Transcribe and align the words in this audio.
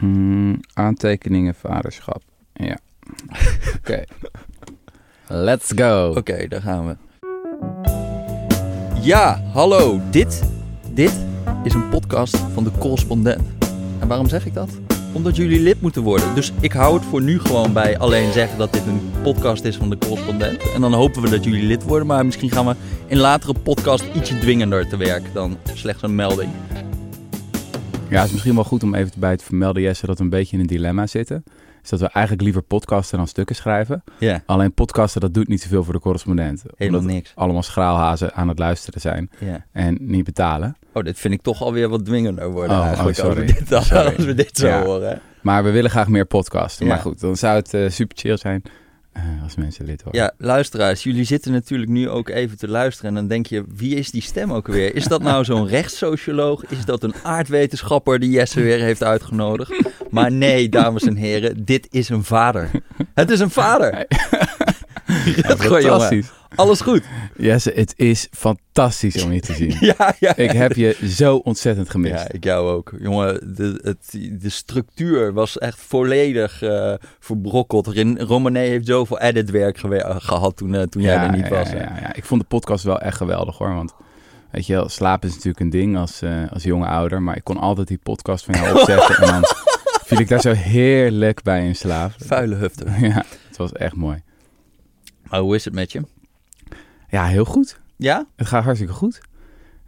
Mm, 0.00 0.60
aantekeningen 0.72 1.54
vaderschap. 1.54 2.22
Ja. 2.52 2.78
Oké. 3.78 4.04
Let's 5.28 5.72
go. 5.74 6.14
Oké, 6.16 6.48
daar 6.48 6.62
gaan 6.62 6.86
we. 6.86 6.96
Ja, 9.00 9.42
hallo. 9.52 10.00
Dit, 10.10 10.42
dit 10.92 11.24
is 11.64 11.74
een 11.74 11.88
podcast 11.88 12.36
van 12.36 12.64
de 12.64 12.70
correspondent. 12.78 13.42
En 14.00 14.08
waarom 14.08 14.28
zeg 14.28 14.46
ik 14.46 14.54
dat? 14.54 14.70
Omdat 15.12 15.36
jullie 15.36 15.60
lid 15.60 15.80
moeten 15.80 16.02
worden. 16.02 16.34
Dus 16.34 16.52
ik 16.60 16.72
hou 16.72 16.94
het 16.94 17.04
voor 17.04 17.22
nu 17.22 17.40
gewoon 17.40 17.72
bij 17.72 17.98
alleen 17.98 18.32
zeggen 18.32 18.58
dat 18.58 18.72
dit 18.72 18.86
een 18.86 19.10
podcast 19.22 19.64
is 19.64 19.76
van 19.76 19.90
de 19.90 19.98
correspondent. 19.98 20.72
En 20.74 20.80
dan 20.80 20.92
hopen 20.92 21.22
we 21.22 21.30
dat 21.30 21.44
jullie 21.44 21.62
lid 21.62 21.82
worden. 21.82 22.06
Maar 22.06 22.26
misschien 22.26 22.50
gaan 22.50 22.66
we 22.66 22.74
in 23.06 23.18
latere 23.18 23.54
podcast 23.62 24.04
ietsje 24.14 24.38
dwingender 24.38 24.88
te 24.88 24.96
werk 24.96 25.32
dan 25.32 25.56
slechts 25.74 26.02
een 26.02 26.14
melding. 26.14 26.50
Ja, 28.08 28.16
het 28.16 28.26
is 28.26 28.32
misschien 28.32 28.54
wel 28.54 28.64
goed 28.64 28.82
om 28.82 28.94
even 28.94 29.20
bij 29.20 29.36
te 29.36 29.44
vermelden, 29.44 29.82
Jesse, 29.82 30.06
dat 30.06 30.18
we 30.18 30.24
een 30.24 30.30
beetje 30.30 30.54
in 30.56 30.60
een 30.62 30.66
dilemma 30.68 31.06
zitten. 31.06 31.44
Is 31.82 31.88
dat 31.92 32.00
we 32.00 32.08
eigenlijk 32.08 32.44
liever 32.44 32.62
podcasten 32.62 33.18
dan 33.18 33.26
stukken 33.26 33.56
schrijven. 33.56 34.04
Ja, 34.18 34.42
Alleen 34.46 34.74
podcasten, 34.74 35.20
dat 35.20 35.34
doet 35.34 35.48
niet 35.48 35.62
zoveel 35.62 35.84
voor 35.84 35.92
de 35.92 36.00
correspondent. 36.00 36.62
helemaal 36.76 37.00
Omdat 37.00 37.14
niks. 37.14 37.32
allemaal 37.34 37.62
schraalhazen 37.62 38.34
aan 38.34 38.48
het 38.48 38.58
luisteren 38.58 39.00
zijn 39.00 39.30
Ja. 39.38 39.64
en 39.72 39.96
niet 40.00 40.24
betalen. 40.24 40.76
Oh, 40.92 41.02
dit 41.02 41.18
vind 41.18 41.34
ik 41.34 41.42
toch 41.42 41.62
alweer 41.62 41.88
wat 41.88 42.04
dwingender 42.04 42.50
worden 42.50 42.76
Oh, 42.78 42.92
oh, 43.06 43.12
sorry. 43.12 43.28
Als 43.28 43.34
we 43.34 43.44
dit, 43.58 43.72
als 43.72 43.86
Sorry. 43.86 44.16
we 44.16 44.34
dit 44.34 44.56
zo 44.58 44.66
Ja. 44.66 44.82
horen. 44.84 45.20
Maar 45.42 45.64
we 45.64 45.70
willen 45.70 45.90
graag 45.90 46.08
meer 46.08 46.24
podcasten. 46.26 46.86
Maar 46.86 46.98
goed, 46.98 47.20
dan 47.20 47.36
zou 47.36 47.56
het 47.56 47.74
eh, 47.74 47.88
super 47.90 48.16
chill 48.18 48.36
zijn 48.36 48.62
eh, 49.16 49.42
als 49.42 49.54
mensen 49.54 49.84
lid 49.84 50.02
worden. 50.02 50.22
Ja, 50.22 50.32
luisteraars, 50.38 51.02
jullie 51.02 51.24
zitten 51.24 51.52
natuurlijk 51.52 51.90
nu 51.90 52.08
ook 52.08 52.28
even 52.28 52.58
te 52.58 52.68
luisteren. 52.68 53.10
En 53.10 53.16
dan 53.16 53.26
denk 53.26 53.46
je, 53.46 53.64
wie 53.74 53.94
is 53.94 54.10
die 54.10 54.22
stem 54.22 54.52
ook 54.52 54.66
weer? 54.66 54.94
Is 54.94 55.04
dat 55.04 55.22
nou 55.22 55.44
zo'n 55.44 55.66
rechtssocioloog? 55.66 56.66
Is 56.66 56.84
dat 56.84 57.02
een 57.02 57.14
aardwetenschapper 57.22 58.18
die 58.18 58.30
Jesse 58.30 58.60
weer 58.60 58.80
heeft 58.80 59.02
uitgenodigd? 59.02 59.72
Maar 60.10 60.32
nee, 60.32 60.68
dames 60.68 61.02
en 61.02 61.16
heren, 61.16 61.64
dit 61.64 61.86
is 61.90 62.08
een 62.08 62.24
vader. 62.24 62.70
Het 63.14 63.30
is 63.30 63.40
een 63.40 63.50
vader. 63.50 63.94
Jongen. 65.06 65.56
fantastisch. 65.58 66.30
Alles 66.54 66.80
goed? 66.80 67.02
Jesse, 67.36 67.72
het 67.74 67.92
is 67.96 68.28
fantastisch 68.30 69.22
om 69.22 69.32
je 69.32 69.40
te 69.40 69.52
zien. 69.52 69.76
Ja, 69.98 70.14
ja. 70.18 70.36
Ik 70.36 70.50
heb 70.50 70.72
je 70.72 70.96
zo 71.08 71.36
ontzettend 71.36 71.90
gemist. 71.90 72.14
Ja, 72.14 72.32
ik 72.32 72.44
jou 72.44 72.70
ook. 72.70 72.92
Jongen, 72.98 73.54
de, 73.56 73.80
het, 73.82 74.18
de 74.40 74.48
structuur 74.48 75.32
was 75.32 75.58
echt 75.58 75.78
volledig 75.80 76.62
eh, 76.62 76.94
verbrokkeld. 77.20 77.86
Romané 78.18 78.60
heeft 78.60 78.86
zoveel 78.86 79.20
editwerk 79.20 79.82
eh, 79.82 80.16
gehad 80.18 80.56
toen, 80.56 80.74
eh, 80.74 80.82
toen 80.82 81.02
jij 81.02 81.16
er 81.16 81.32
niet 81.32 81.48
ja, 81.48 81.48
was. 81.48 81.70
Ja, 81.70 81.76
ja. 81.76 82.14
Ik 82.14 82.24
vond 82.24 82.40
de 82.40 82.46
podcast 82.46 82.84
wel 82.84 83.00
echt 83.00 83.16
geweldig 83.16 83.58
hoor. 83.58 83.74
Want 83.74 83.94
weet 84.50 84.66
je 84.66 84.72
wel, 84.72 84.88
slapen 84.88 85.28
is 85.28 85.34
natuurlijk 85.34 85.60
een 85.60 85.70
ding 85.70 85.96
als, 85.96 86.22
eh, 86.22 86.52
als 86.52 86.62
jonge 86.62 86.86
ouder. 86.86 87.22
Maar 87.22 87.36
ik 87.36 87.44
kon 87.44 87.58
altijd 87.58 87.88
die 87.88 88.00
podcast 88.02 88.44
van 88.44 88.54
jou 88.54 88.72
opzetten. 88.80 89.16
en 89.16 89.26
dan 89.30 89.44
viel 90.04 90.18
ik 90.18 90.28
daar 90.28 90.40
zo 90.40 90.52
heerlijk 90.52 91.42
bij 91.42 91.66
in 91.66 91.76
slaap. 91.76 92.12
Vuile 92.18 92.54
hufte. 92.54 92.84
Ja, 93.00 93.24
het 93.48 93.56
was 93.56 93.72
echt 93.72 93.94
mooi. 93.94 94.22
Maar 95.28 95.40
hoe 95.40 95.54
is 95.54 95.64
het 95.64 95.74
met 95.74 95.92
je? 95.92 96.02
Ja, 97.08 97.24
heel 97.26 97.44
goed. 97.44 97.80
Ja? 97.96 98.26
Het 98.36 98.46
gaat 98.46 98.64
hartstikke 98.64 98.94
goed. 98.94 99.20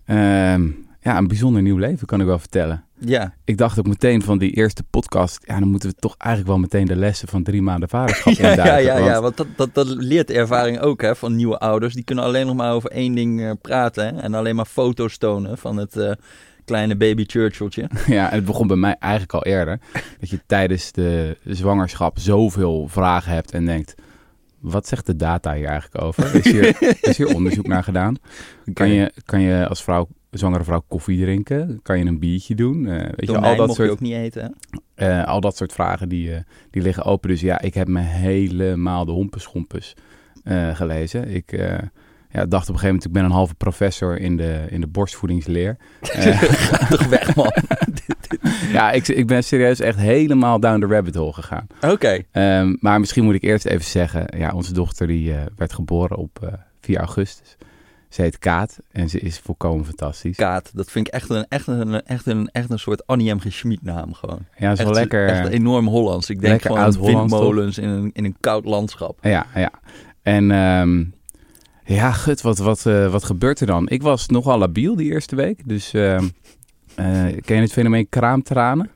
Ehm, 0.05 0.67
ja, 1.01 1.17
een 1.17 1.27
bijzonder 1.29 1.63
nieuw 1.63 1.77
leven 1.77 2.07
kan 2.07 2.21
ik 2.21 2.27
wel 2.27 2.39
vertellen. 2.39 2.85
Ja. 2.99 3.35
Ik 3.45 3.57
dacht 3.59 3.79
ook 3.79 3.87
meteen 3.87 4.23
van 4.23 4.39
die 4.39 4.51
eerste 4.51 4.83
podcast. 4.91 5.39
Ja, 5.47 5.59
dan 5.59 5.69
moeten 5.69 5.89
we 5.91 5.95
toch 5.99 6.15
eigenlijk 6.19 6.51
wel 6.53 6.61
meteen 6.63 6.87
de 6.87 6.97
lessen 6.97 7.29
van 7.29 7.43
drie 7.43 7.63
maanden 7.63 7.89
vaderschap 7.89 8.33
Ja, 8.39 8.45
ja, 8.47 8.51
induiken. 8.51 8.85
ja, 8.85 8.99
ja, 8.99 9.21
want- 9.21 9.37
want 9.37 9.37
dat, 9.37 9.47
dat, 9.75 9.87
dat 9.87 9.97
leert 9.97 10.31
ervaring 10.31 10.81
ook 10.81 11.01
hè, 11.03 11.17
van 11.17 11.37
nieuwe 11.37 11.59
ouders. 11.59 11.95
Die 11.95 12.05
kunnen 12.05 12.25
alleen 12.25 12.47
nog 12.47 12.57
maar 12.57 12.73
over 12.73 12.91
één 12.91 13.15
ding 13.15 13.41
eh, 13.43 13.51
praten 13.63 14.05
hè, 14.15 14.21
en 14.21 14.35
alleen 14.35 14.57
maar 14.57 14.65
foto's 14.65 15.19
tonen 15.19 15.59
van 15.59 15.77
het 15.77 15.97
eh, 15.97 16.13
kleine 16.65 16.97
baby 16.97 17.25
Churchilltje. 17.27 17.89
Ja, 18.07 18.31
en 18.31 18.37
het 18.37 18.45
begon 18.45 18.67
bij 18.67 18.77
mij 18.77 18.97
eigenlijk 18.99 19.33
al 19.33 19.45
eerder. 19.45 19.81
Dat 20.21 20.31
je 20.31 20.41
tijdens 20.47 20.93
de 20.93 21.37
zwangerschap 21.45 22.19
zoveel 22.19 22.89
vragen 22.89 23.33
hebt 23.33 23.51
en 23.53 23.65
denkt... 23.65 23.95
Wat 24.61 24.87
zegt 24.87 25.07
de 25.07 25.17
data 25.17 25.55
hier 25.55 25.67
eigenlijk 25.67 26.05
over? 26.05 26.35
Is 26.35 26.53
hier, 26.53 26.77
is 27.11 27.17
hier 27.17 27.35
onderzoek 27.35 27.67
naar 27.67 27.85
gedaan? 27.85 28.17
Kan 28.73 28.89
je, 28.89 29.13
kan 29.25 29.41
je 29.41 29.69
als 29.69 29.83
vrouw, 29.83 30.09
zwangere 30.31 30.65
vrouw 30.65 30.85
koffie 30.89 31.23
drinken? 31.23 31.81
Kan 31.83 31.99
je 31.99 32.05
een 32.05 32.19
biertje 32.19 32.55
doen? 32.55 32.87
Eh, 32.87 33.09
weet 33.17 33.31
je, 33.31 33.39
al 33.39 33.57
dat, 33.57 33.75
soort, 33.75 33.91
ook 33.91 34.01
niet 34.01 34.15
eten 34.15 34.57
eh, 34.99 35.25
al 35.25 35.41
dat 35.41 35.57
soort 35.57 35.73
vragen 35.73 36.09
die, 36.09 36.35
eh, 36.35 36.41
die 36.71 36.83
liggen 36.83 37.05
open. 37.05 37.29
Dus 37.29 37.41
ja, 37.41 37.61
ik 37.61 37.75
heb 37.75 37.89
me 37.89 38.01
helemaal 38.01 39.05
de 39.05 39.13
hompeschompes 39.13 39.97
eh, 40.45 40.77
gelezen. 40.77 41.29
Ik 41.29 41.61
ja, 42.31 42.47
dacht 42.47 42.69
op 42.69 42.75
een 42.75 42.81
gegeven 42.81 42.87
moment, 42.87 43.05
ik 43.05 43.13
ben 43.13 43.25
een 43.25 43.31
halve 43.31 43.55
professor 43.55 44.19
in 44.19 44.37
de, 44.37 44.67
in 44.69 44.81
de 44.81 44.87
borstvoedingsleer. 44.87 45.77
Toch 46.91 47.07
weg 47.07 47.35
man. 47.35 47.53
ja, 48.73 48.91
ik, 48.91 49.09
ik 49.09 49.27
ben 49.27 49.45
serieus 49.45 49.81
echt 49.81 49.99
helemaal 49.99 50.61
down 50.61 50.81
the 50.81 50.87
rabbit 50.87 51.15
hole 51.15 51.33
gegaan. 51.33 51.67
Oké. 51.81 52.23
Ehm, 52.31 52.77
maar 52.81 53.01
misschien 53.01 53.25
moet 53.25 53.35
ik 53.35 53.43
eerst 53.43 53.65
even 53.65 53.85
zeggen, 53.85 54.39
ja, 54.39 54.53
onze 54.53 54.73
dochter 54.73 55.07
die 55.07 55.35
eh, 55.35 55.43
werd 55.57 55.73
geboren 55.73 56.17
op 56.17 56.39
eh 56.43 56.53
4 56.81 56.99
augustus. 56.99 57.57
Ze 58.09 58.23
heet 58.23 58.39
Kaat 58.39 58.79
en 58.91 59.09
ze 59.09 59.21
is 59.21 59.39
volkomen 59.39 59.85
fantastisch. 59.85 60.37
Kaat, 60.37 60.71
dat 60.75 60.91
vind 60.91 61.07
ik 61.07 61.13
echt 61.13 61.31
een, 61.31 61.47
echt 61.49 61.67
een, 61.67 62.03
echt 62.03 62.27
een, 62.27 62.49
echt 62.53 62.71
een 62.71 62.79
soort 62.79 63.07
Annie 63.07 63.35
M. 63.35 63.39
G. 63.39 63.53
Schmid 63.53 63.83
naam 63.83 64.15
gewoon. 64.15 64.47
ja, 64.57 64.73
is 64.73 64.79
wel 64.79 64.87
echt, 64.87 64.97
lekker. 64.97 65.29
Echt 65.29 65.49
enorm 65.49 65.87
Hollands. 65.87 66.31
Ik 66.31 66.41
denk 66.41 66.63
gewoon 66.63 67.01
windmolens 67.01 67.79
in 67.79 67.89
een, 67.89 68.11
in 68.13 68.25
een 68.25 68.37
koud 68.41 68.65
landschap. 68.65 69.19
Ja, 69.23 69.47
ja. 69.55 69.71
En 70.23 70.51
ehm, 70.51 71.05
ja, 71.95 72.13
gut, 72.13 72.41
wat, 72.41 72.59
wat, 72.59 72.87
eh, 72.87 73.11
wat 73.11 73.25
gebeurt 73.25 73.61
er 73.61 73.67
dan? 73.67 73.89
Ik 73.89 74.03
was 74.03 74.27
nogal 74.27 74.59
labiel 74.59 74.97
die 74.97 75.13
eerste 75.13 75.37
week. 75.37 75.61
Dus 75.65 75.93
ehm, 75.93 76.25
eh, 76.95 77.25
ken 77.45 77.57
je 77.57 77.63
het 77.63 77.73
fenomeen 77.73 78.09
kraamtranen? 78.09 78.91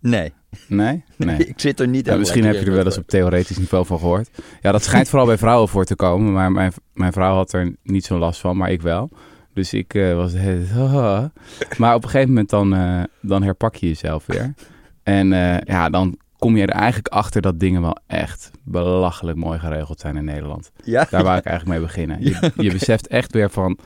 Nee, 0.00 0.32
Nee? 0.68 1.04
Nee. 1.16 1.46
ik 1.46 1.60
zit 1.60 1.80
er 1.80 1.88
niet 1.88 2.08
echt 2.08 2.18
misschien 2.18 2.44
heb 2.44 2.54
je 2.54 2.66
er 2.66 2.72
wel 2.72 2.84
eens 2.84 2.98
op 2.98 3.08
theoretisch 3.08 3.58
niveau 3.58 3.86
van 3.86 3.98
gehoord. 3.98 4.30
Ja, 4.60 4.72
dat 4.72 4.82
schijnt 4.82 5.08
vooral 5.08 5.26
bij 5.26 5.38
vrouwen 5.38 5.68
voor 5.68 5.84
te 5.84 5.96
komen. 5.96 6.32
Maar 6.32 6.52
mijn, 6.52 6.72
mijn 6.92 7.12
vrouw 7.12 7.34
had 7.34 7.52
er 7.52 7.76
niet 7.82 8.04
zo 8.04 8.18
last 8.18 8.40
van, 8.40 8.56
maar 8.56 8.70
ik 8.70 8.82
wel. 8.82 9.10
Dus 9.52 9.72
ik 9.72 9.94
eh, 9.94 10.14
was... 10.14 10.32
Maar 11.78 11.94
op 11.94 12.02
een 12.02 12.10
gegeven 12.10 12.28
moment 12.28 12.50
dan, 12.50 12.76
dan 13.20 13.42
herpak 13.42 13.74
je 13.74 13.86
jezelf 13.86 14.26
weer. 14.26 14.54
En 15.02 15.28
ja, 15.64 15.90
dan 15.90 16.18
kom 16.44 16.56
je 16.56 16.62
er 16.62 16.68
eigenlijk 16.68 17.08
achter 17.08 17.42
dat 17.42 17.60
dingen 17.60 17.82
wel 17.82 17.98
echt 18.06 18.50
belachelijk 18.62 19.38
mooi 19.38 19.58
geregeld 19.58 20.00
zijn 20.00 20.16
in 20.16 20.24
Nederland. 20.24 20.72
Ja, 20.84 21.06
Daar 21.10 21.22
wou 21.24 21.38
ik 21.38 21.44
eigenlijk 21.44 21.78
mee 21.78 21.86
beginnen. 21.86 22.22
Je, 22.22 22.30
Ja, 22.40 22.50
je 22.56 22.72
beseft 22.72 23.06
echt 23.06 23.32
weer 23.32 23.50
van 23.50 23.78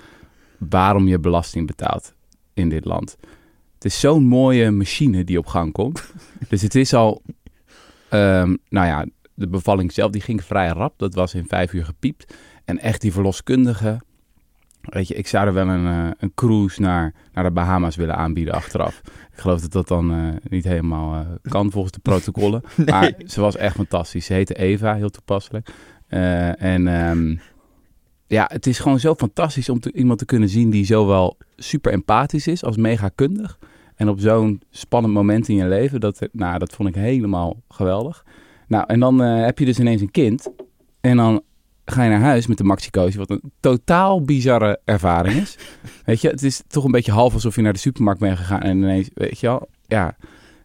waarom 0.58 1.08
je 1.08 1.18
belasting 1.18 1.66
betaalt 1.66 2.14
in 2.54 2.68
dit 2.68 2.84
land. 2.84 3.16
Het 3.74 3.84
is 3.84 4.00
zo'n 4.00 4.24
mooie 4.24 4.70
machine 4.70 5.24
die 5.24 5.38
op 5.38 5.46
gang 5.46 5.72
komt. 5.72 6.12
Dus 6.48 6.62
het 6.62 6.74
is 6.74 6.94
al, 6.94 7.22
ehm, 8.08 8.56
nou 8.68 8.86
ja, 8.86 9.06
de 9.34 9.48
bevalling 9.48 9.92
zelf 9.92 10.10
die 10.10 10.20
ging 10.20 10.44
vrij 10.44 10.68
rap. 10.68 10.98
Dat 10.98 11.14
was 11.14 11.34
in 11.34 11.46
vijf 11.46 11.72
uur 11.72 11.84
gepiept. 11.84 12.34
En 12.64 12.78
echt 12.78 13.00
die 13.00 13.12
verloskundige, 13.12 14.00
weet 14.90 15.08
je, 15.08 15.14
ik 15.14 15.26
zou 15.26 15.46
er 15.46 15.52
wel 15.52 15.68
een, 15.68 15.86
eh, 15.86 16.10
een 16.18 16.32
cruise 16.34 16.80
naar, 16.80 17.14
naar 17.32 17.44
de 17.44 17.50
Bahama's 17.50 17.96
willen 17.96 18.16
aanbieden 18.16 18.54
achteraf. 18.54 19.00
Ik 19.04 19.38
geloof 19.38 19.60
dat 19.60 19.72
dat 19.72 19.88
dan 19.88 20.12
eh, 20.12 20.50
niet 20.50 20.64
helemaal 20.64 21.14
eh, 21.14 21.50
kan 21.50 21.70
volgens 21.70 21.92
de 21.92 22.00
protocollen. 22.00 22.62
Maar 22.86 23.12
ze 23.26 23.40
was 23.40 23.56
echt 23.56 23.74
fantastisch. 23.74 24.26
Ze 24.26 24.32
heette 24.32 24.54
Eva, 24.54 24.94
heel 24.94 25.10
toepasselijk. 25.10 25.68
En 26.08 26.88
ehm, 26.88 27.36
ja, 28.26 28.50
het 28.52 28.66
is 28.66 28.78
gewoon 28.78 29.00
zo 29.00 29.14
fantastisch 29.14 29.68
om 29.68 29.80
te, 29.80 29.92
iemand 29.92 30.18
te 30.18 30.24
kunnen 30.24 30.48
zien 30.48 30.70
die 30.70 30.84
zowel 30.84 31.36
super 31.56 31.92
empathisch 31.92 32.46
is 32.46 32.64
als 32.64 32.76
mega 32.76 33.08
kundig. 33.14 33.58
En 33.94 34.08
op 34.08 34.20
zo'n 34.20 34.62
spannend 34.70 35.14
moment 35.14 35.48
in 35.48 35.56
je 35.56 35.66
leven, 35.66 36.00
dat, 36.00 36.28
nou, 36.32 36.58
dat 36.58 36.74
vond 36.74 36.88
ik 36.88 36.94
helemaal 36.94 37.62
geweldig. 37.68 38.24
Nou, 38.68 38.84
en 38.86 39.00
dan 39.00 39.18
heb 39.18 39.58
je 39.58 39.64
dus 39.64 39.78
ineens 39.78 40.00
een 40.00 40.10
kind. 40.10 40.48
En 41.00 41.16
dan 41.16 41.42
ga 41.90 42.02
je 42.02 42.10
naar 42.10 42.20
huis 42.20 42.46
met 42.46 42.58
de 42.58 42.64
maxicosi, 42.64 43.18
wat 43.18 43.30
een 43.30 43.52
totaal 43.60 44.22
bizarre 44.22 44.80
ervaring 44.84 45.34
is. 45.34 45.58
weet 46.06 46.20
je, 46.20 46.28
het 46.28 46.42
is 46.42 46.62
toch 46.68 46.84
een 46.84 46.90
beetje 46.90 47.12
half 47.12 47.34
alsof 47.34 47.56
je 47.56 47.62
naar 47.62 47.72
de 47.72 47.78
supermarkt 47.78 48.20
bent 48.20 48.38
gegaan 48.38 48.60
en 48.60 48.76
ineens, 48.76 49.10
weet 49.14 49.40
je 49.40 49.46
wel, 49.46 49.68
ja. 49.86 50.16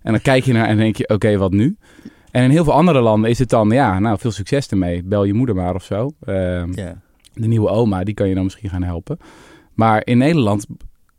En 0.02 0.12
dan 0.12 0.22
kijk 0.22 0.44
je 0.44 0.54
naar 0.54 0.68
en 0.68 0.78
denk 0.78 0.96
je, 0.96 1.10
oké, 1.10 1.38
wat 1.38 1.52
nu? 1.52 1.78
En 2.32 2.44
in 2.44 2.50
heel 2.50 2.64
veel 2.64 2.74
andere 2.74 3.02
landen 3.02 3.30
is 3.30 3.40
het 3.40 3.50
dan, 3.50 3.70
ja, 3.70 4.00
nou, 4.00 4.20
veel 4.20 4.32
succes 4.32 4.68
ermee. 4.68 5.04
Bel 5.04 5.24
je 5.24 5.34
moeder 5.34 5.56
maar 5.56 5.76
of 5.76 5.84
zo. 5.84 6.12
Ehm, 6.26 6.72
de 7.34 7.48
nieuwe 7.48 7.70
oma, 7.70 8.04
die 8.04 8.14
kan 8.14 8.28
je 8.28 8.36
dan 8.36 8.44
misschien 8.44 8.70
gaan 8.70 8.84
helpen. 8.84 9.18
Maar 9.74 10.02
in 10.06 10.18
Nederland 10.18 10.66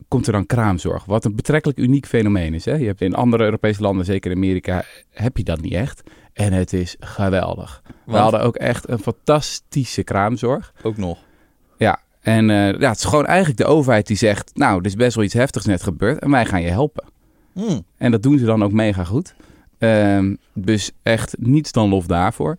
komt 0.09 0.27
er 0.27 0.33
dan 0.33 0.47
kraamzorg, 0.47 1.05
wat 1.05 1.25
een 1.25 1.37
betrekkelijk 1.37 1.79
uniek 1.79 2.07
fenomeen 2.07 2.55
is. 2.55 2.65
Hè? 2.65 2.75
Je 2.75 2.87
hebt 2.87 3.01
in 3.01 3.15
andere 3.15 3.45
Europese 3.45 3.83
landen, 3.83 4.05
zeker 4.05 4.31
in 4.31 4.37
Amerika, 4.37 4.85
heb 5.11 5.37
je 5.37 5.45
dat 5.45 5.61
niet 5.61 5.73
echt. 5.73 6.03
En 6.35 6.53
het 6.53 6.73
is 6.73 6.97
geweldig. 7.01 7.83
We 8.05 8.17
hadden 8.17 8.43
ook 8.43 8.57
echt 8.57 8.89
een 8.89 8.99
fantastische 8.99 10.03
kraamzorg. 10.03 10.73
Ook 10.83 10.97
nog. 10.97 11.19
Ja, 11.79 12.01
en 12.21 12.51
eh, 12.51 12.81
ja, 12.81 12.89
het 12.89 12.99
is 12.99 13.05
gewoon 13.05 13.27
eigenlijk 13.27 13.59
de 13.59 13.65
overheid 13.65 14.07
die 14.07 14.17
zegt, 14.17 14.51
nou, 14.55 14.79
er 14.79 14.87
is 14.87 14.95
best 14.95 15.15
wel 15.15 15.25
iets 15.25 15.35
heftigs 15.35 15.67
net 15.67 15.83
gebeurd 15.83 16.19
en 16.19 16.31
wij 16.31 16.47
gaan 16.47 16.63
je 16.63 16.69
helpen. 16.69 17.05
Hmm. 17.53 17.85
En 17.97 18.11
dat 18.11 18.23
doen 18.23 18.39
ze 18.39 18.45
dan 18.45 18.65
ook 18.65 18.73
mega 18.73 19.05
goed. 19.05 19.35
Ehm, 19.79 20.35
dus 20.53 20.91
echt 21.03 21.35
niets 21.39 21.73
dan 21.73 21.89
lof 21.89 22.07
daarvoor. 22.07 22.59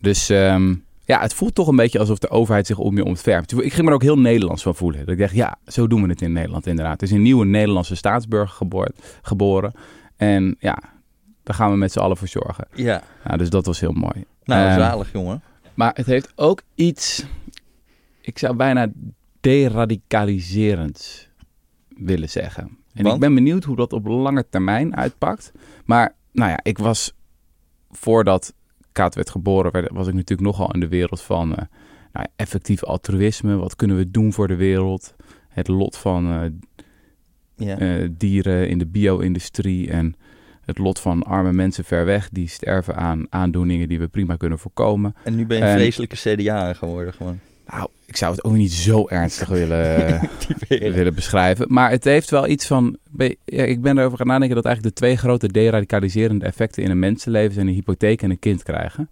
Dus 0.00 0.28
ehm, 0.28 0.74
ja, 1.04 1.20
het 1.20 1.34
voelt 1.34 1.54
toch 1.54 1.68
een 1.68 1.76
beetje 1.76 1.98
alsof 1.98 2.18
de 2.18 2.30
overheid 2.30 2.66
zich 2.66 2.78
om 2.78 2.96
je 2.96 3.04
ontfermt. 3.04 3.52
Ik 3.52 3.72
ging 3.72 3.82
me 3.82 3.88
er 3.88 3.94
ook 3.94 4.02
heel 4.02 4.18
Nederlands 4.18 4.62
van 4.62 4.74
voelen. 4.74 5.00
Dat 5.00 5.08
ik 5.08 5.18
dacht, 5.18 5.34
ja, 5.34 5.56
zo 5.66 5.86
doen 5.86 6.02
we 6.02 6.08
het 6.08 6.22
in 6.22 6.32
Nederland 6.32 6.66
inderdaad. 6.66 7.00
Er 7.00 7.06
is 7.06 7.12
een 7.12 7.22
nieuwe 7.22 7.44
Nederlandse 7.44 7.94
staatsburger 7.94 8.68
geboren. 9.22 9.72
En 10.16 10.56
ja, 10.58 10.78
daar 11.44 11.56
gaan 11.56 11.70
we 11.70 11.76
met 11.76 11.92
z'n 11.92 11.98
allen 11.98 12.16
voor 12.16 12.28
zorgen. 12.28 12.66
Ja. 12.74 13.02
Nou, 13.24 13.38
dus 13.38 13.50
dat 13.50 13.66
was 13.66 13.80
heel 13.80 13.92
mooi. 13.92 14.24
Nou, 14.44 14.68
Ehm, 14.68 14.78
zalig, 14.78 15.12
jongen. 15.12 15.42
Maar 15.74 15.92
het 15.94 16.06
heeft 16.06 16.32
ook 16.36 16.62
iets, 16.74 17.24
ik 18.20 18.38
zou 18.38 18.56
bijna 18.56 18.86
deradicaliserend 19.40 21.28
willen 21.88 22.30
zeggen. 22.30 22.78
En 22.94 23.02
Want? 23.02 23.14
ik 23.14 23.20
ben 23.20 23.34
benieuwd 23.34 23.64
hoe 23.64 23.76
dat 23.76 23.92
op 23.92 24.06
lange 24.06 24.46
termijn 24.48 24.96
uitpakt. 24.96 25.52
Maar 25.84 26.14
nou 26.32 26.50
ja, 26.50 26.58
ik 26.62 26.78
was 26.78 27.12
voordat 27.90 28.54
Kaat 28.92 29.14
werd 29.14 29.30
geboren, 29.30 29.72
werd, 29.72 29.90
was 29.92 30.06
ik 30.06 30.14
natuurlijk 30.14 30.48
nogal 30.48 30.72
in 30.72 30.80
de 30.80 30.88
wereld 30.88 31.20
van 31.22 31.56
eh, 31.56 31.64
nou 32.12 32.26
effectief 32.36 32.84
altruïsme. 32.84 33.56
Wat 33.56 33.76
kunnen 33.76 33.96
we 33.96 34.10
doen 34.10 34.32
voor 34.32 34.48
de 34.48 34.56
wereld? 34.56 35.14
Het 35.48 35.68
lot 35.68 35.96
van 35.96 36.26
eh, 36.32 36.50
Ja. 37.66 37.78
eh, 37.78 38.08
dieren 38.12 38.68
in 38.68 38.78
de 38.78 38.86
bio-industrie 38.86 39.90
en 39.90 40.14
het 40.66 40.78
lot 40.78 41.00
van 41.00 41.22
arme 41.22 41.52
mensen 41.52 41.84
ver 41.84 42.04
weg 42.04 42.28
die 42.32 42.48
sterven 42.48 42.96
aan 42.96 43.26
aandoeningen 43.30 43.88
die 43.88 43.98
we 43.98 44.08
prima 44.08 44.36
kunnen 44.36 44.58
voorkomen. 44.58 45.14
en 45.24 45.34
nu 45.36 45.46
ben 45.46 45.56
je 45.56 45.62
een 45.62 45.68
en- 45.68 45.76
vreselijke 45.78 46.16
CDA 46.16 46.72
geworden, 46.72 47.12
gewoon. 47.14 47.38
Nou, 47.66 47.88
ik 48.06 48.16
zou 48.16 48.32
het 48.34 48.44
ook 48.44 48.52
niet 48.52 48.72
zo 48.72 49.08
ernstig 49.08 49.48
willen, 49.48 50.20
Typeren. 50.46 50.92
willen 50.92 51.14
beschrijven. 51.14 51.66
Maar 51.72 51.90
het 51.90 52.04
heeft 52.04 52.30
wel 52.30 52.48
iets 52.48 52.66
van. 52.66 52.96
Ja, 53.44 53.62
ik 53.62 53.80
ben 53.82 53.98
erover 53.98 54.18
gaan 54.18 54.26
nadenken 54.26 54.56
dat 54.56 54.64
eigenlijk 54.64 54.94
de 54.96 55.00
twee 55.02 55.16
grote 55.16 55.48
deradicaliserende 55.48 56.44
effecten 56.44 56.82
in 56.82 56.90
een 56.90 56.98
mensenleven 56.98 57.54
zijn 57.54 57.66
een 57.66 57.74
hypotheek 57.74 58.22
en 58.22 58.30
een 58.30 58.38
kind 58.38 58.62
krijgen. 58.62 59.08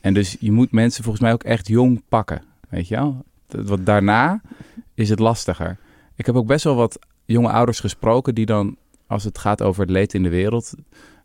En 0.00 0.14
dus 0.14 0.36
je 0.40 0.52
moet 0.52 0.72
mensen 0.72 1.02
volgens 1.04 1.24
mij 1.24 1.32
ook 1.32 1.42
echt 1.42 1.68
jong 1.68 2.02
pakken. 2.08 2.42
Weet 2.68 2.88
je 2.88 2.94
wel? 2.96 3.24
Want 3.48 3.86
daarna 3.86 4.40
is 4.94 5.08
het 5.08 5.18
lastiger. 5.18 5.76
Ik 6.16 6.26
heb 6.26 6.34
ook 6.34 6.46
best 6.46 6.64
wel 6.64 6.74
wat 6.74 6.98
jonge 7.24 7.48
ouders 7.50 7.80
gesproken 7.80 8.34
die 8.34 8.46
dan, 8.46 8.76
als 9.10 9.24
het 9.24 9.38
gaat 9.38 9.62
over 9.62 9.82
het 9.82 9.90
leed 9.90 10.14
in 10.14 10.22
de 10.22 10.28
wereld, 10.28 10.74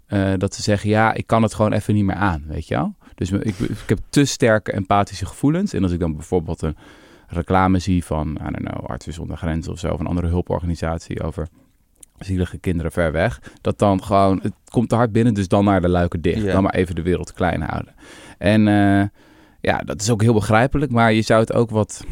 eh, 0.06 0.34
dat 0.38 0.56
ze 0.56 0.62
zeggen: 0.62 0.90
Ja, 0.90 1.14
ik 1.14 1.28
kan 1.28 1.44
het 1.44 1.54
gewoon 1.54 1.74
even 1.74 1.94
niet 1.94 2.06
meer 2.06 2.16
aan. 2.16 2.44
Weet 2.48 2.68
je 2.68 2.76
wel? 2.76 2.96
Dus 3.16 3.32
ik, 3.32 3.60
ik 3.60 3.78
heb 3.86 4.00
te 4.10 4.26
sterke 4.26 4.72
empathische 4.72 5.26
gevoelens. 5.26 5.74
En 5.74 5.84
als 5.84 5.92
ik 5.92 6.00
dan 6.00 6.16
bijvoorbeeld 6.16 6.62
een 6.62 6.76
reclame 7.28 7.80
zie 7.80 8.06
van, 8.06 8.28
I 8.32 8.52
don't 8.52 8.70
know, 8.70 8.86
Artsen 8.86 9.14
zonder 9.14 9.38
Grenzen 9.38 9.72
of 9.72 9.80
zo, 9.80 9.94
of 9.94 10.00
een 10.00 10.08
andere 10.08 10.28
hulporganisatie 10.28 11.24
over 11.24 11.48
zielige 12.20 12.58
kinderen 12.58 12.92
ver 12.92 13.12
weg, 13.12 13.42
dat 13.62 13.80
dan 13.80 14.04
gewoon, 14.04 14.40
het 14.42 14.54
komt 14.70 14.90
te 14.90 14.96
hard 14.96 15.12
binnen, 15.12 15.34
dus 15.34 15.48
dan 15.48 15.66
naar 15.66 15.82
de 15.82 15.90
luiken 15.90 16.22
dicht. 16.22 16.46
Dan 16.46 16.64
maar 16.64 16.74
even 16.74 16.96
de 16.96 17.02
wereld 17.02 17.34
klein 17.34 17.62
houden. 17.62 17.94
En 18.38 18.68
eh, 18.68 19.08
ja, 19.62 19.78
dat 19.78 20.02
is 20.02 20.10
ook 20.10 20.22
heel 20.22 20.34
begrijpelijk, 20.34 20.92
maar 20.92 21.14
je 21.14 21.22
zou 21.22 21.40
het 21.40 21.54
ook 21.54 21.70
wat, 21.70 22.06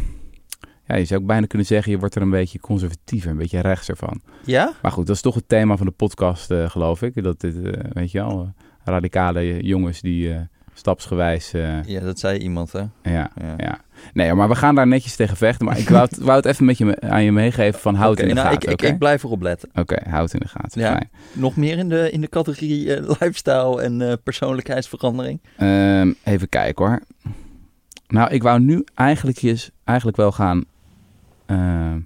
ja, 0.88 0.96
je 0.96 1.06
zou 1.06 1.22
ook 1.22 1.28
bijna 1.28 1.46
kunnen 1.46 1.68
zeggen, 1.68 1.92
je 1.92 1.98
wordt 2.00 2.16
er 2.16 2.22
een 2.22 2.30
beetje 2.30 2.60
conservatiever, 2.60 3.32
een 3.32 3.38
beetje 3.38 3.60
rechtser 3.60 3.98
van. 3.98 4.22
Ja? 4.46 4.74
Maar 4.82 4.92
goed, 4.92 5.08
dat 5.08 5.16
is 5.16 5.22
toch 5.22 5.36
het 5.36 5.50
thema 5.50 5.78
van 5.78 5.86
de 5.86 5.92
podcast, 5.92 6.52
eh, 6.52 6.70
geloof 6.70 7.02
ik. 7.02 7.24
Dat 7.24 7.40
dit, 7.42 7.62
eh, 7.64 7.72
weet 7.94 8.12
je 8.12 8.20
wel, 8.20 8.42
eh, 8.42 8.64
radicale 8.84 9.64
jongens 9.64 10.02
die 10.02 10.36
stapsgewijs, 10.74 11.52
Ja, 11.86 12.00
dat 12.00 12.20
zei 12.20 12.40
iemand, 12.40 12.72
hè? 12.72 12.80
ja, 12.80 12.90
Ja. 13.42 13.54
ja. 13.58 13.80
Nee, 14.14 14.34
maar 14.34 14.50
we 14.50 14.56
gaan 14.56 14.76
daar 14.76 14.88
netjes 14.88 15.16
tegen 15.16 15.38
vechten. 15.38 15.66
Maar 15.66 15.78
ik 15.80 15.90
wou 15.90 16.02
het, 16.04 16.18
wou 16.18 16.36
het 16.38 16.46
even 16.46 16.66
met 16.66 16.78
je, 16.78 16.86
me- 16.86 17.02
aan 17.02 17.24
je 17.24 17.32
meegeven 17.32 17.80
van 17.80 17.96
houd 17.96 18.20
in 18.20 18.28
de 18.28 18.34
nou, 18.34 18.48
gaten. 18.48 18.72
ik, 18.72 18.82
ik, 18.82 18.98
blijf 18.98 19.24
erop 19.24 19.42
letten. 19.42 19.70
Oké, 19.76 20.10
houd 20.10 20.34
in 20.34 20.40
de 20.40 20.48
gaten. 20.48 20.82
Ja. 20.82 20.92
Fijn. 20.92 21.10
Nog 21.34 21.56
meer 21.56 21.78
in 21.78 21.90
de, 21.90 22.12
in 22.12 22.22
de 22.22 22.30
categorie 22.30 23.02
lifestyle 23.20 23.82
en 23.82 24.20
persoonlijkheidsverandering? 24.24 25.40
Ehm, 25.58 26.12
even 26.24 26.50
kijken 26.50 26.86
hoor. 26.86 27.02
Nou, 28.08 28.32
ik 28.32 28.44
wou 28.44 28.60
nu 28.60 28.84
eigenlijk, 28.96 29.42
eens, 29.42 29.72
eigenlijk 29.84 30.18
wel 30.18 30.32
gaan... 30.32 30.64
ehm, 31.54 32.00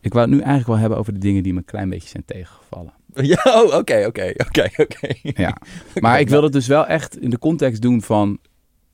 ik 0.00 0.12
wou 0.12 0.24
het 0.24 0.34
nu 0.34 0.40
eigenlijk 0.40 0.66
wel 0.68 0.78
hebben 0.78 0.98
over 0.98 1.12
de 1.12 1.18
dingen 1.18 1.42
die 1.42 1.52
me 1.52 1.58
een 1.58 1.64
klein 1.64 1.88
beetje 1.88 2.08
zijn 2.08 2.24
tegengevallen. 2.26 2.92
Ja, 3.14 3.42
oh, 3.44 3.74
oké, 3.74 4.04
oké, 4.06 4.32
oké, 4.36 4.68
oké. 4.76 5.14
Ja. 5.22 5.56
Maar 6.00 6.20
ik 6.20 6.28
wil 6.28 6.42
het 6.42 6.52
dus 6.52 6.66
wel 6.66 6.86
echt 6.86 7.20
in 7.20 7.30
de 7.30 7.38
context 7.38 7.82
doen 7.82 8.02
van... 8.02 8.38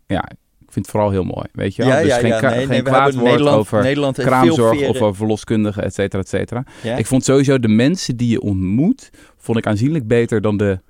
Ja, 0.06 0.28
ik 0.58 0.72
vind 0.72 0.86
het 0.86 0.90
vooral 0.90 1.10
heel 1.10 1.24
mooi, 1.24 1.46
weet 1.52 1.74
je 1.74 1.82
wel? 1.82 1.90
Ja, 1.92 2.00
dus 2.02 2.08
ja, 2.08 2.18
geen, 2.18 2.28
ja. 2.28 2.40
Nee, 2.40 2.58
geen 2.58 2.68
nee, 2.68 2.82
kwaad 2.82 3.14
woord 3.14 3.24
Nederland, 3.24 3.56
over 3.56 3.82
Nederland 3.82 4.16
kraamzorg 4.16 4.88
of 4.88 5.00
over 5.00 5.14
verloskundigen, 5.14 5.82
et 5.82 5.94
cetera, 5.94 6.22
et 6.22 6.28
cetera. 6.28 6.64
Ik 6.96 7.06
vond 7.06 7.24
sowieso 7.24 7.58
de 7.58 7.68
mensen 7.68 8.16
die 8.16 8.28
je 8.30 8.40
ontmoet, 8.40 9.10
vond 9.36 9.58
ik 9.58 9.66
aanzienlijk 9.66 10.06
beter 10.06 10.40
dan 10.40 10.56
de 10.56 10.80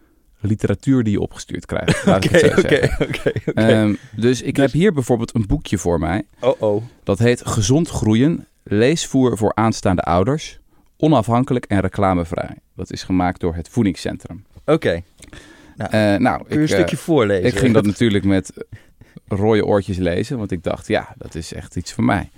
literatuur 0.40 1.02
die 1.02 1.12
je 1.12 1.20
opgestuurd 1.20 1.66
krijgt. 1.66 2.06
Oké, 2.06 2.52
oké, 2.58 2.88
oké. 2.98 3.30
Ehm, 3.54 3.94
dus 4.16 4.42
ik 4.42 4.54
Dus- 4.54 4.64
heb 4.64 4.72
hier 4.72 4.92
bijvoorbeeld 4.92 5.34
een 5.34 5.46
boekje 5.46 5.78
voor 5.78 5.98
mij. 5.98 6.22
Oh, 6.40 6.62
oh. 6.62 6.82
Dat 7.04 7.18
heet 7.18 7.46
Gezond 7.46 7.88
Groeien, 7.88 8.46
leesvoer 8.68 9.36
voor 9.36 9.54
aanstaande 9.54 10.02
ouders, 10.02 10.60
onafhankelijk 10.96 11.64
en 11.64 11.80
reclamevrij. 11.80 12.56
Dat 12.74 12.92
is 12.92 13.02
gemaakt 13.02 13.40
door 13.40 13.54
het 13.54 13.68
Voedingscentrum. 13.68 14.44
Oké, 14.64 15.02
Eh, 15.76 15.90
nou, 16.16 16.44
kun 16.44 16.46
je 16.48 16.56
een 16.56 16.62
ik, 16.62 16.68
eh, 16.70 16.76
stukje 16.76 16.96
voorlezen? 16.96 17.44
ik 17.44 17.58
ging 17.58 17.74
dat 17.74 17.84
natuurlijk 17.84 18.24
met 18.24 18.52
rode 19.28 19.64
oortjes 19.66 19.96
lezen, 19.96 20.38
want 20.38 20.50
ik 20.50 20.62
dacht, 20.62 20.86
ja, 20.88 21.14
dat 21.18 21.34
is 21.34 21.52
echt 21.52 21.76
iets 21.76 21.92
voor 21.92 22.04
mij. 22.04 22.30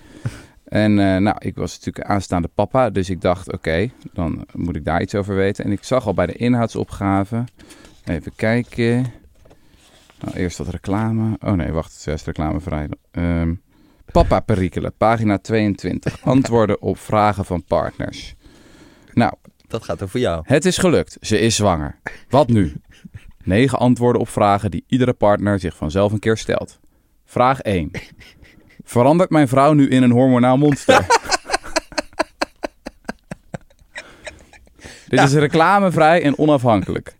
En 0.65 0.99
eh, 0.99 1.17
nou, 1.17 1.37
ik 1.39 1.57
was 1.57 1.77
natuurlijk 1.79 2.07
aanstaande 2.07 2.49
papa, 2.55 2.91
dus 2.91 3.11
ik 3.11 3.21
dacht, 3.21 3.53
oké, 3.53 3.91
dan 4.13 4.47
moet 4.53 4.77
ik 4.77 4.85
daar 4.85 5.03
iets 5.03 5.15
over 5.15 5.35
weten. 5.35 5.65
En 5.65 5.73
ik 5.73 5.85
zag 5.85 6.07
al 6.07 6.15
bij 6.15 6.27
de 6.27 6.33
inhoudsopgave, 6.33 7.45
even 8.05 8.33
kijken. 8.37 9.07
Nou, 10.21 10.37
eerst 10.37 10.59
wat 10.59 10.69
reclame. 10.69 11.37
Oh 11.41 11.53
nee, 11.53 11.73
wacht, 11.73 11.89
het 11.91 11.99
is 11.99 12.05
juist 12.05 12.27
reclamevrij. 12.27 12.89
Ehm 13.11 13.53
papa 14.13 14.41
perikelen, 14.41 14.93
pagina 14.97 15.39
22. 15.39 16.21
Antwoorden 16.25 16.83
op 16.83 16.99
vragen 16.99 17.45
van 17.45 17.65
partners. 17.65 18.35
Nou, 19.13 19.33
Dat 19.67 19.85
gaat 19.85 20.03
over 20.03 20.21
jou. 20.21 20.43
het 20.47 20.65
is 20.65 20.79
gelukt. 20.79 21.17
Ze 21.21 21.39
is 21.41 21.57
zwanger. 21.57 21.99
Wat 22.29 22.49
nu? 22.49 22.73
Negen 23.45 23.79
antwoorden 23.79 24.21
op 24.21 24.29
vragen 24.29 24.71
die 24.71 24.85
iedere 24.87 25.13
partner 25.13 25.61
zich 25.61 25.77
vanzelf 25.77 26.13
een 26.13 26.19
keer 26.19 26.37
stelt. 26.37 26.79
Vraag 27.25 27.61
1. 27.61 27.91
Verandert 28.85 29.31
mijn 29.31 29.49
vrouw 29.49 29.73
nu 29.73 29.89
in 29.89 30.03
een 30.03 30.11
hormonaal 30.11 30.57
monster? 30.57 31.07
Dit 35.09 35.21
is 35.21 35.33
reclamevrij 35.33 36.23
en 36.23 36.39
onafhankelijk. 36.39 37.17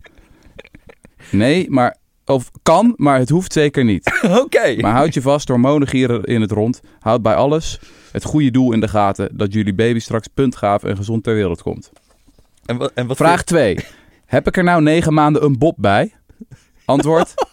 Nee, 1.31 1.69
maar... 1.69 1.97
Of 2.29 2.51
kan, 2.63 2.93
maar 2.95 3.19
het 3.19 3.29
hoeft 3.29 3.53
zeker 3.53 3.83
niet. 3.83 4.19
Oké. 4.43 4.75
Maar 4.79 4.91
houd 4.91 5.13
je 5.13 5.21
vast, 5.21 5.47
hormonen 5.47 5.87
gieren 5.87 6.23
in 6.23 6.41
het 6.41 6.51
rond. 6.51 6.81
Houd 6.99 7.21
bij 7.21 7.35
alles 7.35 7.79
het 8.11 8.23
goede 8.23 8.51
doel 8.51 8.73
in 8.73 8.79
de 8.79 8.87
gaten... 8.87 9.37
dat 9.37 9.53
jullie 9.53 9.73
baby 9.73 9.99
straks 9.99 10.27
puntgaaf 10.27 10.83
en 10.83 10.95
gezond 10.95 11.23
ter 11.23 11.33
wereld 11.33 11.61
komt. 11.61 11.91
En 12.65 12.77
wat, 12.77 12.91
en 12.93 13.07
wat 13.07 13.17
Vraag 13.17 13.43
2. 13.43 13.77
Heb 14.25 14.47
ik 14.47 14.57
er 14.57 14.63
nou 14.63 14.81
negen 14.81 15.13
maanden 15.13 15.43
een 15.43 15.57
bob 15.57 15.75
bij? 15.77 16.13
Antwoord. 16.85 17.33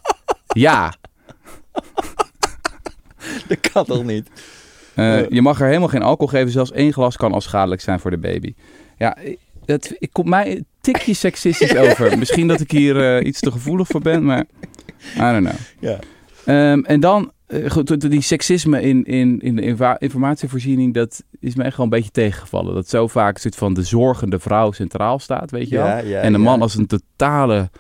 Ja. 0.48 0.94
Dat 3.48 3.60
kan 3.72 3.84
toch 3.84 4.04
niet? 4.04 4.30
Eh, 4.94 5.28
je 5.28 5.42
mag 5.42 5.60
er 5.60 5.66
helemaal 5.66 5.88
geen 5.88 6.02
alcohol 6.02 6.28
geven. 6.28 6.50
Zelfs 6.50 6.72
één 6.72 6.92
glas 6.92 7.16
kan 7.16 7.32
al 7.32 7.40
schadelijk 7.40 7.80
zijn 7.80 8.00
voor 8.00 8.10
de 8.10 8.18
baby. 8.18 8.54
Ja, 8.98 9.16
dat, 9.66 9.92
ik 9.98 10.08
kom 10.12 10.28
mij 10.28 10.56
een 10.56 10.66
tikje 10.80 11.14
seksistisch 11.14 11.76
over. 11.86 12.18
Misschien 12.18 12.48
dat 12.48 12.60
ik 12.60 12.70
hier 12.70 13.16
eh, 13.16 13.26
iets 13.26 13.40
te 13.40 13.50
gevoelig 13.50 13.86
voor 13.86 14.00
ben, 14.00 14.24
maar 14.24 14.44
I 15.16 15.18
don't 15.18 15.48
know. 15.48 15.58
Ja. 15.78 15.98
Ehm, 16.44 16.80
en 16.80 17.00
dan, 17.00 17.32
eh, 17.46 17.70
goed, 17.70 18.10
die 18.10 18.20
seksisme 18.20 18.80
in, 18.80 19.04
in, 19.04 19.40
in 19.40 19.56
de 19.56 19.96
informatievoorziening, 19.98 20.94
dat 20.94 21.22
is 21.40 21.54
me 21.54 21.62
echt 21.62 21.76
wel 21.76 21.84
een 21.84 21.90
beetje 21.90 22.10
tegengevallen. 22.10 22.74
Dat 22.74 22.88
zo 22.88 23.06
vaak 23.06 23.38
zit 23.38 23.56
van 23.56 23.74
de 23.74 23.82
zorgende 23.82 24.38
vrouw 24.38 24.72
centraal 24.72 25.18
staat, 25.18 25.50
weet 25.50 25.68
je 25.68 25.76
wel. 25.76 25.86
Ja, 25.86 26.20
en 26.20 26.32
de 26.32 26.38
man 26.38 26.62
als 26.62 26.74
een 26.74 26.86
totale 26.86 27.70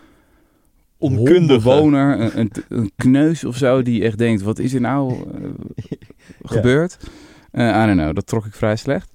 Onkundige. 0.98 1.60
bewoner, 1.60 2.20
een, 2.20 2.38
een, 2.38 2.50
een 2.68 2.92
kneus 2.96 3.44
of 3.44 3.56
zo, 3.56 3.82
die 3.82 4.04
echt 4.04 4.18
denkt, 4.18 4.42
wat 4.42 4.58
is 4.58 4.74
er 4.74 4.80
nou 4.80 5.12
eh, 5.12 5.50
gebeurd? 6.54 6.98
Eh 7.50 7.82
I 7.82 7.86
don't 7.86 7.98
know, 7.98 8.14
dat 8.14 8.26
trok 8.26 8.46
ik 8.46 8.54
vrij 8.54 8.76
slecht. 8.76 9.10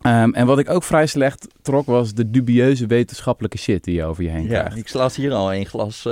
Ehm, 0.00 0.30
en 0.32 0.46
wat 0.46 0.58
ik 0.58 0.70
ook 0.70 0.82
vrij 0.82 1.06
slecht 1.06 1.46
trok, 1.62 1.86
was 1.86 2.14
de 2.14 2.30
dubieuze 2.30 2.86
wetenschappelijke 2.86 3.58
shit 3.58 3.84
die 3.84 3.94
je 3.94 4.04
over 4.04 4.22
je 4.24 4.30
heen 4.30 4.42
Ja, 4.42 4.48
krijgt. 4.48 4.76
ik 4.76 4.88
slaat 4.88 5.14
hier 5.14 5.32
al 5.32 5.52
één 5.52 5.66
glas, 5.66 6.06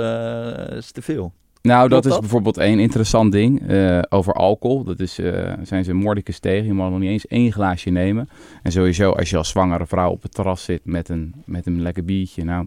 is 0.75 0.91
te 0.91 1.01
veel. 1.01 1.33
Nou, 1.61 1.89
dat 1.89 2.05
is 2.05 2.19
bijvoorbeeld 2.19 2.57
één 2.57 2.79
interessant 2.79 3.31
ding 3.31 3.67
eh, 3.67 3.99
over 4.09 4.33
alcohol. 4.33 4.83
Dat 4.83 4.99
is, 4.99 5.19
eh, 5.19 5.53
zijn 5.63 5.83
ze 5.83 5.93
moordicus 5.93 6.39
tegen. 6.39 6.65
Je 6.65 6.73
mag 6.73 6.89
nog 6.89 6.99
niet 6.99 7.09
eens 7.09 7.27
één 7.27 7.51
glaasje 7.51 7.89
nemen. 7.89 8.29
En 8.63 8.71
sowieso, 8.71 9.11
als 9.11 9.29
je 9.29 9.37
als 9.37 9.49
zwangere 9.49 9.85
vrouw 9.85 10.11
op 10.11 10.21
het 10.21 10.33
terras 10.33 10.63
zit 10.63 10.81
met 10.85 11.09
een, 11.09 11.33
met 11.45 11.65
een 11.65 11.81
lekker 11.81 12.05
biertje, 12.05 12.43
nou, 12.43 12.65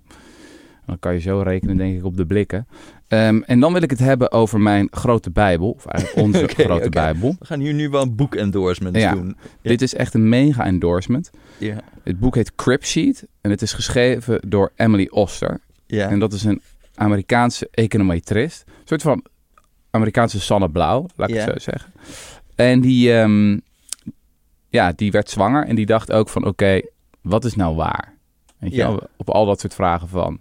dan 0.87 0.99
kan 0.99 1.13
je 1.15 1.21
zo 1.21 1.41
rekenen, 1.41 1.77
denk 1.77 1.99
ik, 1.99 2.05
op 2.05 2.17
de 2.17 2.27
blikken. 2.27 2.67
Ehm, 3.13 3.41
en 3.47 3.61
dan 3.61 3.73
wil 3.73 3.83
ik 3.83 3.91
het 3.91 3.99
hebben 3.99 4.33
over 4.33 4.61
mijn 4.61 4.89
grote 4.91 5.31
Bijbel, 5.31 5.71
of 5.71 5.87
eigenlijk 5.87 6.21
onze 6.27 6.47
grote. 6.49 6.89
Bijbel. 6.89 7.37
We 7.39 7.45
gaan 7.47 7.61
hier 7.61 7.75
nu 7.75 7.89
wel 7.89 8.03
een 8.03 8.17
boek 8.17 8.35
endorsements 8.35 8.99
Ja. 8.99 9.13
doen. 9.15 9.37
Ja. 9.39 9.49
Dit 9.71 9.83
is 9.83 9.95
echt 9.95 10.15
een 10.15 10.29
mega 10.29 10.65
endorsement. 10.65 11.31
Ja. 11.59 11.77
Het 12.03 12.19
boek 12.21 12.35
heet 12.35 12.55
Crib 12.55 12.85
Sheet 12.85 13.27
en 13.41 13.51
het 13.51 13.63
is 13.63 13.73
geschreven 13.73 14.41
door 14.49 14.73
Emily 14.77 15.09
Oster. 15.11 15.61
Ja. 15.87 16.09
En 16.09 16.19
dat 16.19 16.33
is 16.33 16.45
een 16.45 16.61
Amerikaanse 16.95 17.69
econometrist. 17.71 18.65
Een 18.67 18.73
soort 18.85 19.03
van 19.03 19.25
Amerikaanse 19.91 20.41
Sanne 20.41 20.71
Blauw, 20.71 21.07
laat 21.17 21.29
ik 21.29 21.35
Ja. 21.35 21.45
het 21.45 21.63
zo 21.63 21.71
zeggen. 21.71 21.93
En 22.55 22.81
die, 22.81 23.13
ehm, 23.15 23.59
ja, 24.69 24.93
die 24.93 25.11
werd 25.11 25.31
zwanger 25.31 25.67
en 25.67 25.75
die 25.75 25.87
dacht 25.87 26.13
ook 26.13 26.29
van 26.29 26.47
oké, 26.47 26.81
wat 27.21 27.45
is 27.45 27.55
nou 27.55 27.77
waar? 27.77 28.15
Weet 28.59 28.71
je 28.71 28.77
Ja. 28.77 28.99
op 29.17 29.31
al 29.31 29.47
dat 29.47 29.61
soort 29.61 29.75
vragen 29.75 30.09
van 30.09 30.41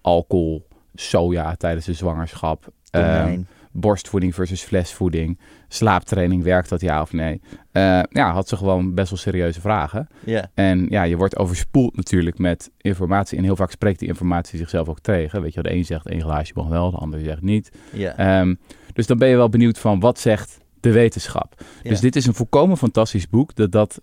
alcohol, 0.00 0.66
soja 0.94 1.54
tijdens 1.54 1.86
de 1.86 1.92
zwangerschap. 1.92 2.72
Ehm, 2.90 3.40
borstvoeding 3.72 4.34
versus 4.34 4.62
flesvoeding. 4.62 5.38
Slaaptraining, 5.68 6.42
werkt 6.42 6.68
dat 6.68 6.80
ja 6.80 7.00
of 7.00 7.12
nee? 7.12 7.40
Eh, 7.72 8.00
ja, 8.10 8.32
had 8.32 8.48
ze 8.48 8.56
gewoon 8.56 8.94
best 8.94 9.10
wel 9.10 9.18
serieuze 9.18 9.60
vragen. 9.60 10.08
ja. 10.24 10.50
En 10.54 10.86
ja, 10.90 11.02
je 11.02 11.16
wordt 11.16 11.36
overspoeld 11.36 11.96
natuurlijk 11.96 12.38
met 12.38 12.70
informatie. 12.76 13.38
En 13.38 13.44
heel 13.44 13.56
vaak 13.56 13.70
spreekt 13.70 13.98
die 13.98 14.08
informatie 14.08 14.58
zichzelf 14.58 14.88
ook 14.88 15.00
tegen. 15.00 15.42
Weet 15.42 15.54
je, 15.54 15.62
de 15.62 15.72
een 15.72 15.84
zegt 15.84 16.08
één 16.08 16.20
glaasje 16.22 16.52
mag 16.56 16.68
wel, 16.68 16.90
de 16.90 16.96
ander 16.96 17.20
zegt 17.20 17.42
niet. 17.42 17.70
Ehm, 18.16 18.54
dus 18.92 19.06
dan 19.06 19.18
ben 19.18 19.28
je 19.28 19.36
wel 19.36 19.48
benieuwd 19.48 19.78
van 19.78 20.00
wat 20.00 20.18
zegt 20.18 20.60
de 20.80 20.92
wetenschap. 20.92 21.64
Dus 21.82 22.00
dit 22.00 22.16
is 22.16 22.26
een 22.26 22.34
volkomen 22.34 22.76
fantastisch 22.76 23.28
boek 23.28 23.54
dat 23.54 23.72
dat 23.72 24.00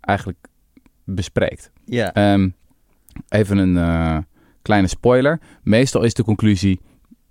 eigenlijk 0.00 0.38
bespreekt. 1.04 1.70
Ehm, 2.12 2.48
even 3.28 3.58
een 3.58 3.76
eh, 3.76 4.18
kleine 4.64 4.86
spoiler. 4.88 5.40
Meestal 5.62 6.02
is 6.02 6.14
de 6.14 6.24
conclusie, 6.24 6.80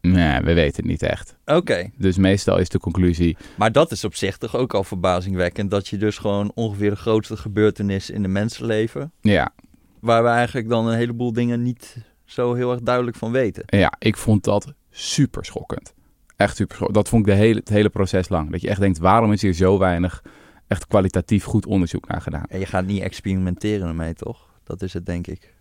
nee, 0.01 0.39
we 0.41 0.53
weten 0.53 0.75
het 0.75 0.85
niet 0.85 1.01
echt. 1.01 1.35
Oké. 1.45 1.89
Dus 1.97 2.17
meestal 2.17 2.57
is 2.57 2.69
de 2.69 2.79
conclusie, 2.79 3.37
Maar 3.57 3.71
dat 3.71 3.91
is 3.91 4.03
op 4.03 4.15
zich 4.15 4.37
toch 4.37 4.55
ook 4.55 4.73
al 4.73 4.83
verbazingwekkend. 4.83 5.71
Dat 5.71 5.87
je 5.87 5.97
dus 5.97 6.17
gewoon 6.17 6.51
ongeveer 6.55 6.89
de 6.89 6.95
grootste 6.95 7.37
gebeurtenis 7.37 8.09
in 8.09 8.21
de 8.21 8.27
mensenleven. 8.27 9.11
ja, 9.21 9.53
Waar 9.99 10.23
we 10.23 10.29
eigenlijk 10.29 10.69
dan 10.69 10.87
een 10.87 10.97
heleboel 10.97 11.33
dingen 11.33 11.61
niet 11.61 11.97
zo 12.25 12.53
heel 12.53 12.71
erg 12.71 12.81
duidelijk 12.81 13.17
van 13.17 13.31
weten. 13.31 13.63
ja, 13.65 13.93
ik 13.99 14.17
vond 14.17 14.43
dat 14.43 14.73
super 14.89 15.45
schokkend. 15.45 15.93
Echt 16.35 16.55
super 16.55 16.75
schokkend. 16.75 16.97
Dat 16.97 17.09
vond 17.09 17.27
ik 17.27 17.33
de 17.33 17.39
hele, 17.39 17.59
het 17.59 17.69
hele 17.69 17.89
proces 17.89 18.29
lang. 18.29 18.51
Dat 18.51 18.61
je 18.61 18.69
echt 18.69 18.79
denkt, 18.79 18.97
waarom 18.97 19.31
is 19.31 19.41
hier 19.41 19.53
zo 19.53 19.77
weinig 19.77 20.23
echt 20.67 20.87
kwalitatief 20.87 21.43
goed 21.43 21.65
onderzoek 21.65 22.07
naar 22.07 22.21
gedaan? 22.21 22.45
En 22.47 22.59
je 22.59 22.65
gaat 22.65 22.85
niet 22.85 23.01
experimenteren 23.01 23.87
ermee, 23.87 24.13
toch? 24.13 24.49
Dat 24.63 24.81
is 24.81 24.93
het, 24.93 25.05
denk 25.05 25.27
ik. 25.27 25.52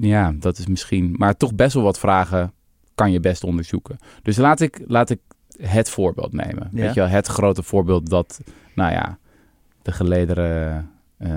Ja, 0.00 0.32
dat 0.38 0.58
is 0.58 0.66
misschien. 0.66 1.14
Maar 1.18 1.36
toch 1.36 1.54
best 1.54 1.74
wel 1.74 1.82
wat 1.82 1.98
vragen 1.98 2.52
kan 2.94 3.12
je 3.12 3.20
best 3.20 3.44
onderzoeken. 3.44 3.96
Dus 4.22 4.36
laat 4.36 4.60
ik, 4.60 4.80
laat 4.86 5.10
ik 5.10 5.20
het 5.60 5.90
voorbeeld 5.90 6.32
nemen. 6.32 6.68
Ja. 6.72 6.80
Weet 6.80 6.94
je 6.94 7.00
wel, 7.00 7.08
het 7.08 7.26
grote 7.26 7.62
voorbeeld 7.62 8.10
dat, 8.10 8.40
nou 8.74 8.92
ja, 8.92 9.18
de 9.82 9.92
gelederen 9.92 10.90
eh, 11.18 11.30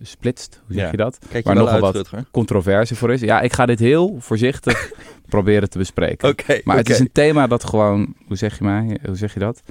splitst. 0.00 0.62
Hoe 0.66 0.74
zeg 0.74 0.84
Ja. 0.84 0.90
je 0.90 0.96
dat? 0.96 1.18
Kijk 1.30 1.46
je 1.48 1.54
wel 1.54 1.64
nogal 1.64 1.80
wat 1.80 1.94
Rutger? 1.94 2.24
Controverse 2.30 2.94
voor 2.96 3.12
is. 3.12 3.20
Ja, 3.20 3.40
ik 3.40 3.52
ga 3.52 3.66
dit 3.66 3.78
heel 3.78 4.16
voorzichtig 4.18 4.90
proberen 5.28 5.70
te 5.70 5.78
bespreken. 5.78 6.28
Oké, 6.28 6.60
Maar 6.64 6.76
het 6.76 6.90
is 6.90 6.98
een 6.98 7.12
thema 7.12 7.46
dat 7.46 7.64
gewoon, 7.64 8.14
hoe 8.26 8.36
zeg 8.36 8.58
je, 8.58 8.64
mij, 8.64 8.98
hoe 9.06 9.16
zeg 9.16 9.34
je 9.34 9.40
dat? 9.40 9.62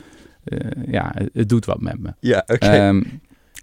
Eh, 0.43 0.57
ja, 0.87 1.11
het, 1.13 1.29
het 1.33 1.49
doet 1.49 1.65
wat 1.65 1.81
met 1.81 1.99
me. 1.99 2.13
Ja, 2.19 2.43
oké. 2.47 2.65
Ehm, 2.65 3.03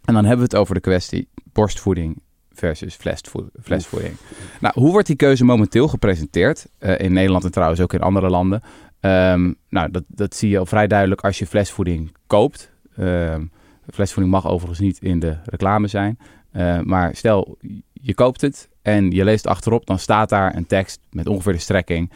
en 0.05 0.15
dan 0.15 0.25
hebben 0.25 0.37
we 0.37 0.43
het 0.43 0.57
over 0.57 0.75
de 0.75 0.81
kwestie 0.81 1.29
borstvoeding 1.53 2.23
versus 2.61 2.95
flesvoe- 2.95 3.51
flesvoeding. 3.63 4.15
Nou, 4.61 4.75
hoe 4.77 4.91
wordt 4.91 5.07
die 5.07 5.17
keuze 5.17 5.45
momenteel 5.45 5.89
gepresenteerd? 5.89 6.67
Eh, 6.79 6.99
in 6.99 7.13
Nederland 7.13 7.45
en 7.45 7.51
trouwens 7.51 7.81
ook 7.81 7.93
in 7.93 8.01
andere 8.01 8.31
landen. 8.31 8.63
Ehm, 9.01 9.53
nou, 9.69 9.91
dat, 9.91 10.05
dat 10.07 10.35
zie 10.35 10.51
je 10.51 10.59
al 10.59 10.67
vrij 10.67 10.87
duidelijk 10.87 11.21
als 11.21 11.39
je 11.39 11.47
flesvoeding 11.47 12.13
koopt. 12.27 12.71
Ehm, 12.97 13.45
flesvoeding 13.93 14.35
mag 14.35 14.47
overigens 14.47 14.81
niet 14.81 14.99
in 14.99 15.19
de 15.19 15.37
reclame 15.45 15.87
zijn. 15.87 16.19
Eh, 16.53 16.81
maar 16.81 17.17
stel, 17.17 17.59
je 17.93 18.15
koopt 18.15 18.41
het 18.41 18.69
en 18.83 19.11
je 19.11 19.25
leest 19.25 19.47
achterop, 19.47 19.87
dan 19.87 19.99
staat 19.99 20.29
daar 20.29 20.57
een 20.57 20.67
tekst 20.67 21.01
met 21.11 21.27
ongeveer 21.27 21.53
de 21.53 21.59
strekking. 21.59 22.13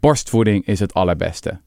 Borstvoeding 0.00 0.66
is 0.66 0.80
het 0.80 0.94
allerbeste. 0.94 1.60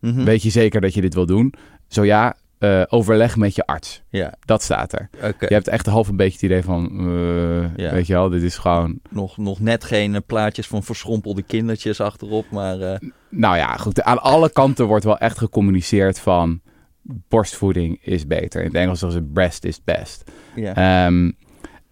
Mhm. 0.00 0.24
Weet 0.24 0.42
je 0.42 0.50
zeker 0.50 0.80
dat 0.80 0.94
je 0.94 1.00
dit 1.00 1.14
wil 1.14 1.26
doen? 1.26 1.54
Zo 1.88 2.04
ja, 2.04 2.36
eh, 2.62 2.82
overleg 2.88 3.36
met 3.36 3.54
je 3.54 3.66
arts. 3.66 4.02
Ja, 4.08 4.34
Dat 4.44 4.62
staat 4.62 4.92
er. 4.92 5.08
Je 5.38 5.54
hebt 5.54 5.68
echt 5.68 5.86
half 5.86 6.08
een 6.08 6.16
beetje 6.16 6.32
het 6.32 6.42
idee 6.42 6.62
van, 6.62 6.90
eh, 6.98 7.76
Ja. 7.84 7.92
weet 7.92 8.06
je 8.06 8.12
wel, 8.12 8.28
dit 8.28 8.42
is 8.42 8.56
gewoon... 8.58 8.98
Nog, 9.10 9.36
nog 9.36 9.60
net 9.60 9.84
geen 9.84 10.14
eh, 10.14 10.20
plaatjes 10.26 10.66
van 10.66 10.82
verschrompelde 10.82 11.42
kindertjes 11.42 12.00
achterop, 12.00 12.50
maar... 12.50 13.00
Nou 13.28 13.56
ja, 13.56 13.76
goed, 13.76 14.02
aan 14.02 14.22
alle 14.22 14.50
kanten 14.52 14.86
wordt 14.86 15.04
wel 15.04 15.18
echt 15.18 15.38
gecommuniceerd 15.38 16.18
van 16.18 16.60
borstvoeding 17.02 17.98
is 18.02 18.26
beter. 18.26 18.60
In 18.60 18.66
het 18.66 18.76
Engels 18.76 18.98
zeggen 18.98 19.20
ze 19.20 19.30
breast 19.32 19.64
is 19.64 19.84
best. 19.84 20.30
ja. 20.54 20.74
Ehm, 21.06 21.30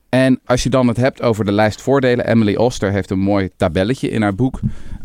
en 0.08 0.40
als 0.44 0.62
je 0.62 0.70
dan 0.70 0.88
het 0.88 0.96
hebt 0.96 1.22
over 1.22 1.44
de 1.44 1.52
lijst 1.52 1.82
voordelen, 1.82 2.26
Emily 2.26 2.54
Oster 2.56 2.92
heeft 2.92 3.10
een 3.10 3.18
mooi 3.18 3.50
tabelletje 3.56 4.08
in 4.10 4.22
haar 4.22 4.34
boek 4.34 4.60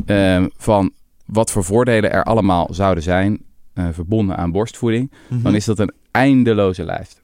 ehm, 0.06 0.48
van 0.58 0.92
wat 1.26 1.52
voor 1.52 1.64
voordelen 1.64 2.12
er 2.12 2.24
allemaal 2.24 2.68
zouden 2.72 3.04
zijn 3.04 3.45
eh, 3.75 3.88
verbonden 3.91 4.38
aan 4.38 4.51
borstvoeding. 4.51 5.12
Mhm. 5.29 5.41
dan 5.41 5.55
is 5.55 5.65
dat 5.65 5.79
een 5.79 5.91
eindeloze 6.12 6.84
lijst. 6.84 7.22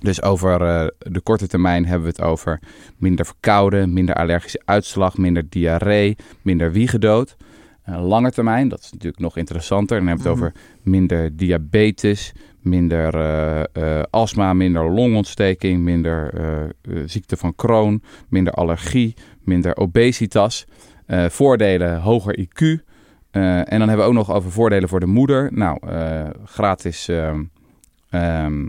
Dus 0.00 0.22
over 0.22 0.60
eh, 0.62 0.86
de 0.98 1.20
korte 1.20 1.46
termijn 1.46 1.84
hebben 1.86 2.02
we 2.08 2.14
het 2.16 2.22
over 2.22 2.60
minder 2.96 3.26
verkouden, 3.26 3.92
minder 3.92 4.14
allergische 4.14 4.62
uitslag, 4.64 5.16
minder 5.16 5.48
diarree, 5.48 6.16
minder 6.42 6.72
wiegedood. 6.72 7.36
Eh, 7.82 8.06
lange 8.08 8.30
termijn, 8.30 8.68
dat 8.68 8.80
is 8.80 8.92
natuurlijk 8.92 9.22
nog 9.22 9.36
interessanter. 9.36 9.98
Dan 9.98 10.06
hebben 10.06 10.24
we 10.24 10.30
het 10.30 10.38
Mhm. 10.40 10.48
over 10.48 10.60
minder 10.82 11.36
diabetes, 11.36 12.32
minder 12.60 13.14
eh, 13.72 14.02
astma, 14.10 14.52
minder 14.52 14.90
longontsteking, 14.90 15.80
minder 15.82 16.34
ziekte 17.06 17.36
van 17.36 17.54
Crohn, 17.54 18.02
minder 18.28 18.52
allergie, 18.52 19.14
minder 19.40 19.76
obesitas. 19.76 20.64
Voordelen, 21.28 22.00
hoger 22.00 22.38
IQ. 22.38 22.84
Eh, 23.36 23.58
en 23.58 23.78
dan 23.78 23.88
hebben 23.88 23.96
we 23.96 24.02
ook 24.02 24.12
nog 24.12 24.32
over 24.32 24.50
voordelen 24.50 24.88
voor 24.88 25.00
de 25.00 25.06
moeder. 25.06 25.48
Nou, 25.52 25.78
eh, 25.88 26.24
gratis, 26.44 27.08
ehm, 27.08 27.42
ehm, 28.10 28.66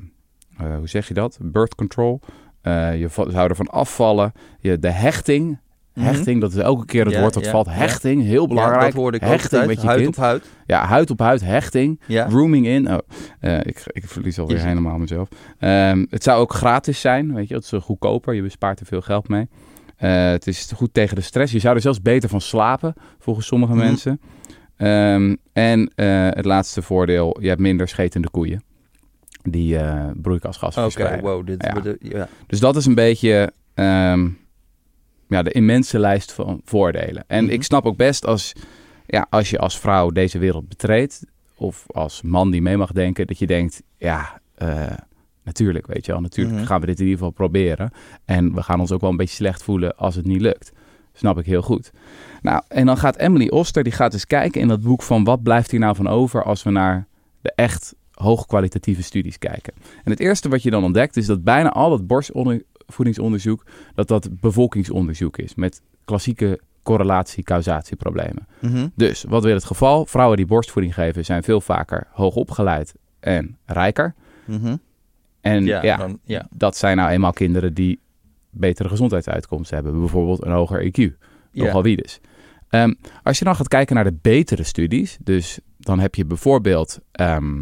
eh, 0.58 0.76
hoe 0.78 0.88
zeg 0.88 1.08
je 1.08 1.14
dat? 1.14 1.38
Birth 1.42 1.76
control. 1.76 2.20
Je 2.64 3.08
zou 3.12 3.50
ervan 3.50 3.68
afvallen. 3.68 4.32
Je, 4.60 4.80
de 4.80 4.90
hechting. 4.92 5.60
Mhm. 5.94 6.06
Hechting, 6.06 6.42
dat 6.42 6.52
is 6.52 6.58
elke 6.58 6.86
keer 6.86 7.06
het 7.06 7.14
Ja, 7.14 7.20
woord 7.22 7.34
dat 7.34 7.46
ja, 7.46 7.52
valt. 7.52 7.66
ja. 7.66 7.72
Hechting, 7.72 8.24
heel 8.24 8.48
belangrijk. 8.48 8.82
dat 8.86 8.94
hoorde 8.94 9.18
ik 9.18 9.24
ook 9.24 9.30
hechting 9.30 9.66
met 9.66 9.82
je 9.82 9.88
huid 9.88 10.02
kind. 10.02 10.18
op 10.18 10.24
huid. 10.24 10.46
Ja, 10.66 10.86
huid 10.86 11.10
op 11.10 11.20
huid, 11.20 11.42
hechting. 11.42 12.02
Rooming 12.08 12.66
in. 12.66 12.88
Oh, 12.92 12.98
ik, 13.42 13.82
ik 13.86 14.08
verlies 14.08 14.40
alweer 14.40 14.64
helemaal 14.66 14.98
mezelf. 14.98 15.28
Ehm, 15.60 16.06
het 16.10 16.24
zou 16.24 16.40
ook 16.42 16.54
gratis 16.54 17.00
zijn, 17.02 17.34
weet 17.34 17.48
je. 17.48 17.56
Het 17.56 17.64
is 17.64 17.80
goedkoper. 17.82 18.34
Je 18.34 18.42
bespaart 18.42 18.80
er 18.80 18.86
veel 18.86 19.02
geld 19.02 19.28
mee. 19.28 19.48
Het 19.96 20.48
is 20.48 20.72
goed 20.76 20.94
tegen 20.94 21.16
de 21.16 21.22
stress. 21.22 21.52
Je 21.54 21.60
zou 21.60 21.76
er 21.76 21.82
zelfs 21.82 22.02
beter 22.02 22.30
van 22.30 22.42
slapen, 22.42 22.94
volgens 23.20 23.46
sommige 23.48 23.74
Mhm. 23.74 23.82
mensen. 23.86 24.20
Ehm, 24.78 25.36
en 25.54 25.92
eh, 25.96 26.28
het 26.30 26.46
laatste 26.46 26.82
voordeel, 26.82 27.38
je 27.42 27.48
hebt 27.48 27.62
minder 27.62 27.88
schetende 27.88 28.30
koeien. 28.30 28.64
Die 29.44 29.78
eh 29.78 30.06
broeikasgassen 30.16 30.84
Oké, 30.84 30.92
verspreiden. 30.92 31.30
wow. 31.32 31.46
Dit, 31.48 31.64
Ja. 31.64 31.80
de- 31.82 31.98
ja. 32.02 32.28
Dus 32.48 32.60
dat 32.60 32.76
is 32.76 32.86
een 32.86 32.96
beetje 32.96 33.52
ehm, 33.74 34.30
ja, 35.28 35.44
de 35.44 35.52
immense 35.52 36.00
lijst 36.00 36.32
van 36.32 36.62
voordelen. 36.64 37.24
En 37.28 37.44
Mhm. 37.44 37.54
ik 37.54 37.64
snap 37.64 37.86
ook 37.86 37.98
best 37.98 38.26
als, 38.26 38.54
ja, 39.06 39.28
als 39.30 39.50
je 39.50 39.58
als 39.60 39.80
vrouw 39.80 40.10
deze 40.10 40.38
wereld 40.40 40.68
betreedt, 40.68 41.26
of 41.56 41.86
als 41.88 42.22
man 42.22 42.52
die 42.52 42.62
mee 42.62 42.78
mag 42.78 42.92
denken, 42.92 43.28
dat 43.28 43.40
je 43.40 43.48
denkt, 43.48 43.82
ja, 43.98 44.42
eh, 44.56 44.92
natuurlijk, 45.44 45.88
weet 45.88 46.06
je 46.06 46.12
wel, 46.12 46.22
natuurlijk 46.22 46.56
Mhm. 46.58 46.66
gaan 46.66 46.80
we 46.80 46.86
dit 46.86 46.96
in 47.00 47.04
ieder 47.04 47.18
geval 47.18 47.34
proberen. 47.34 47.92
En 48.26 48.54
we 48.54 48.62
gaan 48.64 48.80
ons 48.80 48.92
ook 48.92 49.02
wel 49.02 49.10
een 49.10 49.18
beetje 49.18 49.36
slecht 49.36 49.64
voelen 49.64 49.98
als 49.98 50.16
het 50.16 50.26
niet 50.26 50.42
lukt. 50.42 50.72
Snap 51.18 51.38
ik 51.40 51.46
heel 51.46 51.62
goed. 51.62 51.92
Nou, 52.42 52.62
en 52.68 52.86
dan 52.86 52.98
gaat 52.98 53.18
Emily 53.18 53.48
Oster, 53.48 53.84
die 53.84 53.94
gaat 53.94 54.14
eens 54.14 54.26
kijken 54.28 54.62
in 54.62 54.68
dat 54.68 54.82
boek 54.82 55.02
van 55.04 55.24
wat 55.24 55.44
blijft 55.44 55.72
hier 55.72 55.80
nou 55.80 55.96
van 55.96 56.08
over 56.08 56.44
als 56.44 56.64
we 56.64 56.70
naar 56.70 57.08
de 57.42 57.52
echt 57.56 57.96
hoogkwalitatieve 58.12 59.04
studies 59.04 59.38
kijken. 59.38 59.74
En 60.04 60.12
het 60.12 60.20
eerste 60.20 60.50
wat 60.50 60.64
je 60.64 60.70
dan 60.70 60.84
ontdekt 60.84 61.18
is 61.18 61.26
dat 61.26 61.44
bijna 61.44 61.70
al 61.72 61.90
dat 61.90 62.08
borstvoedingsonderzoek, 62.08 63.66
dat 63.96 64.08
dat 64.08 64.30
bevolkingsonderzoek 64.40 65.38
is 65.38 65.56
met 65.56 65.82
klassieke 66.06 66.60
correlatie-causatieproblemen. 66.84 68.48
Mhm. 68.62 68.88
Dus, 68.96 69.24
wat 69.28 69.44
wil 69.44 69.54
het 69.54 69.66
geval? 69.66 70.06
Vrouwen 70.06 70.38
die 70.38 70.46
borstvoeding 70.46 70.94
geven 70.94 71.26
zijn 71.26 71.44
veel 71.44 71.62
vaker 71.62 72.08
hoogopgeleid 72.12 72.94
en 73.20 73.58
rijker. 73.66 74.14
Mhm. 74.46 74.76
En 75.42 75.66
Ja, 75.66 75.84
ja, 75.84 75.98
dan- 75.98 76.20
ja. 76.24 76.48
dat 76.52 76.78
zijn 76.78 76.98
nou 76.98 77.10
eenmaal 77.10 77.32
kinderen 77.34 77.74
die 77.74 78.00
betere 78.60 78.90
gezondheidsuitkomsten 78.90 79.76
hebben. 79.76 80.00
Bijvoorbeeld 80.00 80.46
een 80.46 80.52
hoger 80.52 80.86
IQ. 80.86 81.18
Ja. 81.52 81.64
Nogal 81.64 81.84
wie 81.84 81.96
dus. 81.96 82.20
Ehm, 82.70 82.94
als 83.24 83.40
je 83.40 83.46
dan 83.46 83.56
gaat 83.56 83.68
kijken 83.68 83.96
naar 83.96 84.04
de 84.04 84.18
betere 84.22 84.64
studies, 84.64 85.18
dus 85.24 85.60
dan 85.78 86.00
heb 86.00 86.16
je 86.16 86.26
bijvoorbeeld 86.26 87.00
ehm, 87.12 87.62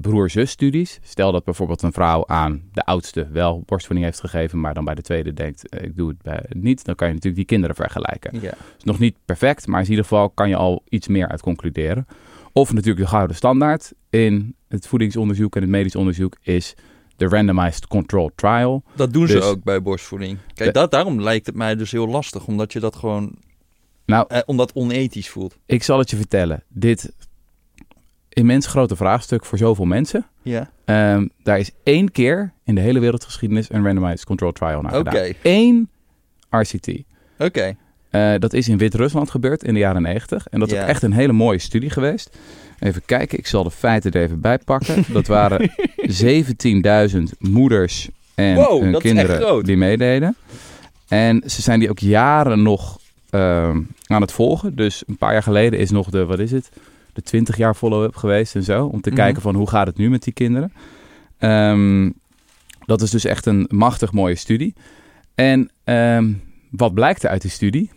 broer-zus 0.00 0.50
studies. 0.50 0.98
Stel 1.02 1.32
dat 1.32 1.44
bijvoorbeeld 1.44 1.82
een 1.82 1.92
vrouw 1.92 2.26
aan 2.26 2.62
de 2.72 2.84
oudste 2.84 3.28
wel 3.32 3.62
borstvoeding 3.66 4.06
heeft 4.06 4.20
gegeven, 4.20 4.60
maar 4.60 4.74
dan 4.74 4.84
bij 4.84 4.94
de 4.94 5.02
tweede 5.02 5.32
denkt, 5.32 5.68
eh, 5.68 5.84
ik 5.84 5.96
doe 5.96 6.08
het 6.08 6.22
bij, 6.22 6.44
niet. 6.48 6.84
Dan 6.84 6.94
kan 6.94 7.06
je 7.06 7.14
natuurlijk 7.14 7.40
die 7.40 7.56
kinderen 7.56 7.76
vergelijken. 7.76 8.40
Ja. 8.40 8.54
is 8.78 8.84
nog 8.84 8.98
niet 8.98 9.16
perfect, 9.24 9.66
maar 9.66 9.80
in 9.82 9.88
ieder 9.88 10.04
geval 10.04 10.30
kan 10.30 10.48
je 10.48 10.56
al 10.56 10.82
iets 10.88 11.08
meer 11.08 11.28
uit 11.28 11.40
concluderen. 11.40 12.06
Of 12.52 12.72
natuurlijk 12.72 13.04
de 13.04 13.10
gouden 13.10 13.36
standaard 13.36 13.92
in 14.10 14.54
het 14.68 14.86
voedingsonderzoek 14.86 15.56
en 15.56 15.62
het 15.62 15.70
medisch 15.70 15.96
onderzoek 15.96 16.36
is 16.42 16.74
de 17.18 17.28
randomized 17.28 17.86
controlled 17.86 18.32
trial. 18.36 18.82
Dat 18.96 19.12
doen 19.12 19.26
ze 19.26 19.34
Dus- 19.34 19.44
ook 19.44 19.62
bij 19.62 19.82
borstvoeding. 19.82 20.38
Kijk, 20.54 20.72
De- 20.74 20.80
dat, 20.80 20.90
daarom 20.90 21.20
lijkt 21.22 21.46
het 21.46 21.54
mij 21.54 21.76
dus 21.76 21.90
heel 21.90 22.08
lastig. 22.08 22.46
Omdat 22.46 22.72
je 22.72 22.80
dat 22.80 22.96
gewoon... 22.96 23.34
Nou, 24.06 24.24
Eh, 24.28 24.40
omdat 24.46 24.72
onethisch 24.72 25.28
voelt. 25.28 25.56
ik 25.66 25.82
zal 25.82 25.98
het 25.98 26.10
je 26.10 26.16
vertellen. 26.16 26.62
Dit 26.68 27.12
immens 28.28 28.66
grote 28.66 28.96
vraagstuk 28.96 29.44
voor 29.44 29.58
zoveel 29.58 29.84
mensen. 29.84 30.26
Ja. 30.42 30.70
Ehm, 30.84 31.26
daar 31.42 31.58
is 31.58 31.70
één 31.82 32.10
keer 32.12 32.52
in 32.64 32.74
de 32.74 32.80
hele 32.80 32.98
wereldgeschiedenis 32.98 33.70
een 33.70 33.84
randomized 33.84 34.24
controlled 34.24 34.56
trial 34.56 34.82
naar 34.82 34.92
gedaan. 34.94 35.32
Eén 35.42 35.90
RCT. 36.50 36.88
Oké. 37.38 37.76
Eh, 38.10 38.34
dat 38.38 38.52
is 38.52 38.68
in 38.68 38.78
Wit-Rusland 38.78 39.30
gebeurd 39.30 39.62
in 39.64 39.74
de 39.74 39.80
jaren 39.80 40.02
90. 40.02 40.46
En 40.46 40.58
dat 40.60 40.68
is 40.68 40.74
Ja. 40.74 40.82
ook 40.82 40.88
echt 40.88 41.02
een 41.02 41.12
hele 41.12 41.32
mooie 41.32 41.58
studie 41.58 41.90
geweest. 41.90 42.36
Even 42.78 43.02
kijken, 43.06 43.38
ik 43.38 43.46
zal 43.46 43.62
de 43.62 43.70
feiten 43.70 44.12
er 44.12 44.22
even 44.22 44.40
bij 44.40 44.58
pakken. 44.58 45.04
Dat 45.12 45.26
waren 45.26 45.70
17.000 46.06 47.22
moeders 47.38 48.08
en 48.34 48.54
Wow, 48.54 48.82
hun 48.82 48.98
kinderen 48.98 49.64
die 49.64 49.76
meededen. 49.76 50.36
En 51.08 51.42
ze 51.46 51.62
zijn 51.62 51.78
die 51.80 51.90
ook 51.90 51.98
jaren 51.98 52.62
nog 52.62 52.98
ehm, 53.30 53.80
aan 54.06 54.20
het 54.20 54.32
volgen. 54.32 54.76
Dus 54.76 55.02
een 55.06 55.16
paar 55.16 55.32
jaar 55.32 55.42
geleden 55.42 55.78
is 55.78 55.90
nog 55.90 56.10
de, 56.10 56.24
wat 56.24 56.38
is 56.38 56.50
het? 56.50 56.70
De 57.12 57.22
20 57.22 57.56
jaar 57.56 57.74
follow-up 57.74 58.16
geweest 58.16 58.54
en 58.54 58.62
zo. 58.62 58.84
Om 58.86 59.00
te 59.00 59.08
Mhm. 59.10 59.18
kijken 59.18 59.42
van 59.42 59.54
hoe 59.54 59.68
gaat 59.68 59.86
het 59.86 59.96
nu 59.96 60.10
met 60.10 60.22
die 60.22 60.32
kinderen. 60.32 60.72
Ehm, 61.38 62.10
dat 62.84 63.02
is 63.02 63.10
dus 63.10 63.24
echt 63.24 63.46
een 63.46 63.66
machtig 63.70 64.12
mooie 64.12 64.34
studie. 64.34 64.74
En 65.34 65.70
ehm, 65.84 66.32
wat 66.70 66.94
blijkt 66.94 67.22
er 67.22 67.30
uit 67.30 67.42
die 67.42 67.50
studie? 67.50 67.90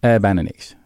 Eh, 0.00 0.16
bijna 0.16 0.40
niks. 0.40 0.76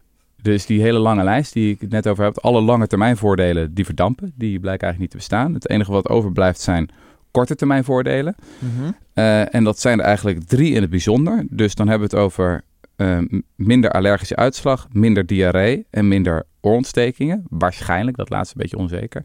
Dus 0.43 0.67
die 0.67 0.81
hele 0.83 0.99
lange 0.99 1.25
lijst 1.25 1.53
die 1.53 1.73
ik 1.73 1.81
het 1.81 1.91
net 1.91 2.07
over 2.09 2.25
heb, 2.25 2.39
alle 2.39 2.61
lange 2.61 2.87
termijn 2.87 3.17
voordelen, 3.17 3.75
die 3.75 3.85
verdampen. 3.85 4.33
Die 4.37 4.61
blijken 4.61 4.87
eigenlijk 4.87 4.99
niet 5.01 5.11
te 5.11 5.17
bestaan. 5.17 5.55
Het 5.55 5.69
enige 5.69 5.93
wat 5.93 6.09
overblijft 6.09 6.61
zijn 6.61 6.89
korte 7.31 7.55
termijn 7.55 7.85
voordelen. 7.85 8.35
Mhm. 8.59 8.91
Eh, 9.13 9.55
en 9.55 9.65
dat 9.65 9.79
zijn 9.79 9.99
er 9.99 10.05
eigenlijk 10.05 10.43
drie 10.45 10.75
in 10.75 10.81
het 10.81 10.91
bijzonder. 10.91 11.47
Dus 11.51 11.75
dan 11.75 11.89
hebben 11.89 12.09
we 12.09 12.17
het 12.17 12.25
over 12.25 12.63
eh, 12.97 13.19
minder 13.57 13.91
allergische 13.91 14.37
uitslag, 14.37 14.89
minder 14.93 15.27
diarree 15.27 15.87
en 15.91 16.09
minder 16.09 16.45
oorontstekingen. 16.61 17.45
Waarschijnlijk, 17.49 18.17
dat 18.17 18.31
laatste 18.31 18.55
een 18.57 18.63
beetje 18.63 18.79
onzeker. 18.79 19.25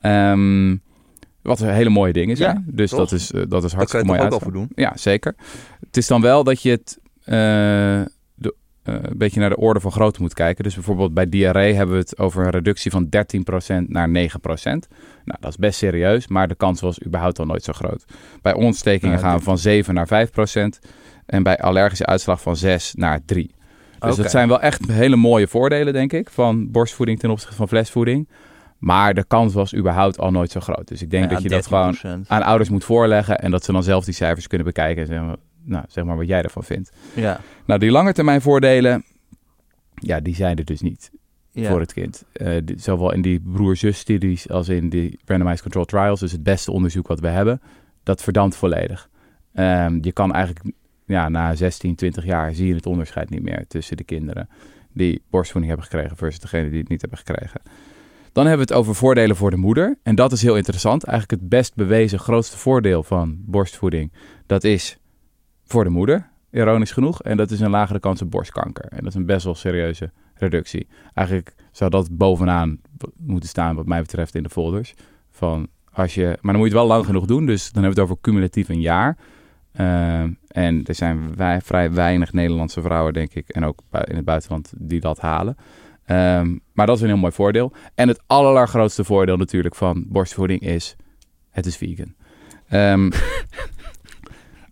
Ehm, 0.00 0.76
wat 1.42 1.58
hele 1.58 1.90
mooie 1.90 2.12
dingen 2.12 2.36
zijn. 2.36 2.64
Ja, 2.66 2.72
dus 2.74 2.90
toch? 2.90 2.98
dat 2.98 3.12
is, 3.12 3.26
dat 3.26 3.42
is 3.42 3.48
Daar 3.50 3.60
kan 3.60 3.70
hartstikke 3.78 4.06
je 4.06 4.12
mooi 4.12 4.18
toch 4.18 4.26
ook 4.26 4.32
uitslag. 4.32 4.52
wel 4.52 4.52
voor 4.52 4.52
doen. 4.52 4.68
Ja, 4.84 4.96
zeker. 4.96 5.34
Het 5.86 5.96
is 5.96 6.06
dan 6.06 6.20
wel 6.20 6.44
dat 6.44 6.62
je 6.62 6.70
het 6.70 6.98
eh, 8.84 8.94
een 9.02 9.18
beetje 9.18 9.40
naar 9.40 9.48
de 9.48 9.56
orde 9.56 9.80
van 9.80 9.92
grootte 9.92 10.20
moet 10.22 10.34
kijken. 10.34 10.64
Dus 10.64 10.74
bijvoorbeeld 10.74 11.14
bij 11.14 11.28
diarree 11.28 11.74
hebben 11.74 11.94
we 11.94 12.00
het 12.00 12.18
over 12.18 12.44
een 12.44 12.50
reductie 12.50 12.90
van 12.90 13.08
13% 13.08 13.88
naar 13.88 14.08
9%. 14.08 14.88
Nou, 15.24 15.38
dat 15.40 15.50
is 15.50 15.56
best 15.56 15.78
serieus, 15.78 16.28
maar 16.28 16.48
de 16.48 16.54
kans 16.54 16.80
was 16.80 17.04
überhaupt 17.04 17.38
al 17.38 17.46
nooit 17.46 17.62
zo 17.64 17.72
groot. 17.72 18.04
Bij 18.42 18.54
ontstekingen 18.54 19.14
Ja, 19.16 19.20
gaan 19.22 19.36
we 19.38 19.42
van 19.44 19.58
7 19.58 19.94
naar 19.94 20.06
5%. 20.06 20.78
En 21.26 21.42
bij 21.42 21.58
allergische 21.58 22.06
uitslag 22.06 22.40
van 22.40 22.56
6 22.56 22.94
naar 22.94 23.20
3. 23.24 23.54
Dus 23.98 24.16
dat 24.16 24.30
zijn 24.30 24.48
wel 24.48 24.60
echt 24.60 24.86
hele 24.90 25.16
mooie 25.16 25.48
voordelen, 25.48 25.92
denk 25.92 26.12
ik, 26.12 26.30
van 26.30 26.70
borstvoeding 26.70 27.18
ten 27.18 27.30
opzichte 27.30 27.54
van 27.56 27.68
flesvoeding. 27.68 28.28
Maar 28.78 29.14
de 29.14 29.24
kans 29.26 29.54
was 29.54 29.74
überhaupt 29.74 30.18
al 30.18 30.30
nooit 30.30 30.50
zo 30.50 30.60
groot. 30.60 30.88
Dus 30.88 31.02
ik 31.02 31.10
denk 31.10 31.24
Ja, 31.24 31.30
dat 31.30 31.42
je 31.42 31.48
dat 31.48 31.66
gewoon 31.66 31.96
13%. 31.96 32.00
aan 32.26 32.42
ouders 32.42 32.68
moet 32.70 32.84
voorleggen 32.84 33.38
en 33.40 33.50
dat 33.50 33.64
ze 33.64 33.72
dan 33.72 33.82
zelf 33.82 34.04
die 34.04 34.14
cijfers 34.14 34.46
kunnen 34.46 34.66
bekijken 34.66 35.02
en 35.02 35.08
zeggen, 35.08 35.36
nou, 35.64 35.84
zeg 35.88 36.04
maar 36.04 36.16
wat 36.16 36.26
jij 36.26 36.42
ervan 36.42 36.64
vindt. 36.64 36.92
Ja. 37.14 37.40
Nou, 37.66 37.80
die 37.80 37.90
langetermijn 37.90 38.40
voordelen, 38.40 39.04
ja, 39.94 40.20
die 40.20 40.34
zijn 40.34 40.56
er 40.56 40.64
dus 40.64 40.80
niet 40.80 41.10
Ja. 41.50 41.70
voor 41.70 41.80
het 41.80 41.92
kind. 41.92 42.24
Eh, 42.32 42.56
die- 42.64 42.78
zowel 42.78 43.12
in 43.12 43.22
die 43.22 43.40
broer-zus-studies 43.40 44.48
als 44.50 44.68
in 44.68 44.88
die 44.88 45.18
randomized 45.24 45.62
control 45.62 45.84
trials, 45.84 46.20
dus 46.20 46.32
het 46.32 46.42
beste 46.42 46.72
onderzoek 46.72 47.06
wat 47.06 47.20
we 47.20 47.28
hebben, 47.28 47.60
dat 48.02 48.22
verdampt 48.22 48.56
volledig. 48.56 49.08
Ehm, 49.52 49.98
je 50.00 50.12
kan 50.12 50.32
eigenlijk, 50.32 50.74
ja, 51.06 51.28
na 51.28 51.54
16, 51.54 51.94
20 51.94 52.24
jaar 52.24 52.54
zie 52.54 52.66
je 52.66 52.74
het 52.74 52.86
onderscheid 52.86 53.30
niet 53.30 53.42
meer 53.42 53.64
tussen 53.68 53.96
de 53.96 54.04
kinderen 54.04 54.48
die 54.92 55.22
borstvoeding 55.30 55.72
hebben 55.74 55.90
gekregen 55.92 56.16
versus 56.16 56.40
degene 56.40 56.70
die 56.70 56.78
het 56.80 56.88
niet 56.88 57.00
hebben 57.00 57.18
gekregen. 57.18 57.60
Dan 58.32 58.46
hebben 58.46 58.66
we 58.66 58.72
het 58.72 58.82
over 58.82 58.94
voordelen 58.94 59.36
voor 59.36 59.50
de 59.50 59.56
moeder. 59.56 59.98
En 60.02 60.14
dat 60.14 60.32
is 60.32 60.42
heel 60.42 60.56
interessant. 60.56 61.04
Eigenlijk 61.04 61.40
het 61.40 61.50
best 61.50 61.74
bewezen 61.74 62.18
grootste 62.18 62.56
voordeel 62.58 63.02
van 63.02 63.36
borstvoeding, 63.46 64.12
dat 64.46 64.64
is 64.64 64.98
voor 65.74 65.84
de 65.84 65.90
moeder, 65.90 66.30
ironisch 66.50 66.92
genoeg. 66.92 67.22
En 67.22 67.36
dat 67.36 67.50
is 67.50 67.60
een 67.60 67.70
lagere 67.70 68.00
kans 68.00 68.22
op 68.22 68.30
borstkanker. 68.30 68.84
En 68.84 68.98
dat 68.98 69.06
is 69.06 69.14
een 69.14 69.26
best 69.26 69.44
wel 69.44 69.54
serieuze 69.54 70.10
reductie. 70.34 70.86
Eigenlijk 71.14 71.54
zou 71.70 71.90
dat 71.90 72.16
bovenaan 72.16 72.80
moeten 73.16 73.48
staan 73.48 73.76
wat 73.76 73.86
mij 73.86 74.00
betreft 74.00 74.34
in 74.34 74.42
de 74.42 74.48
folders. 74.48 74.94
Van 75.30 75.68
als 75.92 76.14
je, 76.14 76.24
maar 76.24 76.52
dan 76.52 76.62
moet 76.62 76.70
je 76.70 76.76
het 76.76 76.86
wel 76.86 76.86
lang 76.86 77.04
genoeg 77.04 77.26
doen. 77.26 77.46
Dus 77.46 77.72
dan 77.72 77.82
hebben 77.82 77.94
we 77.94 78.00
het 78.00 78.10
over 78.10 78.22
cumulatief 78.22 78.68
een 78.68 78.80
jaar. 78.80 79.16
Ehm, 79.72 80.30
en 80.48 80.84
er 80.84 80.94
zijn 80.94 81.36
wij, 81.36 81.60
vrij 81.60 81.92
weinig 81.92 82.32
Nederlandse 82.32 82.82
vrouwen, 82.82 83.12
denk 83.12 83.34
ik, 83.34 83.48
en 83.48 83.64
ook 83.64 83.80
in 84.04 84.16
het 84.16 84.24
buitenland, 84.24 84.72
die 84.76 85.00
dat 85.00 85.20
halen. 85.20 85.56
Ehm, 86.04 86.56
maar 86.72 86.86
dat 86.86 86.96
is 86.96 87.02
een 87.02 87.08
heel 87.08 87.16
mooi 87.16 87.32
voordeel. 87.32 87.72
En 87.94 88.08
het 88.08 88.22
allergrootste 88.26 89.04
voordeel 89.04 89.36
natuurlijk 89.36 89.74
van 89.74 90.04
borstvoeding 90.08 90.60
is, 90.60 90.96
het 91.50 91.66
is 91.66 91.76
vegan. 91.76 92.14
Ehm, 92.68 93.10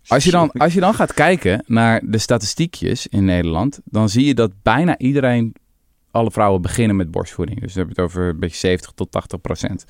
als, 0.07 0.25
je 0.25 0.31
dan, 0.31 0.53
als 0.53 0.75
je 0.75 0.81
dan 0.81 0.95
gaat 0.95 1.15
kijken 1.15 1.65
naar 1.67 2.01
de 2.05 2.19
statistiekjes 2.19 3.07
in 3.07 3.25
Nederland, 3.25 3.81
dan 3.85 4.09
zie 4.09 4.27
je 4.27 4.35
dat 4.35 4.53
bijna 4.63 4.99
iedereen, 4.99 5.55
alle 6.11 6.31
vrouwen 6.31 6.63
beginnen 6.63 6.97
met 6.97 7.11
borstvoeding. 7.11 7.61
Dus 7.61 7.73
dan 7.73 7.87
heb 7.87 7.97
je 7.97 8.03
het 8.03 8.11
over 8.11 8.29
een 8.29 8.41
beetje 8.41 8.57
70 8.57 8.93
tot 8.95 9.11
80 9.11 9.41
procent. 9.41 9.85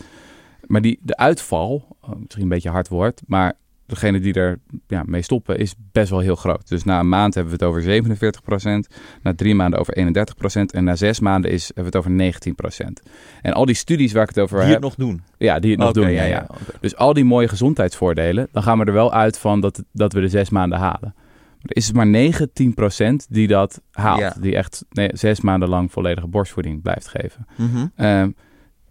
Maar 0.67 0.81
die, 0.81 0.99
de 1.03 1.17
uitval, 1.17 1.97
oh, 2.01 2.11
misschien 2.21 2.43
een 2.43 2.49
beetje 2.49 2.71
hard 2.71 2.89
woord, 2.89 3.23
maar 3.27 3.53
degene 3.87 4.21
die 4.21 4.35
er 4.35 4.59
ja, 4.87 5.03
mee 5.07 5.23
stoppen 5.23 5.59
is 5.59 5.75
best 5.93 6.11
wel 6.11 6.19
heel 6.19 6.37
groot. 6.37 6.69
Dus 6.69 6.85
na 6.85 7.01
een 7.01 7.09
maand 7.09 7.35
hebben 7.35 7.53
we 7.53 7.59
het 7.59 7.69
over 7.69 7.83
47 7.83 8.43
procent, 8.43 8.89
na 9.23 9.35
drie 9.35 9.55
maanden 9.55 9.81
over 9.81 9.95
31 9.95 10.35
procent 10.35 10.73
en 10.73 10.85
na 10.85 10.97
zes 10.97 11.21
maanden 11.21 11.51
is, 11.51 11.65
hebben 11.67 11.85
we 11.85 11.89
het 11.89 11.97
over 11.97 12.11
19 12.11 12.55
procent. 12.55 13.03
En 13.43 13.53
al 13.53 13.65
die 13.65 13.75
studies 13.75 14.13
waar 14.13 14.23
ik 14.23 14.29
het 14.29 14.39
over 14.39 14.57
Die 14.57 14.67
heb, 14.67 14.75
het 14.75 14.83
nog 14.83 14.95
doen. 14.95 15.23
ja, 15.39 15.59
die 15.59 15.71
het 15.71 15.81
nog 15.81 15.93
doen, 15.93 16.11
ja, 16.11 16.25
ja. 16.25 16.47
Dus 16.81 16.97
al 16.97 17.13
die 17.13 17.25
mooie 17.25 17.49
gezondheidsvoordelen, 17.49 18.49
dan 18.53 18.63
gaan 18.63 18.79
we 18.79 18.85
er 18.85 18.93
wel 18.93 19.13
uit 19.13 19.39
van 19.39 19.61
dat, 19.61 19.85
dat 19.93 20.13
we 20.13 20.21
de 20.21 20.29
zes 20.29 20.51
maanden 20.51 20.79
halen. 20.79 21.15
Maar 21.63 21.71
er 21.71 21.77
is 21.77 21.87
het 21.87 21.97
maar 21.97 23.13
19% 23.23 23.27
die 23.29 23.47
dat 23.47 23.81
haalt. 23.91 24.21
Ja. 24.21 24.37
Die 24.41 24.57
echt 24.57 24.85
nee, 24.91 25.11
zes 25.13 25.41
maanden 25.41 25.69
lang 25.69 25.93
volledige 25.93 26.27
borstvoeding 26.27 26.83
blijft 26.83 27.09
geven. 27.09 27.47
Mhm. 27.57 27.87
Ehm, 27.97 28.31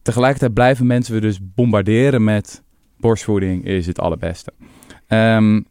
tegelijkertijd 0.01 0.53
blijven 0.53 0.87
mensen 0.87 1.13
we 1.13 1.21
dus 1.21 1.39
bombarderen 1.41 2.23
met 2.23 2.63
borstvoeding 2.97 3.65
is 3.65 3.87
het 3.87 3.99
allerbeste. 3.99 4.53
Ehm, 5.11 5.61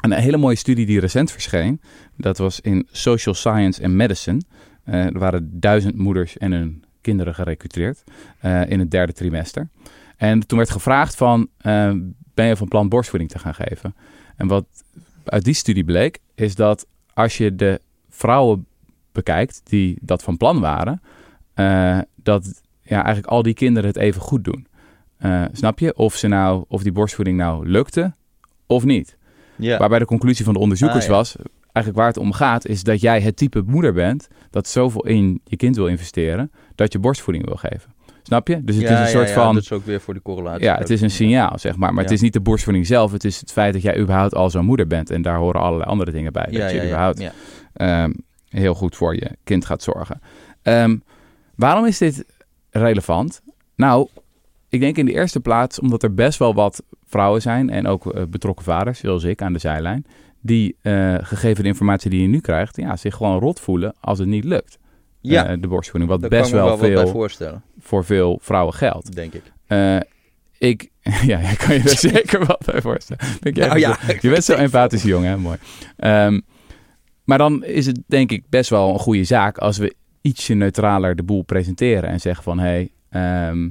een 0.00 0.12
hele 0.12 0.36
mooie 0.36 0.56
studie 0.56 0.86
die 0.86 1.00
recent 1.00 1.30
verscheen, 1.30 1.80
dat 2.16 2.38
was 2.38 2.60
in 2.60 2.88
Social 2.90 3.34
Science 3.34 3.84
and 3.84 3.94
Medicine. 3.94 4.40
Eh, 4.84 5.04
er 5.04 5.18
waren 5.18 5.60
duizend 5.60 5.96
moeders 5.96 6.38
en 6.38 6.52
hun 6.52 6.84
kinderen 7.00 7.34
gerecruiteerd 7.34 8.04
eh, 8.40 8.70
in 8.70 8.78
het 8.78 8.90
derde 8.90 9.12
trimester. 9.12 9.68
En 10.16 10.46
toen 10.46 10.58
werd 10.58 10.70
gevraagd 10.70 11.14
van, 11.14 11.48
eh, 11.58 11.92
ben 12.34 12.46
je 12.46 12.56
van 12.56 12.68
plan 12.68 12.88
borstvoeding 12.88 13.30
te 13.30 13.38
gaan 13.38 13.54
geven? 13.54 13.94
En 14.36 14.46
wat 14.46 14.66
uit 15.24 15.44
die 15.44 15.54
studie 15.54 15.84
bleek, 15.84 16.18
is 16.34 16.54
dat 16.54 16.86
als 17.14 17.36
je 17.36 17.54
de 17.54 17.80
vrouwen 18.08 18.66
bekijkt 19.12 19.60
die 19.64 19.98
dat 20.00 20.22
van 20.22 20.36
plan 20.36 20.60
waren, 20.60 21.00
dat 22.16 22.62
ja, 22.82 23.04
eigenlijk 23.04 23.26
al 23.26 23.42
die 23.42 23.54
kinderen 23.54 23.88
het 23.88 23.98
even 23.98 24.20
goed 24.20 24.44
doen. 24.44 24.66
Snap 25.52 25.78
je? 25.78 25.96
Of, 25.96 26.14
ze 26.14 26.28
nou, 26.28 26.64
of 26.68 26.82
die 26.82 26.92
borstvoeding 26.92 27.36
nou 27.36 27.68
lukte 27.68 28.14
of 28.66 28.84
niet. 28.84 29.16
Ja. 29.56 29.78
Waarbij 29.78 29.98
de 29.98 30.04
conclusie 30.04 30.44
van 30.44 30.54
de 30.54 30.60
onderzoekers 30.60 31.04
Ah, 31.04 31.10
ja. 31.10 31.16
was, 31.16 31.36
eigenlijk 31.62 31.96
waar 31.96 32.06
het 32.06 32.16
om 32.16 32.32
gaat, 32.32 32.66
is 32.66 32.82
dat 32.82 33.00
jij 33.00 33.20
het 33.20 33.36
type 33.36 33.62
moeder 33.66 33.92
bent 33.92 34.28
dat 34.50 34.68
zoveel 34.68 35.06
in 35.06 35.40
je 35.44 35.56
kind 35.56 35.76
wil 35.76 35.86
investeren, 35.86 36.50
dat 36.74 36.92
je 36.92 36.98
borstvoeding 36.98 37.46
wil 37.46 37.56
geven. 37.56 37.92
Snap 38.22 38.48
je? 38.48 38.64
Dus 38.64 38.74
het 38.76 38.84
Ja, 38.84 38.90
is 38.92 38.98
een 39.00 39.18
soort 39.18 39.28
ja, 39.28 39.34
van, 39.34 39.54
Dat 39.54 39.62
is 39.62 39.72
ook 39.72 39.84
weer 39.84 40.00
voor 40.00 40.14
de 40.14 40.22
correlatie. 40.22 40.64
ja, 40.64 40.76
het 40.78 40.90
is 40.90 41.00
een 41.00 41.10
signaal, 41.10 41.58
zeg 41.58 41.76
maar. 41.76 41.94
Maar 41.94 42.02
het 42.04 42.12
is 42.12 42.20
niet 42.20 42.32
de 42.32 42.40
borstvoeding 42.40 42.86
zelf, 42.86 43.12
het 43.12 43.24
is 43.24 43.40
het 43.40 43.52
feit 43.52 43.72
dat 43.72 43.82
jij 43.82 43.98
überhaupt 43.98 44.34
al 44.34 44.50
zo'n 44.50 44.64
moeder 44.64 44.86
bent. 44.86 45.10
En 45.10 45.22
daar 45.22 45.36
horen 45.36 45.60
allerlei 45.60 45.90
andere 45.90 46.10
dingen 46.10 46.32
bij. 46.32 46.46
Ja, 46.50 46.58
dat 46.58 46.70
je 46.70 46.82
überhaupt 46.84 47.30
ehm, 47.72 48.12
heel 48.48 48.74
goed 48.74 48.96
voor 48.96 49.14
je 49.14 49.30
kind 49.44 49.64
gaat 49.64 49.82
zorgen. 49.82 50.20
Ehm, 50.62 50.96
waarom 51.54 51.86
is 51.86 51.98
dit 51.98 52.24
relevant? 52.70 53.40
Nou, 53.76 54.08
ik 54.74 54.80
denk 54.80 54.96
in 54.96 55.06
de 55.06 55.12
eerste 55.12 55.40
plaats 55.40 55.80
omdat 55.80 56.02
er 56.02 56.14
best 56.14 56.38
wel 56.38 56.54
wat 56.54 56.82
vrouwen 57.06 57.42
zijn 57.42 57.70
en 57.70 57.86
ook 57.86 58.14
eh, 58.14 58.22
betrokken 58.28 58.64
vaders, 58.64 58.98
zoals 58.98 59.24
ik 59.24 59.42
aan 59.42 59.52
de 59.52 59.58
zijlijn, 59.58 60.06
die 60.40 60.76
eh, 60.82 61.14
gegeven 61.20 61.62
de 61.62 61.68
informatie 61.68 62.10
die 62.10 62.22
je 62.22 62.28
nu 62.28 62.40
krijgt, 62.40 62.76
ja, 62.76 62.96
zich 62.96 63.14
gewoon 63.14 63.38
rot 63.38 63.60
voelen 63.60 63.94
als 64.00 64.18
het 64.18 64.28
niet 64.28 64.44
lukt. 64.44 64.78
Ja, 65.20 65.46
Eh, 65.46 65.56
de 65.60 65.68
borstvoeding, 65.68 66.10
wat 66.10 66.28
best 66.28 66.50
wel 66.50 66.64
wel 66.66 66.78
veel 66.78 67.06
voorstellen, 67.06 67.62
voor 67.78 68.04
veel 68.04 68.38
vrouwen 68.42 68.74
geldt. 68.74 69.14
denk 69.14 69.32
ik. 69.32 69.42
Ik, 70.58 70.88
ja, 71.30 71.40
jij 71.40 71.56
kan 71.56 71.74
je 71.74 71.80
er 71.82 71.98
zeker 72.12 72.46
wat 72.46 72.62
bij 72.72 72.80
voorstellen. 72.80 73.24
Denk 73.40 73.56
jij 73.56 73.66
Nou 73.66 73.78
ja, 73.78 73.98
je 74.20 74.30
bent 74.30 74.44
zo 74.44 74.54
empathisch 74.54 75.02
jong, 75.02 75.24
hè? 75.24 75.36
Mooi. 75.36 75.58
Ehm, 75.96 76.40
maar 77.24 77.38
dan 77.38 77.64
is 77.64 77.86
het 77.86 78.00
denk 78.06 78.30
ik 78.30 78.44
best 78.48 78.70
wel 78.70 78.92
een 78.92 78.98
goede 78.98 79.24
zaak 79.24 79.58
als 79.58 79.78
we 79.78 79.94
ietsje 80.20 80.54
neutraler 80.54 81.16
de 81.16 81.22
boel 81.22 81.42
presenteren 81.42 82.08
en 82.08 82.20
zeggen 82.20 82.44
van 82.44 82.58
hé, 82.58 82.64
hey, 82.64 82.90
ehm, 83.10 83.68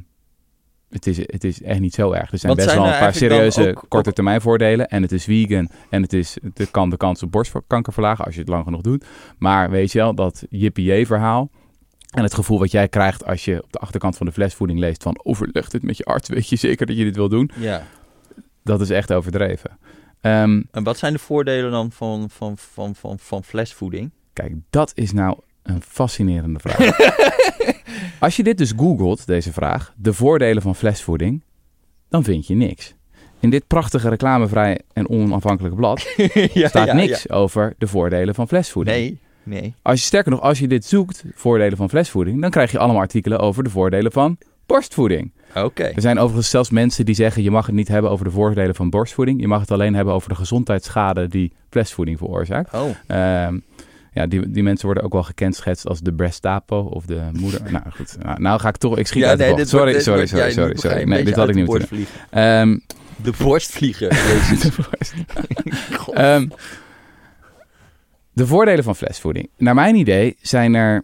het, 0.94 1.08
is, 1.08 1.18
het 1.18 1.44
is 1.44 1.62
echt 1.62 1.80
niet 1.80 1.94
zo 1.94 2.12
erg. 2.12 2.32
Er 2.32 2.38
zijn 2.38 2.56
Wat 2.56 2.62
best 2.66 2.70
zijn 2.70 2.82
wel 2.84 2.94
een 2.94 3.00
paar 3.00 3.14
serieuze 3.14 3.70
ook- 3.70 3.86
korte 3.88 4.10
ook- 4.10 4.16
termijn 4.16 4.42
voordelen 4.42 4.88
en 4.88 5.02
het 5.02 5.12
is 5.12 5.24
vegan 5.24 5.70
en 5.90 6.02
het, 6.02 6.14
is, 6.14 6.38
het 6.54 6.72
kan 6.72 6.90
de 6.90 6.98
kans 6.98 7.24
op 7.24 7.32
borstkanker 7.32 7.94
verlagen 7.94 8.26
als 8.26 8.34
je 8.34 8.40
het 8.40 8.50
lang 8.50 8.64
genoeg 8.64 8.82
doet. 8.82 9.06
Maar 9.38 9.70
weet 9.70 9.92
je 9.92 9.98
wel, 10.00 10.16
dat 10.16 10.46
jippie 10.50 11.06
verhaal 11.06 11.50
en 12.12 12.24
het 12.24 12.34
gevoel 12.34 12.60
wat 12.60 12.72
jij 12.72 12.88
krijgt 12.88 13.26
als 13.26 13.46
je 13.46 13.64
op 13.64 13.72
de 13.72 13.80
achterkant 13.80 14.18
van 14.18 14.26
de 14.26 14.32
flesvoeding 14.32 14.80
leest 14.80 15.04
van 15.04 15.20
overleg 15.24 15.70
dit 15.70 15.84
met 15.84 15.98
je 15.98 16.04
arts, 16.06 16.30
weet 16.30 16.50
je 16.50 16.56
zeker 16.56 16.86
dat 16.86 16.98
je 16.98 17.04
dit 17.04 17.16
wil 17.16 17.30
doen? 17.30 17.52
Ja. 17.56 17.84
dat 18.64 18.82
is 18.82 18.90
echt 18.90 19.14
overdreven. 19.14 19.78
Ehm, 20.22 20.62
En 20.72 20.84
wat 20.84 20.98
zijn 20.98 21.14
de 21.14 21.20
voordelen 21.20 21.72
dan 21.72 21.92
van, 21.92 22.30
van, 22.30 22.58
van, 22.58 22.96
van, 22.96 23.20
van 23.20 23.44
flesvoeding? 23.44 24.12
kijk, 24.34 24.54
dat 24.70 24.92
is 24.96 25.12
nou 25.12 25.38
een 25.64 25.82
fascinerende 25.88 26.60
vraag. 26.60 26.98
Als 28.20 28.36
je 28.36 28.44
dit 28.44 28.58
dus 28.58 28.74
googelt, 28.78 29.28
deze 29.28 29.54
vraag, 29.54 29.94
de 29.98 30.14
voordelen 30.14 30.62
van 30.62 30.76
flesvoeding, 30.76 31.42
dan 32.10 32.24
vind 32.24 32.48
je 32.48 32.56
niks. 32.56 32.94
In 33.40 33.50
dit 33.50 33.68
prachtige 33.68 34.10
reclamevrij 34.10 34.80
en 34.94 35.10
onafhankelijke 35.10 35.78
blad 35.78 36.14
ja, 36.54 36.68
staat 36.68 36.88
ja, 36.88 36.94
niks 36.94 37.24
ja. 37.28 37.36
over 37.36 37.74
de 37.78 37.88
voordelen 37.88 38.36
van 38.36 38.48
flesvoeding. 38.48 38.98
Nee, 38.98 39.20
nee. 39.44 39.74
Als 39.82 40.00
je 40.00 40.06
sterker 40.06 40.32
nog, 40.32 40.42
als 40.42 40.60
je 40.60 40.68
dit 40.68 40.86
zoekt, 40.86 41.24
voordelen 41.34 41.78
van 41.78 41.90
flesvoeding, 41.90 42.42
dan 42.42 42.50
krijg 42.50 42.72
je 42.72 42.80
allemaal 42.80 43.02
artikelen 43.02 43.40
over 43.40 43.64
de 43.64 43.70
voordelen 43.70 44.12
van 44.12 44.38
borstvoeding. 44.66 45.32
Oké. 45.56 45.84
Er 45.84 46.02
zijn 46.02 46.20
overigens 46.20 46.50
zelfs 46.50 46.70
mensen 46.70 47.06
die 47.06 47.16
zeggen: 47.16 47.44
je 47.44 47.52
mag 47.52 47.66
het 47.66 47.76
niet 47.76 47.88
hebben 47.88 48.12
over 48.12 48.26
de 48.26 48.32
voordelen 48.32 48.76
van 48.76 48.90
borstvoeding. 48.90 49.42
Je 49.42 49.48
mag 49.48 49.60
het 49.60 49.72
alleen 49.72 49.96
hebben 49.96 50.14
over 50.14 50.30
de 50.30 50.36
gezondheidsschade 50.36 51.28
die 51.28 51.54
flesvoeding 51.70 52.18
veroorzaakt. 52.18 52.74
Oh, 52.74 52.90
Ehm, 53.08 53.60
ja, 54.14 54.28
die, 54.28 54.50
die 54.50 54.64
mensen 54.64 54.86
worden 54.86 55.04
ook 55.04 55.14
wel 55.14 55.24
gekenschetst 55.24 55.88
als 55.88 56.00
de 56.02 56.14
Brestapo 56.14 56.80
of 56.80 57.06
de 57.06 57.30
moeder. 57.34 57.62
nou 57.72 57.84
goed, 57.90 58.16
nou, 58.20 58.42
nou 58.42 58.60
ga 58.60 58.68
ik 58.70 58.78
toch, 58.78 58.98
ik 58.98 59.08
schiet 59.08 59.22
ja, 59.24 59.30
uit 59.30 59.40
de 59.40 59.46
bocht. 59.50 59.68
Sorry, 59.70 59.92
wordt- 59.92 60.04
sorry, 60.04 60.26
sorry, 60.28 60.52
sorry, 60.52 60.76
sorry. 60.78 61.04
Nee, 61.04 61.24
dit 61.24 61.36
had 61.36 61.50
ik 61.50 61.56
niet 61.56 61.66
de 61.66 61.72
moeten 61.72 61.90
doen. 61.98 62.06
Ehm, 62.30 62.78
De 63.16 63.34
borstvlieger. 63.38 64.14
Jezus. 64.34 64.60
de 64.60 64.72
borst. 64.76 65.14
Ehm, 66.14 66.48
de 68.34 68.48
voordelen 68.48 68.84
van 68.84 68.96
flesvoeding. 68.96 69.50
Naar 69.58 69.76
mijn 69.76 69.96
idee 69.96 70.38
zijn 70.42 70.74
er, 70.74 71.04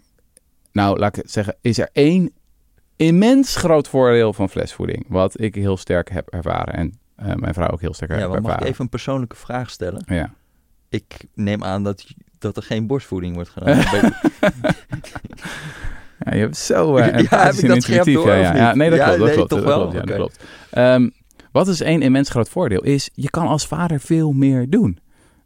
nou 0.72 1.00
laat 1.00 1.18
ik 1.18 1.22
het 1.24 1.32
zeggen, 1.32 1.56
is 1.62 1.78
er 1.78 1.90
één 1.94 2.32
immens 2.96 3.56
groot 3.56 3.88
voordeel 3.88 4.34
van 4.34 4.50
flesvoeding. 4.50 5.06
Wat 5.08 5.42
ik 5.42 5.56
heel 5.56 5.78
sterk 5.78 6.10
heb 6.10 6.28
ervaren 6.28 6.74
en 6.74 7.00
eh, 7.16 7.36
mijn 7.36 7.54
vrouw 7.54 7.70
ook 7.70 7.82
heel 7.82 7.94
sterk 7.94 8.12
ja, 8.12 8.18
heeft 8.18 8.30
maar 8.30 8.36
mag 8.42 8.46
ik 8.50 8.54
ervaren. 8.54 8.72
even 8.74 8.84
een 8.84 8.90
persoonlijke 8.90 9.36
vraag 9.36 9.70
stellen? 9.70 10.04
Ja. 10.08 10.34
Ik 10.90 11.26
neem 11.34 11.64
aan 11.64 11.84
dat, 11.84 12.06
dat 12.40 12.58
er 12.58 12.64
geen 12.64 12.88
borstvoeding 12.88 13.36
wordt 13.36 13.50
gedaan. 13.50 13.84
Ja, 16.20 16.34
je 16.34 16.40
hebt 16.40 16.58
zo 16.58 16.98
uh, 16.98 17.06
scherp 17.82 18.06
door, 18.06 18.28
ja, 18.30 18.52
niet? 18.52 18.60
ja, 18.60 18.76
nee, 18.76 18.90
dat 18.90 19.00
klopt. 19.00 19.18
Dat 19.18 19.28
nee, 19.28 19.36
klopt, 19.36 19.50
toch 19.50 19.60
dat 19.60 19.68
wel? 19.68 19.80
klopt, 19.80 19.94
ja, 19.94 20.00
dat 20.00 20.10
Oké. 20.10 20.18
klopt. 20.18 20.44
Ehm, 20.70 21.10
wat 21.52 21.68
is 21.68 21.82
één 21.82 22.02
immens 22.02 22.30
groot 22.30 22.50
voordeel? 22.50 22.84
Is 22.84 23.10
je 23.14 23.30
kan 23.30 23.48
als 23.48 23.68
vader 23.68 24.00
veel 24.00 24.32
meer 24.32 24.70
doen. 24.70 25.00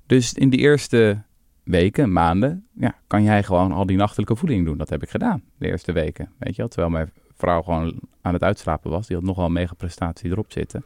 Dus 0.05 0.33
in 0.33 0.49
die 0.49 0.59
eerste 0.59 1.21
weken, 1.63 2.11
maanden, 2.11 2.67
ja, 2.73 2.95
kan 3.07 3.23
jij 3.23 3.43
gewoon 3.43 3.71
al 3.71 3.85
die 3.85 3.97
nachtelijke 3.97 4.35
voeding 4.35 4.65
doen. 4.65 4.77
Dat 4.77 4.89
heb 4.89 5.03
ik 5.03 5.09
gedaan, 5.09 5.43
de 5.57 5.67
eerste 5.67 5.91
weken. 5.91 6.29
Weet 6.37 6.55
je 6.55 6.61
wel, 6.61 6.67
terwijl 6.67 6.91
mijn 6.91 7.11
vrouw 7.37 7.61
gewoon 7.61 7.99
aan 8.21 8.33
het 8.33 8.43
uitslapen 8.43 8.91
was. 8.91 9.07
Die 9.07 9.15
had 9.15 9.25
nogal 9.25 9.45
een 9.45 9.53
mega 9.53 9.73
prestatie 9.73 10.31
erop 10.31 10.51
zitten. 10.51 10.83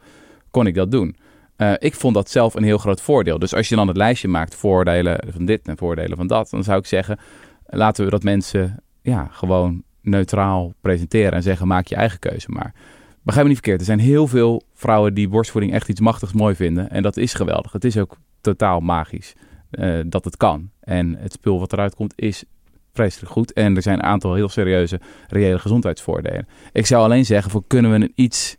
Kon 0.50 0.66
ik 0.66 0.74
dat 0.74 0.90
doen. 0.90 1.16
Eh, 1.58 1.72
ik 1.78 1.94
vond 1.94 2.14
dat 2.14 2.30
zelf 2.30 2.54
een 2.54 2.62
heel 2.62 2.78
groot 2.78 3.00
voordeel. 3.00 3.38
Dus 3.38 3.54
als 3.54 3.68
je 3.68 3.76
dan 3.76 3.88
het 3.88 3.96
lijstje 3.96 4.28
maakt, 4.28 4.54
voordelen 4.54 5.20
van 5.28 5.44
dit 5.44 5.68
en 5.68 5.76
voordelen 5.76 6.16
van 6.16 6.26
dat, 6.26 6.50
dan 6.50 6.64
zou 6.64 6.78
ik 6.78 6.86
zeggen, 6.86 7.18
laten 7.66 8.04
we 8.04 8.10
dat 8.10 8.22
mensen 8.22 8.82
ja, 9.02 9.28
gewoon 9.30 9.82
neutraal 10.02 10.72
presenteren 10.80 11.32
en 11.32 11.42
zeggen, 11.42 11.66
maak 11.66 11.86
je 11.86 11.94
eigen 11.94 12.18
keuze 12.18 12.50
maar. 12.50 12.74
Begrijp 13.22 13.46
me 13.46 13.52
niet 13.52 13.62
verkeerd, 13.62 13.80
er 13.80 13.86
zijn 13.86 13.98
heel 13.98 14.26
veel 14.26 14.62
vrouwen 14.74 15.14
die 15.14 15.28
borstvoeding 15.28 15.72
echt 15.72 15.88
iets 15.88 16.00
machtigs 16.00 16.32
mooi 16.32 16.54
vinden. 16.54 16.90
En 16.90 17.02
dat 17.02 17.16
is 17.16 17.34
geweldig. 17.34 17.72
Het 17.72 17.84
is 17.84 17.96
ook 17.96 18.16
totaal 18.40 18.80
magisch 18.80 19.34
eh, 19.70 19.98
dat 20.06 20.24
het 20.24 20.36
kan. 20.36 20.70
En 20.80 21.16
het 21.16 21.32
spul 21.32 21.58
wat 21.58 21.72
eruit 21.72 21.94
komt 21.94 22.12
is 22.16 22.44
vreselijk 22.92 23.32
goed. 23.32 23.52
En 23.52 23.76
er 23.76 23.82
zijn 23.82 23.98
een 23.98 24.04
aantal 24.04 24.34
heel 24.34 24.48
serieuze, 24.48 25.00
reële 25.28 25.58
gezondheidsvoordelen. 25.58 26.48
Ik 26.72 26.86
zou 26.86 27.04
alleen 27.04 27.26
zeggen, 27.26 27.50
voor 27.50 27.64
kunnen 27.66 27.90
we 27.90 27.96
een 27.96 28.12
iets 28.14 28.56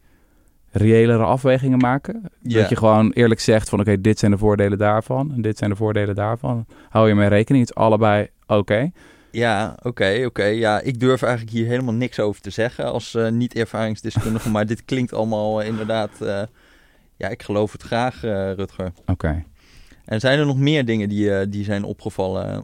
reëlere 0.79 1.23
afwegingen 1.23 1.77
maken? 1.77 2.21
Dat 2.41 2.69
je 2.69 2.75
gewoon 2.75 3.11
eerlijk 3.11 3.39
zegt 3.39 3.69
van 3.69 3.79
oké, 3.79 4.01
dit 4.01 4.19
zijn 4.19 4.31
de 4.31 4.37
voordelen 4.37 4.77
daarvan 4.77 5.31
en 5.33 5.41
dit 5.41 5.57
zijn 5.57 5.69
de 5.69 5.75
voordelen 5.75 6.15
daarvan. 6.15 6.65
Hou 6.89 7.07
je 7.07 7.15
mee 7.15 7.27
rekening, 7.27 7.67
het 7.67 7.77
is 7.77 7.83
allebei 7.83 8.27
oké. 8.47 8.91
Ja, 9.31 9.75
oké, 9.81 10.23
oké. 10.25 10.43
Ja, 10.43 10.79
ik 10.79 10.99
durf 10.99 11.21
eigenlijk 11.21 11.55
hier 11.55 11.67
helemaal 11.67 11.93
niks 11.93 12.19
over 12.19 12.41
te 12.41 12.49
zeggen 12.49 12.91
als 12.91 13.15
eh, 13.15 13.29
niet-ervaringsdeskundige. 13.29 14.49
maar 14.55 14.65
dit 14.65 14.85
klinkt 14.85 15.13
allemaal 15.13 15.61
eh, 15.61 15.67
inderdaad... 15.67 16.21
eh, 16.21 16.41
ja, 17.17 17.27
ik 17.27 17.43
geloof 17.43 17.71
het 17.71 17.81
graag, 17.81 18.21
Rutger. 18.55 18.91
Oké. 19.05 19.43
En 20.05 20.19
zijn 20.19 20.39
er 20.39 20.45
nog 20.45 20.57
meer 20.57 20.85
dingen 20.85 21.09
die, 21.09 21.49
die 21.49 21.63
zijn 21.63 21.83
opgevallen? 21.83 22.63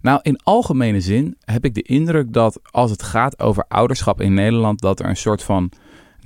Nou, 0.00 0.20
in 0.22 0.40
algemene 0.42 1.00
zin 1.00 1.36
heb 1.44 1.64
ik 1.64 1.74
de 1.74 1.82
indruk 1.82 2.32
dat 2.32 2.60
als 2.70 2.90
het 2.90 3.02
gaat 3.02 3.38
over 3.38 3.64
ouderschap 3.68 4.20
in 4.20 4.34
Nederland, 4.34 4.80
dat 4.80 5.00
er 5.00 5.06
een 5.06 5.16
soort 5.16 5.42
van 5.42 5.72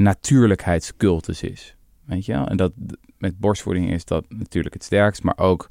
natuurlijkheidscultus 0.03 1.43
is. 1.43 1.77
Weet 2.05 2.25
je 2.25 2.33
wel? 2.33 2.47
En 2.47 2.57
dat 2.57 2.73
met 3.19 3.38
borstvoeding 3.38 3.91
is 3.91 4.05
dat 4.05 4.25
natuurlijk 4.29 4.75
het 4.75 4.85
sterkst, 4.85 5.23
maar 5.23 5.38
ook 5.38 5.69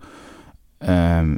ehm, 0.77 1.35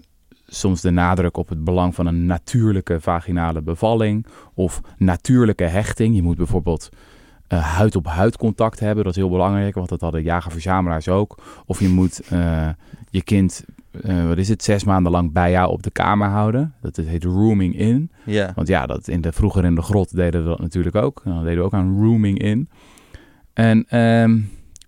soms 0.48 0.82
de 0.82 0.92
nadruk 0.92 1.38
op 1.38 1.50
het 1.50 1.64
belang 1.64 1.96
van 1.96 2.06
een 2.06 2.26
natuurlijke 2.26 3.02
vaginale 3.02 3.62
bevalling 3.62 4.26
of 4.54 4.82
natuurlijke 4.98 5.64
hechting. 5.64 6.16
Je 6.16 6.22
moet 6.22 6.38
bijvoorbeeld 6.38 6.90
eh, 7.48 7.76
huid-op-huid 7.76 8.38
contact 8.38 8.80
hebben, 8.80 9.04
dat 9.04 9.16
is 9.16 9.22
heel 9.22 9.30
belangrijk, 9.30 9.76
want 9.76 9.90
dat 9.90 10.02
hadden 10.02 10.24
jager-verzamelaars 10.24 11.08
ook. 11.08 11.38
Of 11.66 11.80
je 11.80 11.90
moet 11.90 12.20
eh, 12.20 12.70
je 13.10 13.24
kind 13.24 13.66
eh, 14.02 14.28
wat 14.28 14.38
is 14.38 14.50
het, 14.50 14.64
zes 14.64 14.84
maanden 14.84 15.12
lang 15.12 15.32
bij 15.32 15.52
jou 15.52 15.72
op 15.72 15.84
de 15.84 15.92
kamer 15.92 16.28
houden. 16.28 16.74
Dat 16.82 16.96
heet 16.96 17.24
rooming 17.24 17.78
in. 17.78 18.12
Ja, 18.26 18.52
Want 18.56 18.68
ja, 18.68 18.86
dat 18.86 19.08
in 19.08 19.22
de, 19.22 19.32
vroeger 19.32 19.66
in 19.66 19.76
de 19.76 19.82
grot 19.82 20.16
deden 20.16 20.44
we 20.44 20.50
dat 20.50 20.60
natuurlijk 20.60 20.96
ook. 20.96 21.22
Dan 21.24 21.44
deden 21.44 21.58
we 21.58 21.64
ook 21.64 21.74
aan 21.74 22.02
rooming 22.02 22.40
in. 22.40 22.70
En 23.54 23.86
ehm, 23.88 24.40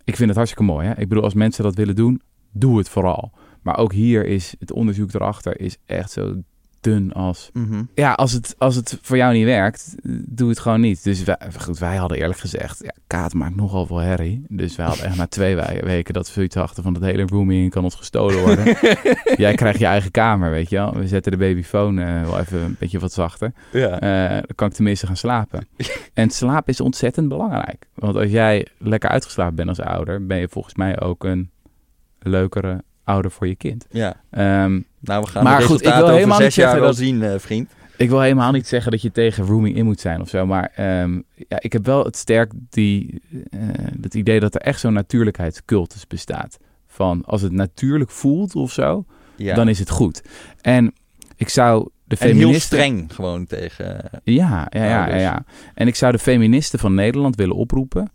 ik 0.03 0.15
vind 0.15 0.27
het 0.27 0.35
hartstikke 0.35 0.71
mooi. 0.71 0.87
Hè? 0.87 0.91
Ik 0.91 1.07
bedoel, 1.07 1.23
als 1.23 1.33
mensen 1.33 1.63
dat 1.63 1.75
willen 1.75 1.95
doen, 1.95 2.21
doe 2.51 2.77
het 2.77 2.89
vooral. 2.89 3.31
Maar 3.61 3.77
ook 3.77 3.93
hier 3.93 4.25
is 4.25 4.55
het 4.59 4.71
onderzoek 4.71 5.13
erachter 5.13 5.59
is 5.59 5.77
echt 5.85 6.11
zo 6.11 6.41
dun 6.85 7.13
als... 7.13 7.49
mhm. 7.53 7.83
Ja, 7.93 8.13
als 8.13 8.31
het, 8.31 8.55
als 8.57 8.75
het 8.75 8.97
voor 9.01 9.17
jou 9.17 9.33
niet 9.33 9.45
werkt, 9.45 9.95
doe 10.27 10.49
het 10.49 10.59
gewoon 10.59 10.81
niet. 10.81 11.03
Dus 11.03 11.23
wij, 11.23 11.37
goed, 11.61 11.79
wij 11.79 11.95
hadden 11.95 12.17
eerlijk 12.17 12.39
gezegd, 12.39 12.79
ja, 12.83 12.93
Kaat 13.07 13.33
maakt 13.33 13.55
nogal 13.55 13.85
veel 13.85 13.97
herrie. 13.97 14.45
Dus 14.49 14.75
wij 14.75 14.85
hadden 14.85 15.05
echt 15.05 15.17
na 15.17 15.27
twee 15.27 15.55
we- 15.59 15.79
weken 15.83 16.13
dat 16.13 16.33
we 16.33 16.49
achter 16.53 16.83
van 16.83 16.93
het 16.93 17.03
hele 17.03 17.25
rooming 17.25 17.69
kan 17.71 17.83
ons 17.83 17.95
gestolen 17.95 18.41
worden. 18.41 18.65
Jij 19.45 19.55
krijgt 19.55 19.79
je 19.79 19.85
eigen 19.85 20.11
kamer, 20.11 20.51
weet 20.51 20.69
je 20.69 20.75
wel. 20.75 20.93
We 20.93 21.07
zetten 21.07 21.31
de 21.31 21.37
babyfoon 21.37 21.99
eh, 21.99 22.21
wel 22.21 22.39
even 22.39 22.59
een 22.61 22.75
beetje 22.79 22.99
wat 22.99 23.13
zachter. 23.13 23.53
ja. 23.71 23.99
Eh, 23.99 24.29
dan 24.31 24.55
kan 24.55 24.67
ik 24.67 24.73
tenminste 24.73 25.05
gaan 25.07 25.17
slapen. 25.17 25.67
en 26.13 26.29
slaap 26.29 26.69
is 26.69 26.81
ontzettend 26.81 27.27
belangrijk. 27.29 27.87
Want 27.93 28.15
als 28.15 28.29
jij 28.31 28.67
lekker 28.77 29.09
uitgeslapen 29.09 29.55
bent 29.55 29.69
als 29.69 29.79
ouder, 29.81 30.25
ben 30.25 30.37
je 30.37 30.47
volgens 30.49 30.75
mij 30.75 31.01
ook 31.01 31.23
een 31.23 31.49
leukere 32.19 32.83
ouder 33.05 33.31
voor 33.31 33.47
je 33.47 33.55
kind. 33.55 33.85
ja. 33.89 34.15
Ehm, 34.29 34.79
Nou, 34.99 35.23
we 35.23 35.27
gaan 35.29 35.43
Maar 35.43 35.59
de 35.59 35.65
goed, 35.65 35.85
ik 35.85 35.93
wil 35.93 36.07
helemaal 36.07 36.35
zes 36.37 36.45
niet 36.45 36.53
zeggen 36.53 36.81
dat- 36.81 36.95
zien, 36.95 37.23
eh, 37.23 37.39
vriend. 37.39 37.71
ik 37.97 38.09
wil 38.09 38.21
helemaal 38.21 38.51
niet 38.51 38.67
zeggen 38.67 38.91
dat 38.91 39.01
je 39.01 39.11
tegen 39.11 39.45
rooming 39.45 39.75
in 39.75 39.85
moet 39.85 39.99
zijn 39.99 40.21
of 40.21 40.29
zo. 40.29 40.45
Maar 40.45 40.71
ehm, 40.75 41.13
ja, 41.47 41.57
ik 41.59 41.73
heb 41.73 41.85
wel 41.85 42.03
het 42.05 42.17
sterk 42.17 42.51
die, 42.69 43.21
eh, 43.49 43.59
het 44.01 44.13
idee 44.13 44.39
dat 44.39 44.55
er 44.55 44.61
echt 44.61 44.79
zo'n 44.79 44.93
natuurlijkheidscultus 44.93 46.07
bestaat. 46.07 46.57
Van 46.87 47.23
als 47.25 47.41
het 47.41 47.51
natuurlijk 47.51 48.09
voelt 48.11 48.55
of 48.55 48.71
zo, 48.71 49.05
Ja. 49.35 49.55
dan 49.55 49.67
is 49.67 49.79
het 49.79 49.89
goed. 49.89 50.21
En 50.61 50.93
ik 51.35 51.49
zou 51.49 51.89
de 52.03 52.15
en 52.19 52.25
heel 52.27 52.35
feministen... 52.35 52.77
streng 52.77 53.13
gewoon 53.13 53.45
tegen... 53.45 54.09
Ja, 54.23 54.67
ja, 54.69 54.83
ja, 54.85 55.07
ja, 55.09 55.15
ja. 55.15 55.45
En 55.73 55.87
ik 55.87 55.95
zou 55.95 56.11
de 56.11 56.19
feministen 56.19 56.79
van 56.79 56.93
Nederland 56.93 57.35
willen 57.35 57.55
oproepen. 57.55 58.11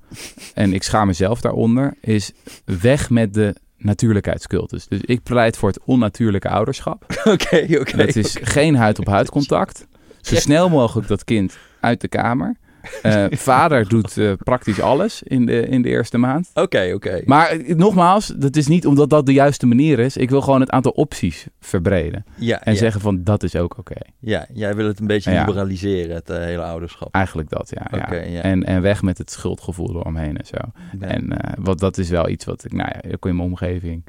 en 0.55 0.73
ik 0.73 0.83
schaam 0.83 1.07
mezelf 1.07 1.41
daaronder. 1.41 1.95
Is 2.01 2.33
weg 2.65 3.11
met 3.11 3.35
de 3.35 3.55
natuurlijkheidscultus. 3.81 4.87
Dus 4.87 5.01
ik 5.01 5.23
pleit 5.23 5.57
voor 5.57 5.69
het 5.69 5.81
onnatuurlijke 5.85 6.49
ouderschap. 6.49 7.05
Oké, 7.25 7.67
oké. 7.81 7.97
Dat 7.97 8.17
is 8.17 8.37
geen 8.41 8.77
huid-op-huid 8.77 9.31
contact. 9.31 9.87
Zo 10.21 10.35
snel 10.35 10.69
mogelijk 10.69 11.09
dat 11.09 11.25
kind 11.25 11.59
uit 11.81 12.01
de 12.01 12.09
kamer. 12.09 12.57
Eh, 13.03 13.25
vader 13.31 13.89
doet 13.89 14.17
eh, 14.19 14.33
praktisch 14.39 14.81
alles 14.81 15.23
in 15.23 15.47
de, 15.47 15.61
in 15.67 15.83
de 15.83 15.89
eerste 15.89 16.19
maand. 16.19 16.51
Oké, 16.55 16.91
oké. 16.95 17.23
Maar 17.25 17.49
eh, 17.49 17.75
nogmaals, 17.77 18.27
dat 18.37 18.57
is 18.57 18.67
niet 18.67 18.87
omdat 18.87 19.11
dat 19.11 19.27
de 19.27 19.33
juiste 19.33 19.67
manier 19.67 19.99
is. 19.99 20.17
Ik 20.17 20.31
wil 20.31 20.41
gewoon 20.41 20.61
het 20.61 20.71
aantal 20.71 20.93
opties 20.93 21.47
verbreden. 21.61 22.25
Ja, 22.37 22.61
En 22.63 22.73
ja, 22.73 22.79
zeggen 22.79 23.01
van 23.01 23.25
dat 23.25 23.43
is 23.43 23.57
ook 23.57 23.79
oké. 23.79 23.97
ja, 24.19 24.47
jij 24.53 24.75
wil 24.75 24.87
het 24.87 25.01
een 25.01 25.07
beetje 25.07 25.31
Ja. 25.31 25.45
liberaliseren, 25.45 26.15
het 26.15 26.29
hele 26.29 26.63
ouderschap. 26.63 27.15
Eigenlijk 27.15 27.51
dat, 27.51 27.73
ja. 27.75 27.87
ja. 28.11 28.43
En, 28.43 28.65
en 28.65 28.83
weg 28.83 29.03
met 29.03 29.19
het 29.19 29.31
schuldgevoel 29.31 29.91
eromheen 29.97 30.37
en 30.37 30.47
zo. 30.47 30.57
En 31.01 31.37
wat, 31.59 31.79
dat 31.79 31.99
is 31.99 32.09
wel 32.09 32.29
iets 32.29 32.45
wat 32.45 32.65
ik, 32.65 32.73
nou 32.73 32.89
ja, 32.93 33.11
ook 33.13 33.27
in 33.27 33.37
mijn 33.37 33.49
omgeving 33.49 34.05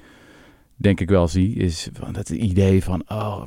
denk 0.76 1.00
ik 1.00 1.10
wel 1.10 1.28
zie. 1.28 1.56
Is 1.56 1.90
van 1.94 2.14
dat 2.14 2.30
idee 2.30 2.84
van, 2.84 3.04
oh, 3.08 3.42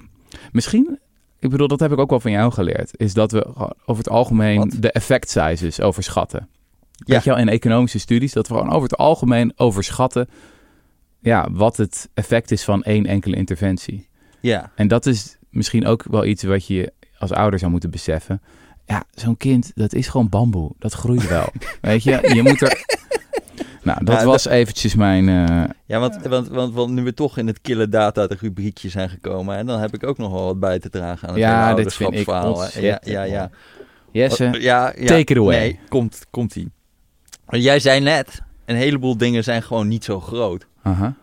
misschien, 0.53 0.99
ik 1.45 1.51
bedoel, 1.51 1.69
dat 1.69 1.81
heb 1.81 1.93
ik 1.93 1.99
ook 1.99 2.11
wel 2.11 2.21
van 2.21 2.31
jou 2.31 2.53
geleerd. 2.53 2.91
Is 2.97 3.15
dat 3.15 3.33
we 3.33 3.47
over 3.87 4.05
het 4.05 4.09
algemeen 4.09 4.59
Wat? 4.59 4.77
de 4.79 4.91
effect 4.93 5.31
sizes 5.31 5.81
overschatten. 5.81 6.49
Ja. 6.93 7.15
Weet 7.15 7.25
je 7.25 7.31
wel, 7.31 7.39
in 7.39 7.49
economische 7.49 7.99
studies, 7.99 8.33
dat 8.33 8.49
we 8.49 8.55
gewoon 8.55 8.71
over 8.73 8.83
het 8.89 8.97
algemeen 8.97 9.53
overschatten 9.57 10.29
ja, 11.21 11.49
wat 11.51 11.77
het 11.77 12.09
effect 12.15 12.51
is 12.51 12.65
van 12.65 12.83
één 12.83 13.07
enkele 13.07 13.37
interventie. 13.37 14.09
ja. 14.41 14.71
En 14.77 14.89
dat 14.89 15.07
is 15.07 15.37
misschien 15.51 15.87
ook 15.87 16.05
wel 16.11 16.25
iets 16.25 16.43
wat 16.43 16.67
je 16.67 16.93
als 17.19 17.31
ouder 17.33 17.59
zou 17.59 17.71
moeten 17.71 17.91
beseffen. 17.91 18.43
Ja, 18.87 19.05
zo'n 19.15 19.37
kind, 19.37 19.73
dat 19.75 19.95
is 19.95 20.09
gewoon 20.09 20.29
bamboe. 20.29 20.71
Dat 20.79 20.93
groeit 20.93 21.29
wel. 21.29 21.49
Weet 21.81 22.03
je, 22.03 22.31
je 22.35 22.43
moet 22.43 22.61
er... 22.63 22.85
Nou, 23.85 24.05
dat 24.05 24.23
was 24.23 24.47
eventjes 24.47 24.95
mijn... 24.95 25.29
eh, 25.29 25.65
Ja, 25.87 25.99
want, 25.99 26.27
want, 26.27 26.49
want, 26.49 26.75
want 26.75 26.91
nu 26.93 27.03
we 27.03 27.15
toch 27.15 27.39
in 27.39 27.47
het 27.47 27.61
kille 27.61 27.89
data 27.89 28.27
de 28.27 28.37
rubriekje 28.41 28.89
zijn 28.89 29.09
gekomen... 29.09 29.57
en 29.57 29.67
dan 29.67 29.81
heb 29.81 29.95
ik 29.95 30.07
ook 30.07 30.19
nog 30.19 30.33
wel 30.33 30.45
wat 30.45 30.61
bij 30.61 30.79
te 30.79 30.91
dragen 30.91 31.29
aan 31.29 31.35
het 31.35 31.43
Ja, 31.43 31.75
dit 31.75 31.95
vind 31.95 32.15
ik. 32.15 32.27
Ja, 32.27 33.01
ja, 33.05 33.23
ja. 33.23 33.51
Jesse, 34.11 34.51
Oh, 34.55 34.61
ja, 34.61 34.93
ja. 34.97 35.07
take 35.07 35.33
it 35.33 35.37
away. 35.37 35.59
Nee, 35.59 35.79
komt, 35.89 36.27
komt 36.31 36.57
ie. 36.57 36.71
Jij 37.49 37.79
zei 37.81 38.01
net, 38.01 38.43
een 38.65 38.77
heleboel 38.77 39.17
dingen 39.17 39.45
zijn 39.45 39.63
gewoon 39.63 39.89
niet 39.89 40.05
zo 40.05 40.21
groot. 40.21 40.67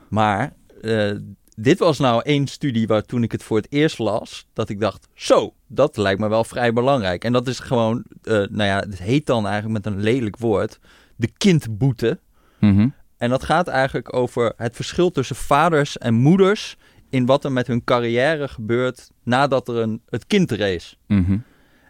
Maar 0.09 0.53
eh, 0.81 1.11
dit 1.55 1.79
was 1.79 1.99
nou 1.99 2.21
één 2.25 2.47
studie 2.47 2.87
waar 2.87 3.01
toen 3.03 3.23
ik 3.23 3.31
het 3.31 3.43
voor 3.43 3.57
het 3.57 3.67
eerst 3.69 3.97
las, 3.99 4.47
dat 4.53 4.69
ik 4.69 4.79
dacht, 4.79 5.07
zo, 5.13 5.53
dat 5.67 5.97
lijkt 5.97 6.19
me 6.19 6.27
wel 6.27 6.43
vrij 6.43 6.73
belangrijk. 6.73 7.23
En 7.23 7.33
dat 7.33 7.47
is 7.47 7.59
gewoon, 7.59 8.03
eh, 8.23 8.33
nou 8.33 8.63
ja, 8.63 8.79
het 8.79 8.99
heet 8.99 9.25
dan 9.25 9.47
eigenlijk 9.47 9.83
met 9.85 9.93
een 9.93 10.01
lelijk 10.01 10.37
woord, 10.37 10.79
de 11.15 11.29
kindboete. 11.37 12.19
Mhm. 12.61 12.87
En 13.17 13.29
dat 13.29 13.43
gaat 13.43 13.67
eigenlijk 13.67 14.15
over 14.15 14.53
het 14.57 14.75
verschil 14.75 15.11
tussen 15.11 15.35
vaders 15.35 15.97
en 15.97 16.13
moeders 16.13 16.75
in 17.09 17.25
wat 17.25 17.43
er 17.45 17.51
met 17.51 17.67
hun 17.67 17.83
carrière 17.83 18.47
gebeurt 18.47 19.09
nadat 19.23 19.67
er 19.67 19.75
een, 19.75 20.01
het 20.09 20.27
kind 20.27 20.51
er 20.51 20.59
is. 20.59 20.97
Mhm. 21.07 21.37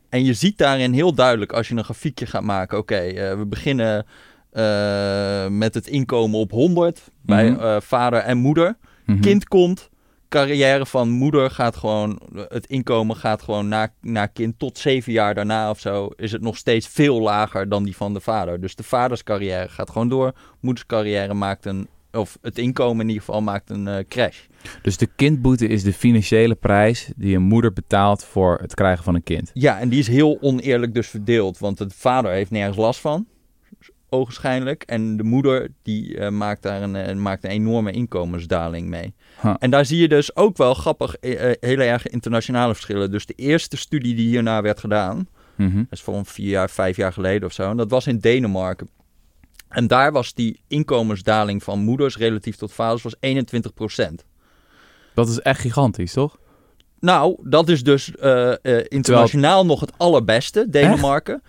En 0.09 0.23
je 0.25 0.33
ziet 0.33 0.57
daarin 0.57 0.93
heel 0.93 1.13
duidelijk 1.13 1.53
als 1.53 1.67
je 1.67 1.75
een 1.75 1.83
grafiekje 1.83 2.25
gaat 2.25 2.43
maken. 2.43 2.77
Oké, 2.77 2.95
eh, 2.95 3.37
we 3.37 3.45
beginnen 3.45 4.05
eh, 4.51 5.47
met 5.47 5.73
het 5.73 5.87
inkomen 5.87 6.39
op 6.39 6.51
100 6.51 7.01
bij 7.21 7.49
Mhm. 7.51 7.59
eh, 7.61 7.81
vader 7.81 8.19
en 8.19 8.37
moeder. 8.37 8.77
Kind 9.21 9.47
komt, 9.47 9.89
carrière 10.31 10.85
van 10.85 11.09
moeder 11.09 11.51
gaat 11.51 11.75
gewoon, 11.75 12.19
het 12.47 12.65
inkomen 12.65 13.15
gaat 13.15 13.41
gewoon 13.41 13.67
naar, 13.67 13.93
naar 14.01 14.27
kind 14.27 14.59
tot 14.59 14.77
zeven 14.77 15.11
jaar 15.11 15.35
daarna 15.35 15.69
of 15.69 15.79
zo. 15.79 16.09
Is 16.15 16.31
het 16.31 16.41
nog 16.41 16.57
steeds 16.57 16.87
veel 16.87 17.21
lager 17.21 17.69
dan 17.69 17.83
die 17.83 17.95
van 17.95 18.13
de 18.13 18.19
vader. 18.19 18.61
Dus 18.61 18.75
de 18.75 18.83
vaders 18.83 19.23
carrière 19.23 19.69
gaat 19.69 19.89
gewoon 19.89 20.09
door. 20.09 20.33
Moeders 20.59 20.85
carrière 20.85 21.33
maakt 21.33 21.65
een, 21.65 21.87
of 22.11 22.37
het 22.41 22.57
inkomen 22.57 23.01
in 23.01 23.07
ieder 23.07 23.23
geval 23.23 23.41
maakt 23.41 23.69
een 23.69 23.87
eh, 23.87 24.03
crash. 24.07 24.39
Dus 24.81 24.97
de 24.97 25.07
kindboete 25.15 25.67
is 25.67 25.83
de 25.83 25.93
financiële 25.93 26.55
prijs 26.55 27.11
die 27.15 27.35
een 27.35 27.41
moeder 27.41 27.73
betaalt 27.73 28.23
voor 28.23 28.57
het 28.61 28.73
krijgen 28.73 29.03
van 29.03 29.15
een 29.15 29.23
kind. 29.23 29.51
Ja, 29.53 29.79
en 29.79 29.89
die 29.89 29.99
is 29.99 30.07
heel 30.07 30.37
oneerlijk 30.41 30.93
dus 30.93 31.07
verdeeld. 31.07 31.57
Want 31.57 31.77
de 31.77 31.89
vader 31.89 32.31
heeft 32.31 32.51
nergens 32.51 32.77
last 32.77 32.99
van, 32.99 33.25
ogenschijnlijk. 34.11 34.83
En 34.83 35.17
de 35.17 35.23
moeder 35.23 35.71
die 35.83 36.17
eh, 36.17 36.29
maakt 36.29 36.61
daar 36.61 36.81
een, 36.81 36.95
eh, 36.95 37.15
maakt 37.15 37.43
een 37.43 37.49
enorme 37.49 37.91
inkomensdaling 37.91 38.87
mee. 38.87 39.13
Huh. 39.41 39.53
En 39.59 39.69
daar 39.69 39.85
zie 39.85 39.97
je 40.01 40.07
dus 40.07 40.35
ook 40.35 40.57
wel 40.57 40.73
grappig, 40.73 41.15
eh, 41.15 41.51
hele 41.59 41.83
erg 41.83 42.07
internationale 42.07 42.73
verschillen. 42.73 43.11
Dus 43.11 43.25
de 43.25 43.33
eerste 43.33 43.77
studie 43.77 44.15
die 44.15 44.27
hierna 44.27 44.61
werd 44.61 44.79
gedaan, 44.79 45.27
Mhm. 45.55 45.77
dat 45.77 45.85
is 45.89 46.01
van 46.01 46.25
vier 46.25 46.49
jaar, 46.49 46.69
vijf 46.69 46.95
jaar 46.95 47.13
geleden 47.13 47.47
of 47.47 47.53
zo. 47.53 47.69
En 47.69 47.77
dat 47.77 47.89
was 47.89 48.07
in 48.07 48.17
Denemarken. 48.17 48.89
En 49.69 49.87
daar 49.87 50.11
was 50.11 50.33
die 50.33 50.61
inkomensdaling 50.67 51.63
van 51.63 51.79
moeders 51.79 52.17
relatief 52.17 52.55
tot 52.55 52.73
vaders 52.73 53.03
was 53.03 53.15
21% 53.19 54.25
Dat 55.13 55.29
is 55.29 55.39
echt 55.39 55.59
gigantisch, 55.59 56.13
toch? 56.13 56.37
Nou, 56.99 57.37
dat 57.43 57.69
is 57.69 57.83
dus 57.83 58.11
internationaal 58.87 59.65
nog 59.65 59.79
het 59.79 59.91
allerbeste, 59.97 60.69
Denemarken. 60.69 61.41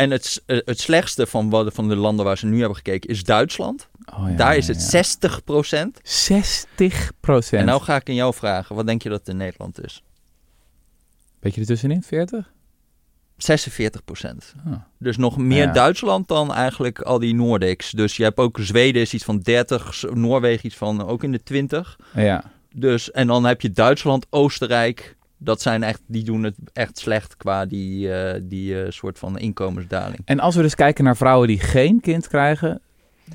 En 0.00 0.10
het, 0.10 0.42
eh, 0.46 0.58
het 0.64 0.80
slechtste 0.80 1.26
van, 1.26 1.50
wat, 1.50 1.74
van 1.74 1.88
de 1.88 1.96
landen 1.96 2.24
waar 2.24 2.38
ze 2.38 2.46
nu 2.46 2.58
hebben 2.58 2.76
gekeken 2.76 3.10
is 3.10 3.24
Duitsland. 3.24 3.88
Oh, 4.14 4.28
ja, 4.30 4.36
Daar 4.36 4.56
is 4.56 4.66
het 4.68 4.90
ja. 4.90 5.02
60% 5.02 6.00
60 6.02 7.12
procent. 7.20 7.60
En 7.60 7.66
nou 7.66 7.82
ga 7.82 7.96
ik 7.96 8.08
in 8.08 8.14
jou 8.14 8.34
vragen, 8.34 8.76
wat 8.76 8.86
denk 8.86 9.02
je 9.02 9.08
dat 9.08 9.18
het 9.18 9.28
in 9.28 9.36
Nederland 9.36 9.84
is? 9.84 10.02
Beetje 11.40 11.60
ertussenin, 11.60 12.02
40? 12.02 12.52
46 13.36 14.00
Ah. 14.66 14.72
Dus 14.98 15.16
nog 15.16 15.36
meer. 15.36 15.72
Duitsland 15.72 16.28
dan 16.28 16.54
eigenlijk 16.54 17.00
al 17.00 17.18
die 17.18 17.34
Nordics. 17.34 17.90
Dus 17.90 18.16
je 18.16 18.22
hebt 18.22 18.38
ook 18.38 18.58
Zweden 18.60 19.02
is 19.02 19.14
iets 19.14 19.24
van 19.24 19.38
30, 19.38 19.94
S- 19.94 20.06
Noorwegen 20.12 20.66
iets 20.66 20.76
van 20.76 21.06
ook 21.06 21.22
in 21.22 21.32
de 21.32 21.42
20. 21.42 21.98
Ja. 22.14 22.44
Dus, 22.74 23.10
en 23.10 23.26
dan 23.26 23.44
heb 23.44 23.60
je 23.60 23.70
Duitsland, 23.70 24.26
Oostenrijk. 24.30 25.16
Dat 25.42 25.62
zijn 25.62 25.82
echt, 25.82 26.00
die 26.06 26.24
doen 26.24 26.42
het 26.42 26.54
echt 26.72 26.98
slecht 26.98 27.36
qua 27.36 27.66
die, 27.66 28.12
eh, 28.14 28.40
die 28.44 28.82
eh, 28.82 28.90
soort 28.90 29.18
van 29.18 29.38
inkomensdaling. 29.38 30.18
En 30.24 30.40
als 30.40 30.54
we 30.54 30.62
dus 30.62 30.74
kijken 30.74 31.04
naar 31.04 31.16
vrouwen 31.16 31.48
die 31.48 31.58
geen 31.60 32.00
kind 32.00 32.28
krijgen, 32.28 32.80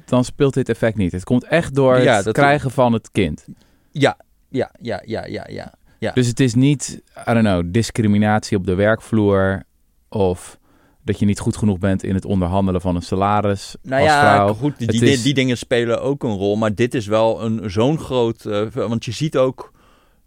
dan 0.06 0.26
speelt 0.26 0.54
dit 0.54 0.70
effect 0.70 0.98
niet. 0.98 1.12
Het 1.12 1.24
komt 1.24 1.44
echt 1.44 1.76
door 1.76 2.00
Ja, 2.00 2.16
het 2.16 2.32
krijgen 2.32 2.72
van 2.72 2.94
het 2.94 3.12
kind. 3.12 3.46
Ja, 3.92 4.18
ja, 4.50 4.72
ja, 4.82 5.02
ja, 5.06 5.26
ja, 5.26 5.46
ja. 5.50 5.74
Ja. 6.00 6.12
Dus 6.12 6.28
het 6.28 6.40
is 6.40 6.54
niet, 6.54 7.02
I 7.30 7.34
don't 7.34 7.46
know, 7.46 7.64
discriminatie 7.66 8.58
op 8.58 8.66
de 8.66 8.74
werkvloer 8.76 9.64
of 10.10 10.60
dat 11.04 11.20
je 11.20 11.26
niet 11.26 11.40
goed 11.40 11.58
genoeg 11.58 11.78
bent 11.80 12.04
in 12.04 12.14
het 12.16 12.26
onderhandelen 12.26 12.82
van 12.82 12.96
een 12.96 13.02
salaris 13.02 13.76
Nou 13.82 14.02
als 14.02 14.12
ja, 14.12 14.22
vrouw. 14.36 14.54
goed, 14.54 14.78
die, 14.78 14.88
Het 14.88 15.00
die, 15.00 15.10
is- 15.10 15.24
die 15.24 15.34
dingen 15.34 15.58
spelen 15.58 16.02
ook 16.02 16.24
een 16.24 16.36
rol. 16.36 16.56
Maar 16.56 16.76
dit 16.76 16.94
is 16.94 17.06
wel 17.08 17.44
een 17.44 17.70
zo'n 17.72 18.00
groot... 18.00 18.46
eh, 18.46 18.66
want 18.72 19.06
je 19.06 19.12
ziet 19.12 19.38
ook 19.38 19.74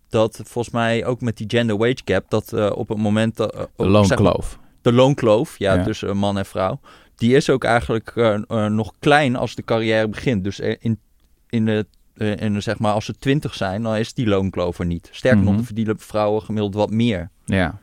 dat 0.08 0.40
volgens 0.44 0.74
mij 0.74 1.04
ook 1.06 1.20
met 1.20 1.36
die 1.36 1.46
gender 1.50 1.76
wage 1.76 1.96
gap... 2.04 2.24
dat 2.30 2.52
eh, 2.52 2.70
op 2.74 2.88
het 2.88 2.98
moment... 2.98 3.36
dat 3.36 3.54
eh, 3.54 3.60
De 3.60 3.66
zeg 3.84 3.88
loonkloof. 4.18 4.58
de 4.82 4.92
loonkloof, 4.92 5.58
ja, 5.58 5.74
Ja. 5.74 5.82
tussen 5.84 6.16
man 6.16 6.38
en 6.38 6.46
vrouw... 6.46 6.80
die 7.16 7.34
is 7.36 7.50
ook 7.50 7.64
eigenlijk 7.64 8.12
eh, 8.16 8.66
nog 8.66 8.92
klein 8.98 9.36
als 9.36 9.54
de 9.54 9.64
carrière 9.64 10.08
begint. 10.08 10.44
Dus 10.44 10.60
in, 10.60 10.98
in 11.48 11.64
de... 11.64 11.86
de, 12.14 12.54
zeg 12.58 12.78
maar, 12.78 12.92
als 12.92 13.04
ze 13.04 13.14
twintig 13.18 13.54
zijn, 13.54 13.82
dan 13.82 13.96
is 13.96 14.14
die 14.14 14.26
loonkloof 14.26 14.78
er 14.78 14.86
niet. 14.86 15.08
Sterker 15.12 15.38
nog, 15.38 15.46
Mhm. 15.46 15.56
dan 15.56 15.64
verdienen 15.64 15.98
vrouwen 15.98 16.42
gemiddeld 16.42 16.74
wat 16.74 16.90
meer. 16.90 17.30
Ja. 17.44 17.78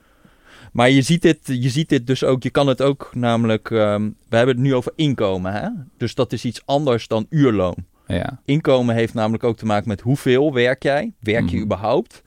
Maar 0.72 0.90
je 0.90 1.02
ziet, 1.02 1.22
dit, 1.22 1.40
je 1.44 1.70
ziet 1.70 1.90
dit 1.90 2.08
dus 2.08 2.24
ook, 2.24 2.44
je 2.44 2.50
kan 2.50 2.68
het 2.68 2.82
ook 2.82 3.10
namelijk, 3.14 3.72
ehm, 3.72 4.10
we 4.30 4.36
hebben 4.38 4.56
het 4.56 4.64
nu 4.64 4.76
over 4.76 4.92
inkomen, 4.96 5.54
hè? 5.54 5.70
Dus 5.98 6.16
dat 6.16 6.34
is 6.34 6.46
iets 6.46 6.62
anders 6.66 7.08
dan 7.08 7.26
uurloon. 7.30 7.76
Ja. 8.08 8.40
Inkomen 8.46 8.96
heeft 8.96 9.14
namelijk 9.14 9.44
ook 9.44 9.58
te 9.58 9.66
maken 9.66 9.88
met 9.88 10.02
hoeveel 10.02 10.54
werk 10.54 10.84
jij, 10.84 11.14
werk 11.20 11.50
je 11.50 11.56
Mhm. 11.56 11.66
überhaupt 11.66 12.22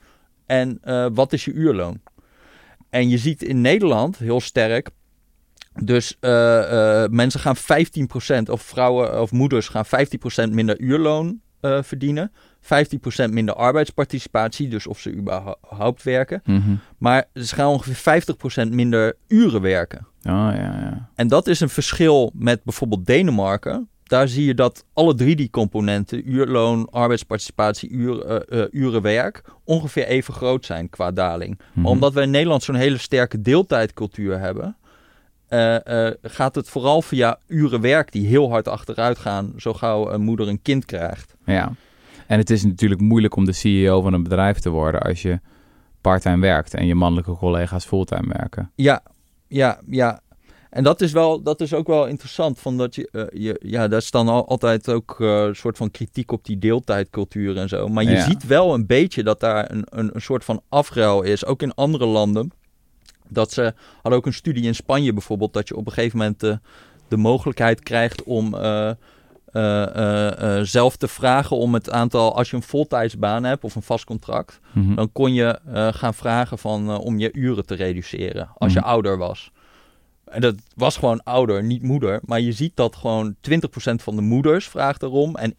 en 0.45 0.77
eh, 0.81 1.07
wat 1.13 1.33
is 1.33 1.45
je 1.45 1.51
uurloon. 1.51 1.99
En 2.89 3.09
je 3.09 3.17
ziet 3.17 3.43
in 3.43 3.61
Nederland 3.61 4.17
heel 4.17 4.39
sterk, 4.41 4.89
dus 5.83 6.17
eh, 6.19 7.03
eh, 7.03 7.09
mensen 7.11 7.39
gaan 7.39 7.55
15% 7.55 8.49
of 8.49 8.61
vrouwen 8.61 9.21
of 9.21 9.31
moeders 9.31 9.67
gaan 9.67 9.85
15% 9.85 10.51
minder 10.53 10.79
uurloon 10.79 11.41
verdienen, 11.61 12.31
15% 12.61 13.33
minder 13.33 13.55
arbeidsparticipatie, 13.55 14.67
dus 14.67 14.87
of 14.87 14.99
ze 14.99 15.13
überhaupt 15.13 16.03
werken. 16.03 16.41
Mhm. 16.45 16.75
Maar 16.97 17.25
ze 17.33 17.55
gaan 17.55 17.67
ongeveer 17.67 17.95
50% 17.95 18.71
minder 18.73 19.15
uren 19.27 19.61
werken. 19.61 20.07
Oh 20.23 20.49
ja, 20.53 20.53
ja. 20.55 21.09
En 21.15 21.27
dat 21.27 21.47
is 21.47 21.59
een 21.59 21.69
verschil 21.69 22.31
met 22.35 22.63
bijvoorbeeld 22.63 23.05
Denemarken. 23.05 23.89
Daar 24.09 24.27
zie 24.27 24.45
je 24.45 24.53
dat 24.53 24.85
alle 24.93 25.15
drie 25.15 25.35
die 25.35 25.49
componenten, 25.49 26.31
uurloon, 26.31 26.89
arbeidsparticipatie, 26.89 27.89
eh, 27.89 28.61
eh, 28.61 28.67
uren 28.71 29.01
werk, 29.01 29.41
ongeveer 29.63 30.05
even 30.05 30.33
groot 30.33 30.65
zijn 30.65 30.89
qua 30.89 31.11
daling. 31.11 31.57
Mhm. 31.57 31.81
Maar 31.81 31.91
omdat 31.91 32.13
we 32.13 32.21
in 32.21 32.29
Nederland 32.29 32.63
zo'n 32.63 32.75
hele 32.75 32.97
sterke 32.97 33.41
deeltijdcultuur 33.41 34.39
hebben, 34.39 34.77
eh, 35.47 36.07
gaat 36.21 36.55
het 36.55 36.69
vooral 36.69 37.01
via 37.01 37.39
uren 37.47 37.81
werk 37.81 38.11
die 38.11 38.27
heel 38.27 38.49
hard 38.49 38.67
achteruit 38.67 39.17
gaan, 39.17 39.53
zo 39.57 39.73
gauw 39.73 40.11
een 40.11 40.21
moeder 40.21 40.47
een 40.47 40.61
kind 40.61 40.85
krijgt. 40.85 41.35
Ja. 41.45 41.71
En 42.27 42.37
het 42.37 42.49
is 42.49 42.63
natuurlijk 42.63 43.01
moeilijk 43.01 43.35
om 43.35 43.45
de 43.45 43.53
CEO 43.53 44.01
van 44.01 44.13
een 44.13 44.23
bedrijf 44.23 44.59
te 44.59 44.69
worden 44.69 45.01
als 45.01 45.21
je 45.21 45.39
parttime 46.01 46.39
werkt 46.39 46.73
en 46.73 46.85
je 46.85 46.95
mannelijke 46.95 47.35
collega's 47.35 47.85
fulltime 47.85 48.33
werken. 48.37 48.71
Ja, 48.75 49.01
ja, 49.47 49.79
ja. 49.89 50.19
En 50.69 50.83
dat 50.83 51.01
is, 51.01 51.11
wel, 51.11 51.41
dat 51.41 51.61
is 51.61 51.73
ook 51.73 51.87
wel 51.87 52.07
interessant. 52.07 52.59
Van 52.59 52.77
dat 52.77 52.95
je, 52.95 53.09
eh, 53.11 53.23
je, 53.43 53.59
ja, 53.63 53.87
daar 53.87 53.99
is 53.99 54.11
dan 54.11 54.27
al, 54.27 54.47
altijd 54.47 54.89
ook 54.89 55.15
eh, 55.19 55.43
een 55.43 55.55
soort 55.55 55.77
van 55.77 55.91
kritiek 55.91 56.31
op 56.31 56.45
die 56.45 56.57
deeltijdcultuur 56.57 57.57
en 57.57 57.69
zo. 57.69 57.87
Maar 57.87 58.03
je 58.03 58.09
Ja. 58.09 58.23
ziet 58.23 58.47
wel 58.47 58.73
een 58.73 58.85
beetje 58.85 59.23
dat 59.23 59.39
daar 59.39 59.71
een, 59.71 59.83
een, 59.89 60.09
een 60.13 60.21
soort 60.21 60.43
van 60.43 60.61
afruil 60.69 61.21
is. 61.21 61.45
Ook 61.45 61.61
in 61.61 61.73
andere 61.73 62.05
landen. 62.05 62.51
Dat 63.27 63.51
ze 63.51 63.73
hadden 63.93 64.19
ook 64.19 64.25
een 64.25 64.33
studie 64.33 64.63
in 64.63 64.75
Spanje 64.75 65.13
bijvoorbeeld. 65.13 65.53
Dat 65.53 65.67
je 65.67 65.75
op 65.75 65.85
een 65.85 65.91
gegeven 65.91 66.17
moment 66.17 66.43
eh, 66.43 66.53
de 67.07 67.17
mogelijkheid 67.17 67.79
krijgt 67.79 68.23
om 68.23 68.55
eh, 68.55 68.89
eh, 68.89 68.95
eh, 69.95 70.57
eh, 70.59 70.65
zelf 70.65 70.95
te 70.95 71.07
vragen 71.07 71.57
om 71.57 71.73
het 71.73 71.89
aantal. 71.89 72.35
Als 72.35 72.49
je 72.49 72.55
een 72.55 72.61
voltijdsbaan 72.63 73.43
hebt 73.43 73.63
of 73.63 73.75
een 73.75 73.81
vast 73.81 74.05
contract 74.05 74.59
Mhm. 74.73 74.95
dan 74.95 75.11
kon 75.11 75.33
je 75.33 75.59
eh, 75.73 75.87
gaan 75.91 76.13
vragen 76.13 76.57
van, 76.57 76.89
eh, 76.89 76.99
om 76.99 77.19
je 77.19 77.31
uren 77.33 77.65
te 77.65 77.75
reduceren 77.75 78.49
als 78.57 78.73
je 78.73 78.79
Mhm. 78.79 78.87
ouder 78.87 79.17
was. 79.17 79.51
En 80.29 80.41
dat 80.41 80.55
was 80.75 80.97
gewoon 80.97 81.23
ouder, 81.23 81.63
niet 81.63 81.83
moeder. 81.83 82.19
Maar 82.25 82.39
je 82.39 82.51
ziet 82.51 82.71
dat 82.75 82.95
gewoon 82.95 83.35
20% 83.49 83.55
van 83.95 84.15
de 84.15 84.21
moeders 84.21 84.67
vraagt 84.67 85.03
erom 85.03 85.35
en 85.35 85.51
1% 85.51 85.55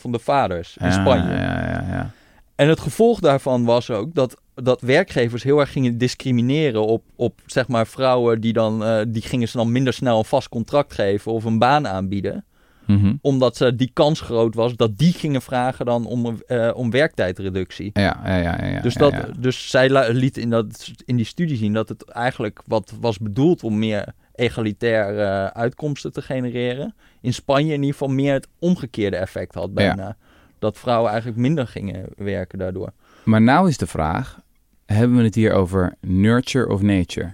van 0.00 0.12
de 0.12 0.18
vaders 0.18 0.76
in 0.76 0.86
Ja, 0.86 0.92
Spanje. 0.92 1.34
Ja, 1.34 1.68
ja, 1.68 1.84
ja. 1.88 2.10
En 2.54 2.68
het 2.68 2.80
gevolg 2.80 3.20
daarvan 3.20 3.64
was 3.64 3.90
ook 3.90 4.14
dat, 4.14 4.40
dat 4.54 4.80
werkgevers 4.80 5.42
heel 5.42 5.60
erg 5.60 5.72
gingen 5.72 5.98
discrimineren 5.98 6.86
op, 6.86 7.02
op 7.16 7.40
zeg 7.46 7.68
maar 7.68 7.86
vrouwen 7.86 8.40
die 8.40 8.52
dan, 8.52 8.84
eh, 8.84 9.00
die 9.08 9.22
gingen 9.22 9.48
ze 9.48 9.56
dan 9.56 9.72
minder 9.72 9.92
snel 9.92 10.18
een 10.18 10.24
vast 10.24 10.48
contract 10.48 10.92
geven 10.92 11.32
of 11.32 11.44
een 11.44 11.58
baan 11.58 11.88
aanbieden 11.88 12.44
Mhm. 12.86 13.14
omdat 13.20 13.56
ze 13.56 13.76
die 13.76 13.90
kans 13.92 14.20
groot 14.20 14.54
was 14.54 14.76
dat 14.76 14.98
die 14.98 15.12
gingen 15.12 15.42
vragen 15.42 15.86
dan 15.86 16.06
om, 16.06 16.42
eh, 16.46 16.70
om 16.74 16.90
werktijdreductie. 16.90 17.90
Ja, 17.92 18.20
ja, 18.24 18.36
ja, 18.36 18.64
ja, 18.64 18.80
Dus, 18.80 18.94
dat, 18.94 19.12
ja. 19.12 19.28
dus 19.38 19.70
zij 19.70 20.12
liet 20.12 20.36
in, 20.36 20.50
dat, 20.50 20.92
in 21.04 21.16
die 21.16 21.24
studie 21.24 21.56
zien 21.56 21.72
dat 21.72 21.88
het 21.88 22.10
eigenlijk 22.10 22.62
wat 22.66 22.92
was 23.00 23.18
bedoeld 23.18 23.62
om 23.62 23.78
meer 23.78 24.12
egalitair 24.34 25.18
eh, 25.18 25.46
uitkomsten 25.46 26.12
te 26.12 26.22
genereren. 26.22 26.94
In 27.20 27.34
Spanje 27.34 27.72
in 27.72 27.80
ieder 27.80 27.92
geval 27.92 28.08
meer 28.08 28.32
het 28.32 28.48
omgekeerde 28.58 29.16
effect 29.16 29.54
had 29.54 29.74
bijna. 29.74 30.16
Dat 30.58 30.78
vrouwen 30.78 31.10
eigenlijk 31.10 31.40
minder 31.40 31.66
gingen 31.66 32.06
werken 32.16 32.58
daardoor. 32.58 32.92
Maar 33.24 33.42
nou 33.42 33.68
is 33.68 33.78
de 33.78 33.86
vraag, 33.86 34.40
hebben 34.86 35.16
we 35.16 35.22
het 35.22 35.34
hier 35.34 35.52
over 35.52 35.94
nurture 36.00 36.68
of 36.68 36.82
nature? 36.82 37.32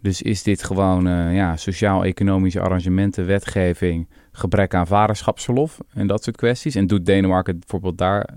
Dus 0.00 0.22
is 0.22 0.42
dit 0.42 0.62
gewoon 0.62 1.32
ja, 1.32 1.56
sociaal-economische 1.56 2.60
arrangementen, 2.60 3.26
wetgeving, 3.26 4.08
gebrek 4.36 4.74
aan 4.74 4.86
vaderschapsverlof 4.86 5.78
en 5.92 6.06
dat 6.06 6.24
soort 6.24 6.36
kwesties? 6.36 6.74
En 6.74 6.86
doet 6.86 7.06
Denemarken 7.06 7.58
bijvoorbeeld 7.58 7.98
daar, 7.98 8.28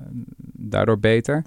daardoor 0.53 0.99
beter? 0.99 1.43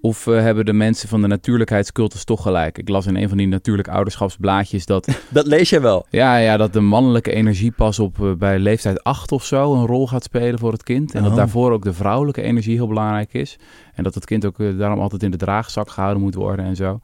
Of 0.00 0.26
uh, 0.26 0.40
hebben 0.40 0.64
de 0.64 0.72
mensen 0.72 1.08
van 1.08 1.20
de 1.20 1.26
natuurlijkheidscultus 1.26 2.24
toch 2.24 2.42
gelijk? 2.42 2.78
Ik 2.78 2.88
las 2.88 3.06
in 3.06 3.16
een 3.16 3.28
van 3.28 3.38
die 3.38 3.46
natuurlijk 3.46 3.88
ouderschapsblaadjes 3.88 4.86
dat... 4.86 5.18
dat 5.28 5.46
lees 5.46 5.70
je 5.70 5.80
wel? 5.80 6.06
Ja, 6.10 6.36
ja 6.36 6.56
dat 6.56 6.72
de 6.72 6.80
mannelijke 6.80 7.32
energie 7.32 7.72
pas 7.72 7.98
op 7.98 8.18
uh, 8.18 8.32
bij 8.32 8.58
leeftijd 8.58 9.02
8 9.02 9.32
of 9.32 9.44
zo 9.44 9.74
een 9.74 9.86
rol 9.86 10.08
gaat 10.08 10.24
spelen 10.24 10.58
voor 10.58 10.72
het 10.72 10.82
kind. 10.82 11.14
En 11.14 11.22
oh. 11.22 11.26
dat 11.26 11.36
daarvoor 11.36 11.72
ook 11.72 11.84
de 11.84 11.92
vrouwelijke 11.92 12.42
energie 12.42 12.74
heel 12.74 12.88
belangrijk 12.88 13.34
is. 13.34 13.58
En 13.94 14.04
dat 14.04 14.14
het 14.14 14.24
kind 14.24 14.44
ook 14.44 14.58
uh, 14.58 14.78
daarom 14.78 15.00
altijd 15.00 15.22
in 15.22 15.30
de 15.30 15.36
draagzak 15.36 15.90
gehouden 15.90 16.22
moet 16.22 16.34
worden 16.34 16.64
en 16.64 16.76
zo. 16.76 17.00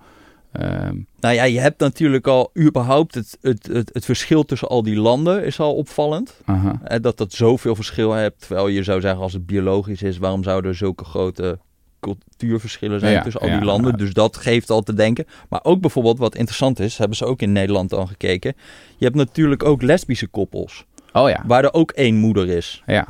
Um, 0.52 1.06
nou 1.20 1.34
ja, 1.34 1.44
je 1.44 1.60
hebt 1.60 1.80
natuurlijk 1.80 2.26
al 2.26 2.50
überhaupt 2.58 3.14
het, 3.14 3.38
het, 3.40 3.66
het, 3.72 3.90
het, 3.92 4.04
verschil 4.04 4.44
tussen 4.44 4.68
al 4.68 4.82
die 4.82 4.96
landen 4.96 5.44
is 5.44 5.60
al 5.60 5.74
opvallend. 5.74 6.40
-huh. 6.44 6.74
Dat 7.00 7.16
dat 7.16 7.32
zoveel 7.32 7.74
verschil 7.74 8.12
hebt. 8.12 8.40
Terwijl 8.46 8.68
je 8.68 8.82
zou 8.82 9.00
zeggen 9.00 9.22
als 9.22 9.32
het 9.32 9.46
biologisch 9.46 10.02
is, 10.02 10.18
waarom 10.18 10.42
zouden 10.42 10.70
er 10.70 10.76
zulke 10.76 11.04
grote 11.04 11.58
cultuurverschillen 12.00 13.00
zijn 13.00 13.12
ja, 13.12 13.22
tussen 13.22 13.40
al 13.40 13.48
die 13.48 13.64
landen. 13.64 13.90
Ja. 13.90 13.96
Dus 13.96 14.12
dat 14.12 14.36
geeft 14.36 14.70
al 14.70 14.82
te 14.82 14.94
denken. 14.94 15.26
Maar 15.48 15.60
ook 15.62 15.80
bijvoorbeeld 15.80 16.18
wat 16.18 16.34
interessant 16.34 16.80
is, 16.80 16.98
hebben 16.98 17.16
ze 17.16 17.24
ook 17.24 17.42
in 17.42 17.52
Nederland 17.52 17.92
al 17.92 18.06
gekeken. 18.06 18.54
Je 18.96 19.04
hebt 19.04 19.16
natuurlijk 19.16 19.64
ook 19.64 19.82
lesbische 19.82 20.26
koppels. 20.26 20.84
Oh 21.12 21.28
ja. 21.28 21.44
Waar 21.46 21.64
er 21.64 21.72
ook 21.72 21.90
één 21.90 22.16
moeder 22.16 22.48
is. 22.48 22.82
Ja. 22.86 23.08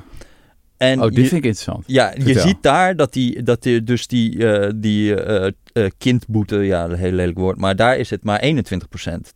En 0.81 1.03
oh, 1.03 1.11
je, 1.11 1.15
vind 1.15 1.33
ik 1.33 1.45
interessant. 1.45 1.85
Ja, 1.87 2.11
Vertel. 2.11 2.27
je 2.27 2.41
ziet 2.41 2.63
daar 2.63 2.97
dat 2.97 3.13
die, 3.13 3.43
dat 3.43 3.63
die 3.63 3.85
dus 3.85 4.07
die, 4.07 4.37
uh, 4.37 4.71
die 4.77 5.27
uh, 5.27 5.47
uh, 5.73 5.87
kindboete, 5.99 6.57
ja, 6.57 6.85
een 6.85 6.95
heel 6.95 7.13
lelijk 7.13 7.39
woord, 7.39 7.59
maar 7.59 7.77
daar 7.77 7.97
is 7.97 8.11
het 8.11 8.25
maar 8.25 8.43
21%. 8.45 8.51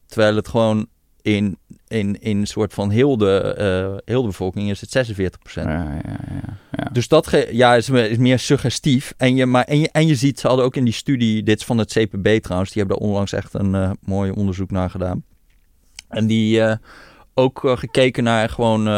Terwijl 0.06 0.36
het 0.36 0.48
gewoon 0.48 0.86
in, 1.22 1.58
in, 1.88 2.20
in 2.20 2.36
een 2.38 2.46
soort 2.46 2.74
van 2.74 2.90
heel 2.90 3.16
de, 3.16 4.02
heel 4.04 4.20
de 4.20 4.26
bevolking 4.26 4.70
is 4.70 4.80
het 4.80 4.90
46 4.90 5.54
Ja, 5.54 5.62
ja, 5.62 6.00
ja, 6.04 6.58
ja, 6.70 6.88
Dus 6.92 7.08
dat 7.08 7.26
ge 7.26 7.48
ja, 7.52 7.74
is, 7.74 7.88
is, 7.88 8.16
meer 8.16 8.38
suggestief. 8.38 9.14
En 9.16 9.36
je, 9.36 9.46
maar, 9.46 9.64
en, 9.64 9.80
je, 9.80 9.88
en 9.92 10.06
je 10.06 10.14
ziet, 10.14 10.40
ze 10.40 10.46
hadden 10.46 10.64
ook 10.64 10.76
in 10.76 10.84
die 10.84 10.92
studie, 10.92 11.42
dit 11.42 11.58
is 11.58 11.64
van 11.64 11.78
het 11.78 11.92
CPB 11.92 12.42
trouwens, 12.42 12.72
die 12.72 12.82
hebben 12.82 12.98
daar 12.98 13.08
onlangs 13.08 13.32
echt 13.32 13.54
een 13.54 13.96
mooi 14.00 14.30
onderzoek 14.30 14.70
naar 14.70 14.90
gedaan. 14.90 15.24
En 16.08 16.26
die 16.26 16.62
ook 17.34 17.60
gekeken 17.64 18.24
naar 18.24 18.48
gewoon 18.48 18.88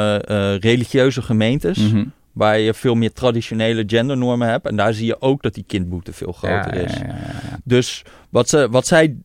religieuze 0.57 1.23
gemeentes. 1.23 1.79
Mhm. 1.79 1.87
Mm 1.87 1.93
-hmm. 1.93 2.15
Waar 2.37 2.59
je 2.59 2.75
veel 2.75 2.95
meer 2.95 3.13
traditionele 3.13 3.85
gendernormen 3.87 4.49
hebt. 4.49 4.67
En 4.67 4.77
daar 4.77 4.95
zie 4.95 5.07
je 5.07 5.21
ook 5.21 5.43
dat 5.43 5.55
die 5.55 5.65
kindboete 5.67 6.13
veel 6.13 6.33
groter 6.33 6.75
ja, 6.75 6.81
is. 6.81 6.93
Ja, 6.93 7.07
ja, 7.07 7.61
dus 7.65 8.03
wat, 8.31 8.49
ze, 8.49 8.69
wat 8.71 8.87
zij 8.87 9.17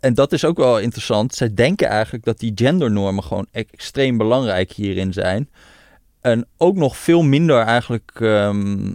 en 0.00 0.14
dat 0.14 0.32
is 0.32 0.44
ook 0.44 0.56
wel 0.56 0.78
interessant. 0.78 1.34
Zij 1.34 1.54
denken 1.54 1.88
eigenlijk 1.88 2.24
dat 2.24 2.38
die 2.38 2.52
gendernormen 2.54 3.24
gewoon 3.24 3.46
extreem 3.50 4.16
belangrijk 4.16 4.72
hierin 4.72 5.12
zijn. 5.12 5.50
En 6.20 6.46
ook 6.56 6.76
nog 6.76 6.96
veel 6.96 7.22
minder 7.22 7.60
eigenlijk. 7.60 8.10
Um, 8.20 8.94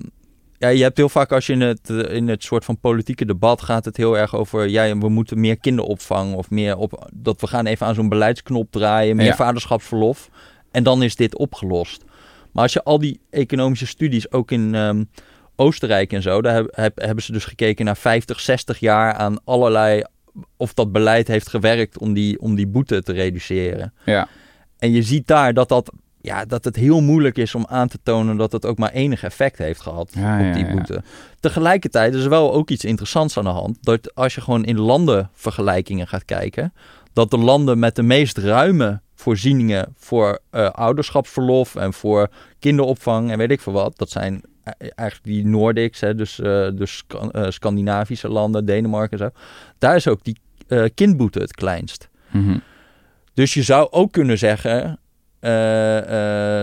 ja, 0.57 0.67
je 0.67 0.83
hebt 0.83 0.97
heel 0.97 1.09
vaak 1.09 1.31
als 1.31 1.45
je 1.45 1.53
in 1.53 1.61
het, 1.61 1.89
in 1.89 2.27
het 2.27 2.43
soort 2.43 2.65
van 2.65 2.79
politieke 2.79 3.25
debat 3.25 3.61
gaat 3.61 3.85
het 3.85 3.97
heel 3.97 4.17
erg 4.17 4.35
over. 4.35 4.69
Ja, 4.69 4.97
we 4.97 5.09
moeten 5.09 5.39
meer 5.39 5.57
kinderopvang 5.57 6.33
of 6.33 6.49
meer 6.49 6.77
op. 6.77 7.09
Dat 7.13 7.41
we 7.41 7.47
gaan 7.47 7.65
even 7.65 7.87
aan 7.87 7.95
zo'n 7.95 8.09
beleidsknop 8.09 8.71
draaien. 8.71 9.15
Meer 9.15 9.35
vaderschapsverlof. 9.35 10.29
En 10.71 10.83
dan 10.83 11.03
is 11.03 11.15
dit 11.15 11.37
opgelost. 11.37 12.03
Maar 12.57 12.65
als 12.65 12.73
je 12.75 12.83
al 12.83 12.99
die 12.99 13.19
economische 13.29 13.85
studies 13.87 14.31
ook 14.31 14.51
in. 14.51 14.75
ehm, 14.75 15.03
Oostenrijk 15.59 16.13
en 16.13 16.21
zo, 16.21 16.41
daar 16.41 16.53
heb, 16.55 16.67
heb- 16.75 16.99
hebben 17.01 17.23
ze 17.23 17.31
dus 17.31 17.45
gekeken 17.45 17.85
naar 17.85 17.97
50, 17.97 18.39
60 18.39 18.79
jaar 18.79 19.13
aan 19.13 19.43
allerlei 19.43 20.03
of 20.57 20.73
dat 20.73 20.91
beleid 20.91 21.27
heeft 21.27 21.49
gewerkt 21.49 21.97
om 21.97 22.13
die, 22.13 22.39
om 22.41 22.55
die 22.55 22.67
boete 22.67 23.03
te 23.03 23.11
reduceren. 23.13 23.93
Ja. 24.05 24.27
En 24.77 24.91
je 24.91 25.01
ziet 25.03 25.27
daar 25.27 25.53
dat, 25.53 25.69
dat, 25.69 25.91
ja, 26.21 26.45
dat 26.45 26.63
het 26.63 26.75
heel 26.75 27.01
moeilijk 27.01 27.37
is 27.37 27.55
om 27.55 27.65
aan 27.69 27.87
te 27.87 27.99
tonen 28.03 28.37
dat 28.37 28.51
het 28.51 28.65
ook 28.65 28.77
maar 28.77 28.91
enig 28.91 29.23
effect 29.23 29.57
heeft 29.57 29.81
gehad 29.81 30.11
Ja, 30.15 30.39
op 30.39 30.45
ja, 30.45 30.51
die 30.53 30.65
ja. 30.65 30.71
boete. 30.71 31.01
Tegelijkertijd 31.39 32.13
is 32.13 32.23
er 32.23 32.29
wel 32.29 32.53
ook 32.53 32.69
iets 32.69 32.85
interessants 32.85 33.37
aan 33.37 33.43
de 33.43 33.49
hand. 33.49 33.77
Dat 33.81 34.15
als 34.15 34.35
je 34.35 34.41
gewoon 34.41 34.65
in 34.65 34.79
landenvergelijkingen 34.79 36.07
gaat 36.07 36.25
kijken, 36.25 36.73
dat 37.13 37.31
de 37.31 37.37
landen 37.37 37.79
met 37.79 37.95
de 37.95 38.03
meest 38.03 38.37
ruime 38.37 39.01
voorzieningen 39.19 39.93
voor 39.95 40.39
eh, 40.49 40.69
ouderschapsverlof 40.69 41.75
en 41.75 41.93
voor 41.93 42.29
kinderopvang 42.59 43.31
en 43.31 43.37
weet 43.37 43.51
ik 43.51 43.61
veel 43.61 43.73
wat, 43.73 43.97
dat 43.97 44.09
zijn 44.09 44.41
e- 44.63 44.87
eigenlijk 44.95 45.23
die 45.35 45.45
Nordics, 45.47 45.99
hè, 45.99 46.15
dus, 46.15 46.35
dus 46.75 46.97
Scan- 46.97 47.51
Scandinavische 47.53 48.29
landen, 48.29 48.65
Denemarken 48.65 49.19
en 49.19 49.25
zo. 49.33 49.39
Daar 49.77 49.95
is 49.95 50.07
ook 50.07 50.23
die 50.23 50.37
kindboete 50.93 51.39
het 51.39 51.53
kleinst. 51.55 52.09
Mhm. 52.31 52.57
Dus 53.33 53.53
je 53.53 53.63
zou 53.63 53.87
ook 53.91 54.11
kunnen 54.11 54.37
zeggen 54.37 54.99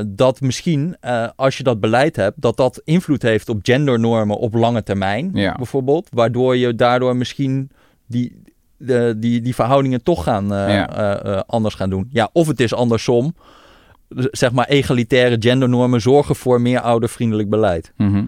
dat 0.06 0.40
misschien 0.40 0.96
als 1.36 1.56
je 1.56 1.62
dat 1.62 1.80
beleid 1.80 2.16
hebt, 2.16 2.40
dat 2.40 2.56
dat 2.56 2.80
invloed 2.84 3.22
heeft 3.22 3.48
op 3.48 3.58
gendernormen 3.62 4.38
op 4.38 4.54
lange 4.54 4.82
termijn, 4.82 5.30
Ja. 5.34 5.54
bijvoorbeeld. 5.56 6.08
Waardoor 6.12 6.56
je 6.56 6.74
daardoor 6.74 7.16
misschien 7.16 7.70
die, 8.06 8.42
de, 8.86 9.14
die, 9.16 9.40
die 9.40 9.54
verhoudingen 9.54 10.02
toch 10.02 10.22
gaan, 10.24 10.52
eh, 10.54 10.68
Ja. 10.68 10.96
eh, 10.96 11.32
eh, 11.34 11.40
anders 11.46 11.74
gaan 11.74 11.90
doen. 11.90 12.08
Ja, 12.10 12.30
of 12.32 12.46
het 12.46 12.60
is 12.60 12.74
andersom. 12.74 13.34
Zeg 14.08 14.52
maar 14.52 14.66
egalitaire 14.66 15.36
gendernormen 15.38 16.00
zorgen 16.00 16.36
voor 16.36 16.60
meer 16.60 16.80
oudervriendelijk 16.80 17.50
beleid. 17.50 17.92
Mhm. 17.96 18.24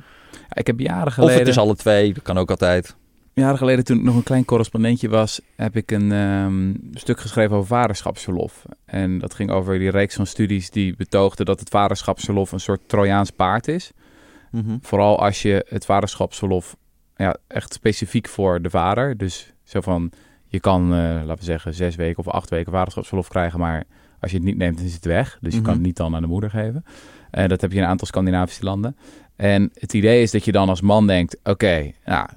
Ik 0.52 0.66
heb 0.66 0.80
jaren 0.80 1.06
Of 1.06 1.12
geleden... 1.12 1.38
het 1.38 1.48
is 1.48 1.58
alle 1.58 1.76
twee, 1.76 2.14
dat 2.14 2.22
kan 2.22 2.38
ook 2.38 2.50
altijd. 2.50 2.96
Jaren 3.32 3.58
geleden, 3.58 3.84
toen 3.84 3.96
ik 3.96 4.02
nog 4.02 4.16
een 4.16 4.22
klein 4.22 4.44
correspondentje 4.44 5.08
was, 5.08 5.40
heb 5.56 5.76
ik 5.76 5.90
een 5.90 6.12
ehm, 6.12 6.74
stuk 6.92 7.20
geschreven 7.20 7.56
over 7.56 7.68
vaderschapsverlof. 7.68 8.64
En 8.84 9.18
dat 9.18 9.34
ging 9.34 9.50
over 9.50 9.78
die 9.78 9.90
reeks 9.90 10.14
van 10.14 10.26
studies 10.26 10.70
die 10.70 10.96
betoogden 10.96 11.46
dat 11.46 11.60
het 11.60 11.68
vaderschapsverlof 11.68 12.52
een 12.52 12.60
soort 12.60 12.80
Trojaans 12.86 13.30
paard 13.30 13.68
is. 13.68 13.92
Mhm. 14.50 14.76
Vooral 14.82 15.20
als 15.20 15.42
je 15.42 15.66
het 15.68 15.84
vaderschapsverlof 15.84 16.76
ja, 17.16 17.36
echt 17.46 17.72
specifiek 17.72 18.28
voor 18.28 18.62
de 18.62 18.70
vader. 18.70 19.16
Dus 19.16 19.52
zo 19.64 19.80
van, 19.80 20.12
je 20.48 20.60
kan, 20.60 20.82
eh, 20.82 20.98
laten 20.98 21.38
we 21.38 21.44
zeggen, 21.44 21.74
zes 21.74 21.96
weken 21.96 22.18
of 22.26 22.28
acht 22.32 22.50
weken 22.50 22.72
vaderschapsverlof 22.72 23.28
krijgen, 23.28 23.58
maar 23.58 23.84
als 24.20 24.30
je 24.30 24.36
het 24.36 24.46
niet 24.46 24.56
neemt, 24.56 24.76
dan 24.76 24.86
is 24.86 24.94
het 24.94 25.04
weg. 25.04 25.38
Dus 25.40 25.52
je 25.52 25.58
Mhm. 25.58 25.66
kan 25.68 25.74
het 25.76 25.86
niet 25.86 25.96
dan 25.96 26.14
aan 26.14 26.22
de 26.22 26.28
moeder 26.28 26.50
geven. 26.50 26.84
En 27.30 27.48
dat 27.48 27.60
heb 27.60 27.70
je 27.70 27.76
in 27.76 27.82
een 27.82 27.88
aantal 27.88 28.06
Scandinavische 28.06 28.64
landen. 28.64 28.96
En 29.36 29.70
het 29.74 29.92
idee 29.94 30.22
is 30.22 30.30
dat 30.30 30.44
je 30.44 30.52
dan 30.52 30.68
als 30.68 30.80
man 30.80 31.06
denkt, 31.06 31.36
oké, 31.44 31.92
nou, 32.04 32.28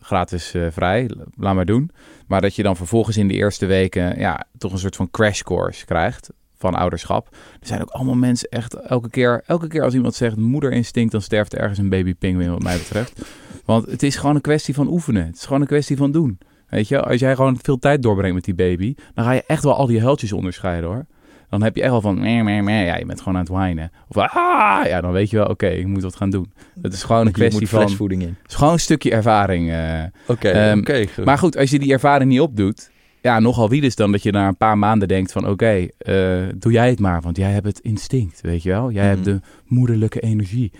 gratis 0.00 0.54
eh, 0.54 0.66
vrij, 0.70 1.10
laat 1.36 1.54
maar 1.54 1.64
doen. 1.66 1.90
Maar 2.26 2.40
dat 2.40 2.54
je 2.54 2.62
dan 2.62 2.76
vervolgens 2.76 3.16
in 3.16 3.28
de 3.28 3.34
eerste 3.34 3.66
weken 3.66 4.18
ja, 4.18 4.44
toch 4.58 4.72
een 4.72 4.78
soort 4.78 4.96
van 4.96 5.10
crash 5.10 5.42
course 5.42 5.84
krijgt 5.84 6.30
van 6.58 6.74
ouderschap. 6.74 7.28
Er 7.60 7.66
zijn 7.66 7.80
ook 7.82 7.90
allemaal 7.90 8.14
mensen 8.14 8.48
echt 8.48 8.74
elke 8.74 9.10
keer, 9.10 9.42
elke 9.46 9.66
keer 9.66 9.82
als 9.82 9.94
iemand 9.94 10.14
zegt 10.14 10.36
moederinstinct, 10.36 11.12
dan 11.12 11.22
sterft 11.22 11.52
er 11.52 11.58
ergens 11.58 11.78
een 11.78 11.88
baby 11.88 12.14
pinguïn 12.14 12.50
wat 12.50 12.62
mij 12.62 12.78
betreft. 12.78 13.20
Want 13.64 13.86
het 13.86 14.02
is 14.02 14.16
gewoon 14.16 14.34
een 14.34 14.40
kwestie 14.40 14.74
van 14.74 14.88
oefenen. 14.88 15.26
Het 15.26 15.36
is 15.36 15.44
gewoon 15.44 15.60
een 15.60 15.66
kwestie 15.66 15.96
van 15.96 16.12
doen. 16.12 16.38
Weet 16.68 16.88
je, 16.88 17.02
als 17.02 17.20
jij 17.20 17.34
gewoon 17.34 17.58
veel 17.62 17.78
tijd 17.78 18.02
doorbrengt 18.02 18.34
met 18.34 18.44
die 18.44 18.54
baby, 18.54 18.94
dan 19.14 19.24
ga 19.24 19.32
je 19.32 19.42
echt 19.46 19.62
wel 19.62 19.74
al 19.76 19.86
die 19.86 20.00
huiltjes 20.00 20.32
onderscheiden 20.32 20.88
hoor. 20.90 21.06
Dan 21.48 21.62
heb 21.62 21.76
je 21.76 21.82
echt 21.82 21.90
wel 21.90 22.00
van, 22.00 22.20
meh, 22.20 22.42
meh, 22.44 22.62
meh. 22.62 22.86
ja, 22.86 22.96
je 22.96 23.04
bent 23.06 23.18
gewoon 23.18 23.34
aan 23.34 23.40
het 23.44 23.52
whinen. 23.52 23.90
Of, 24.08 24.16
ah, 24.16 24.80
ja, 24.86 25.00
dan 25.00 25.12
weet 25.12 25.30
je 25.30 25.36
wel, 25.36 25.46
oké, 25.46 25.66
ik 25.66 25.86
moet 25.86 26.02
wat 26.02 26.16
gaan 26.16 26.30
doen. 26.30 26.52
Het 26.82 26.92
is 26.92 27.02
gewoon 27.02 27.20
een 27.20 27.26
Je 27.26 27.32
kwestie 27.32 27.68
van, 27.68 27.78
het 27.78 27.86
flesvoeding 27.86 28.22
in. 28.22 28.36
is 28.48 28.54
gewoon 28.54 28.72
een 28.72 28.80
stukje 28.80 29.10
ervaring. 29.10 29.70
eh. 29.70 30.02
Oké, 30.26 31.06
goed. 31.14 31.24
Maar 31.24 31.38
goed, 31.38 31.56
als 31.56 31.70
je 31.70 31.78
die 31.78 31.92
ervaring 31.92 32.30
niet 32.30 32.40
opdoet, 32.40 32.90
ja, 33.20 33.38
nogal 33.40 33.68
wie 33.68 33.82
is 33.82 33.94
dan 33.96 34.12
dat 34.12 34.22
je 34.22 34.30
na 34.32 34.48
een 34.48 34.56
paar 34.56 34.78
maanden 34.78 35.08
denkt 35.08 35.32
van, 35.32 35.48
oké, 35.48 35.86
eh, 35.98 36.14
doe 36.56 36.72
jij 36.72 36.88
het 36.88 37.00
maar, 37.00 37.20
want 37.20 37.36
jij 37.36 37.50
hebt 37.50 37.66
het 37.66 37.78
instinct, 37.80 38.40
weet 38.40 38.62
je 38.62 38.68
wel? 38.70 38.90
Jij 38.90 39.02
Mhm. 39.04 39.12
hebt 39.12 39.24
de 39.24 39.40
moederlijke 39.64 40.20
energie, 40.20 40.72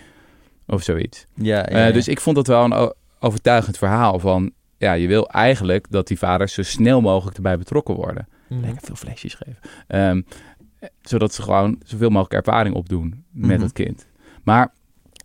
of 0.67 0.83
zoiets. 0.83 1.25
ja, 1.35 1.57
ja, 1.57 1.87
Eh. 1.87 1.93
Dus 1.93 2.07
ik 2.07 2.19
vond 2.19 2.35
dat 2.35 2.47
wel 2.47 2.63
een 2.63 2.93
overtuigend 3.19 3.77
verhaal 3.77 4.19
van, 4.19 4.51
ja, 4.77 4.93
je 4.93 5.07
wil 5.07 5.29
eigenlijk 5.29 5.85
dat 5.89 6.07
die 6.07 6.17
vaders 6.17 6.53
zo 6.53 6.63
snel 6.63 7.01
mogelijk 7.01 7.35
erbij 7.35 7.57
betrokken 7.57 7.95
worden. 7.95 8.27
Mhm. 8.49 8.61
Lekker 8.61 8.81
veel 8.83 8.95
flesjes 8.95 9.33
geven. 9.33 9.57
Ehm, 9.87 10.21
eh, 10.79 10.89
zodat 11.01 11.33
ze 11.33 11.41
gewoon 11.41 11.81
zoveel 11.85 12.09
mogelijk 12.09 12.33
ervaring 12.45 12.75
opdoen 12.75 13.23
met 13.31 13.51
Mhm. 13.55 13.61
het 13.61 13.71
kind. 13.73 14.07
Maar, 14.43 14.73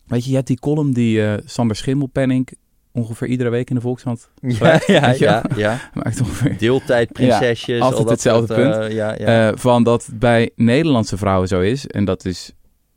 weet 0.07 0.23
je, 0.25 0.29
je 0.31 0.37
hebt 0.37 0.47
die 0.49 0.59
column 0.61 0.93
die 0.93 1.25
eh, 1.27 1.35
Sander 1.45 1.77
Schimmelpenning 1.77 2.49
ongeveer 2.93 3.29
iedere 3.29 3.51
week 3.51 3.69
in 3.69 3.75
de 3.75 3.81
Volkskrant 3.81 4.31
Ja, 4.41 4.81
ja, 4.87 5.11
ja, 5.19 5.43
ja. 5.57 5.79
maakt 5.95 6.21
ongeveer 6.21 6.59
Deeltijd, 6.59 7.13
prinsesjes. 7.13 7.81
altijd 7.81 7.99
al 7.99 8.05
dat 8.05 8.13
hetzelfde 8.13 8.55
soort, 8.55 8.79
punt. 8.81 8.93
ja, 8.93 9.15
ja. 9.19 9.57
Van 9.57 9.83
dat 9.83 10.09
bij 10.15 10.51
Nederlandse 10.57 11.17
vrouwen 11.17 11.49
zo 11.49 11.61
is, 11.61 11.87
en 11.87 12.05
dat 12.05 12.25
is 12.25 12.53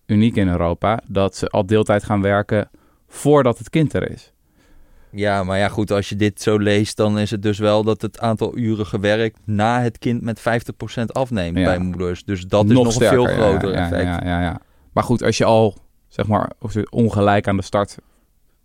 uniek 0.05 0.35
in 0.35 0.47
Europa, 0.47 1.01
dat 1.07 1.35
ze 1.35 1.47
al 1.49 1.65
deeltijd 1.65 2.03
gaan 2.03 2.21
werken 2.21 2.69
voordat 3.07 3.57
het 3.57 3.69
kind 3.69 3.93
er 3.93 4.11
is. 4.11 4.33
Ja, 5.15 5.43
maar 5.43 5.57
ja, 5.57 5.67
goed, 5.69 5.91
als 5.91 6.09
je 6.09 6.15
dit 6.15 6.41
zo 6.41 6.57
leest, 6.57 6.97
dan 6.97 7.19
is 7.19 7.31
het 7.31 7.41
dus 7.41 7.57
wel 7.57 7.83
dat 7.83 8.01
het 8.01 8.19
aantal 8.19 8.57
uren 8.57 8.85
gewerkt 8.85 9.39
na 9.45 9.81
het 9.81 9.97
kind 9.97 10.21
met 10.21 10.39
50% 10.39 10.43
afneemt 11.05 11.57
Ja. 11.57 11.63
bij 11.63 11.77
moeders. 11.77 12.23
Dus 12.23 12.41
dat 12.43 12.65
is 12.65 12.71
nog 12.71 12.85
een 12.85 12.91
veel 12.91 13.25
sterker, 13.25 13.29
ja, 13.43 13.49
groter 13.49 13.71
ja, 13.71 13.83
effect. 13.83 14.03
Ja, 14.03 14.19
ja, 14.23 14.41
ja. 14.41 14.61
Maar 14.93 15.03
goed, 15.03 15.23
als 15.23 15.37
je 15.37 15.45
al, 15.45 15.77
zeg 16.07 16.27
maar, 16.27 16.51
ongelijk 16.89 17.47
aan 17.47 17.57
de 17.57 17.63
start 17.63 17.97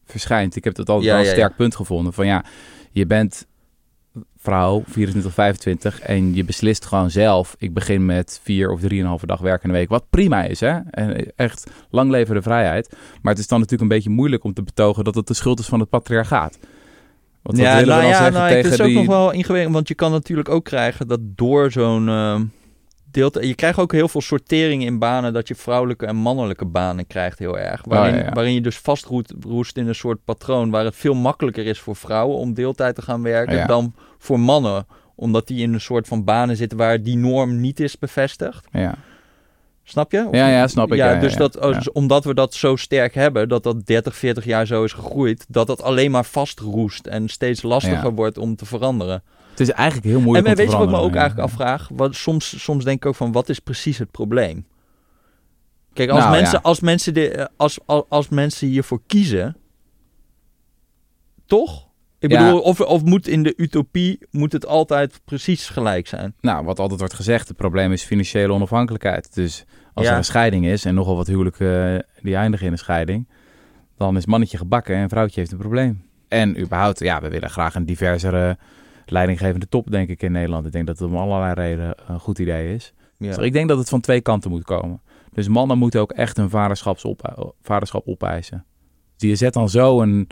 verschijnt. 0.04 0.56
Ik 0.56 0.64
heb 0.64 0.74
dat 0.74 0.88
altijd 0.88 1.10
wel 1.10 1.20
een 1.20 1.26
sterk 1.26 1.56
punt 1.56 1.76
gevonden. 1.76 2.12
Van 2.12 2.26
ja, 2.26 2.44
je 2.90 3.06
bent 3.06 3.46
vrouw, 4.42 4.82
24, 4.86 5.34
25 5.34 6.00
en 6.00 6.34
je 6.34 6.44
beslist 6.44 6.86
gewoon 6.86 7.10
zelf. 7.10 7.54
Ik 7.58 7.74
begin 7.74 8.06
met 8.06 8.40
vier 8.42 8.70
of 8.70 8.80
drieënhalve 8.80 9.26
dag 9.26 9.40
werk 9.40 9.62
in 9.62 9.68
de 9.68 9.74
week. 9.74 9.88
Wat 9.88 10.04
prima 10.10 10.42
is, 10.44 10.60
hè? 10.60 10.78
En 10.90 11.32
echt 11.36 11.70
lang 11.90 12.10
leven 12.10 12.34
de 12.34 12.42
vrijheid. 12.42 12.96
Maar 13.22 13.32
het 13.32 13.42
is 13.42 13.48
dan 13.48 13.58
natuurlijk 13.58 13.90
een 13.90 13.96
beetje 13.96 14.10
moeilijk 14.10 14.44
om 14.44 14.54
te 14.54 14.62
betogen 14.62 15.04
dat 15.04 15.14
het 15.14 15.26
de 15.26 15.34
schuld 15.34 15.58
is 15.58 15.66
van 15.66 15.80
het 15.80 15.88
patriarchaat. 15.88 16.58
Want 17.42 17.58
wat 17.58 17.66
ja, 17.66 17.80
nou 17.80 18.04
ja, 18.04 18.28
nou, 18.28 18.48
tegen 18.48 18.70
het 18.70 18.80
is 18.80 18.80
ook 18.80 18.86
die... 18.86 18.96
nog 18.96 19.06
wel 19.06 19.30
ingewikkeld, 19.30 19.74
want 19.74 19.88
je 19.88 19.94
kan 19.94 20.10
natuurlijk 20.10 20.48
ook 20.48 20.64
krijgen 20.64 21.08
dat 21.08 21.20
door 21.22 21.70
zo'n 21.70 22.08
ehm 22.08 22.42
deelt, 23.12 23.38
je 23.44 23.54
krijgt 23.54 23.78
ook 23.78 23.92
heel 23.92 24.08
veel 24.08 24.20
sortering 24.20 24.84
in 24.84 24.98
banen 24.98 25.32
dat 25.32 25.48
je 25.48 25.54
vrouwelijke 25.54 26.06
en 26.06 26.16
mannelijke 26.16 26.64
banen 26.64 27.06
krijgt 27.06 27.38
heel 27.38 27.58
erg, 27.58 27.82
waarin, 27.84 28.12
Oh, 28.14 28.18
ja, 28.20 28.26
ja. 28.26 28.32
waarin 28.32 28.54
je 28.54 28.60
dus 28.60 28.78
vastroest 28.78 29.76
in 29.76 29.88
een 29.88 29.94
soort 29.94 30.24
patroon 30.24 30.70
waar 30.70 30.84
het 30.84 30.96
veel 30.96 31.14
makkelijker 31.14 31.66
is 31.66 31.78
voor 31.80 31.96
vrouwen 31.96 32.36
om 32.36 32.54
deeltijd 32.54 32.94
te 32.94 33.02
gaan 33.02 33.22
werken 33.22 33.56
Ja. 33.56 33.66
dan 33.66 33.94
voor 34.18 34.40
mannen, 34.40 34.86
omdat 35.14 35.46
die 35.46 35.62
in 35.62 35.72
een 35.72 35.80
soort 35.80 36.08
van 36.08 36.24
banen 36.24 36.56
zitten 36.56 36.78
waar 36.78 37.02
die 37.02 37.16
norm 37.16 37.60
niet 37.60 37.80
is 37.80 37.98
bevestigd. 37.98 38.66
Ja. 38.72 38.94
Snap 39.84 40.12
je? 40.12 40.24
Of- 40.28 40.34
Ja, 40.34 40.48
ja, 40.48 40.66
snap 40.68 40.90
ik. 40.92 40.96
Ja, 40.98 41.14
dus. 41.14 41.36
Dat, 41.36 41.60
als- 41.60 41.84
Ja. 41.84 41.90
omdat 41.92 42.24
we 42.24 42.34
dat 42.34 42.54
zo 42.54 42.76
sterk 42.76 43.14
hebben, 43.14 43.48
dat 43.48 43.62
dat 43.62 43.86
30, 43.86 44.16
40 44.16 44.44
jaar 44.44 44.66
zo 44.66 44.84
is 44.84 44.92
gegroeid, 44.92 45.44
dat 45.48 45.66
dat 45.66 45.82
alleen 45.82 46.10
maar 46.10 46.24
vastroest 46.24 47.06
en 47.06 47.28
steeds 47.28 47.62
lastiger 47.62 48.12
wordt 48.14 48.38
om 48.38 48.56
te 48.56 48.66
veranderen. 48.66 49.22
Het 49.60 49.68
is 49.68 49.74
eigenlijk 49.74 50.06
heel 50.08 50.16
En 50.18 50.22
moeilijk 50.24 50.46
weet 50.46 50.58
om 50.58 50.64
te 50.64 50.70
je 50.70 50.76
wat 50.78 50.88
ik 50.88 50.94
me 50.94 51.02
ook 51.02 51.14
eigenlijk 51.14 51.48
afvraag? 51.48 51.88
Wat, 51.92 52.14
soms, 52.14 52.62
soms 52.62 52.84
denk 52.84 52.96
ik 52.96 53.06
ook 53.06 53.14
van, 53.14 53.32
wat 53.32 53.48
is 53.48 53.58
precies 53.58 53.98
het 53.98 54.10
probleem? 54.10 54.66
Kijk, 55.92 56.10
als, 56.10 56.18
Nou, 56.20 56.30
mensen, 56.36 56.58
ja. 56.62 56.68
als, 56.68 56.80
mensen, 56.80 57.14
de, 57.14 57.30
eh, 57.30 57.46
als, 57.56 57.78
als, 57.86 58.04
als 58.08 58.28
mensen 58.28 58.68
hiervoor 58.68 59.00
kiezen, 59.06 59.56
toch? 61.46 61.88
Ik 62.18 62.30
Ja. 62.30 62.44
bedoel, 62.44 62.60
of, 62.60 62.80
of 62.80 63.04
moet 63.04 63.28
in 63.28 63.42
de 63.42 63.54
utopie 63.56 64.18
moet 64.30 64.52
het 64.52 64.66
altijd 64.66 65.20
precies 65.24 65.68
gelijk 65.68 66.06
zijn? 66.08 66.34
Nou, 66.40 66.64
wat 66.64 66.78
altijd 66.78 66.98
wordt 66.98 67.14
gezegd, 67.14 67.48
het 67.48 67.56
probleem 67.56 67.92
is 67.92 68.02
financiële 68.04 68.52
onafhankelijkheid. 68.52 69.34
Dus 69.34 69.64
als 69.94 70.04
Ja. 70.06 70.12
er 70.12 70.18
een 70.18 70.24
scheiding 70.24 70.66
is 70.66 70.84
en 70.84 70.94
nogal 70.94 71.16
wat 71.16 71.26
huwelijken 71.26 71.94
eh, 71.96 72.22
die 72.22 72.34
eindigen 72.36 72.66
in 72.66 72.72
een 72.72 72.78
scheiding, 72.78 73.28
dan 73.96 74.16
is 74.16 74.26
mannetje 74.26 74.56
gebakken 74.58 74.96
en 74.96 75.08
vrouwtje 75.08 75.40
heeft 75.40 75.52
een 75.52 75.58
probleem. 75.58 76.02
En 76.28 76.60
überhaupt, 76.60 76.98
ja, 76.98 77.20
we 77.20 77.28
willen 77.28 77.50
graag 77.50 77.74
een 77.74 77.84
diversere 77.86 78.58
leidinggevende 79.10 79.68
top, 79.68 79.90
denk 79.90 80.08
ik, 80.08 80.22
in 80.22 80.32
Nederland. 80.32 80.66
Ik 80.66 80.72
denk 80.72 80.86
dat 80.86 80.98
het 80.98 81.08
om 81.08 81.16
allerlei 81.16 81.54
redenen 81.54 81.94
een 82.06 82.20
goed 82.20 82.38
idee 82.38 82.74
is. 82.74 82.94
Ja. 83.16 83.26
Dus 83.26 83.44
ik 83.44 83.52
denk 83.52 83.68
dat 83.68 83.78
het 83.78 83.88
van 83.88 84.00
twee 84.00 84.20
kanten 84.20 84.50
moet 84.50 84.64
komen. 84.64 85.02
Dus 85.32 85.48
mannen 85.48 85.78
moeten 85.78 86.00
ook 86.00 86.12
echt 86.12 86.36
hun 86.36 86.50
vaderschapsop, 86.50 87.54
vaderschap 87.62 88.06
opeisen. 88.06 88.64
Dus 89.16 89.28
je 89.28 89.36
zet 89.36 89.52
dan 89.52 89.68
zo 89.68 90.00
een... 90.00 90.28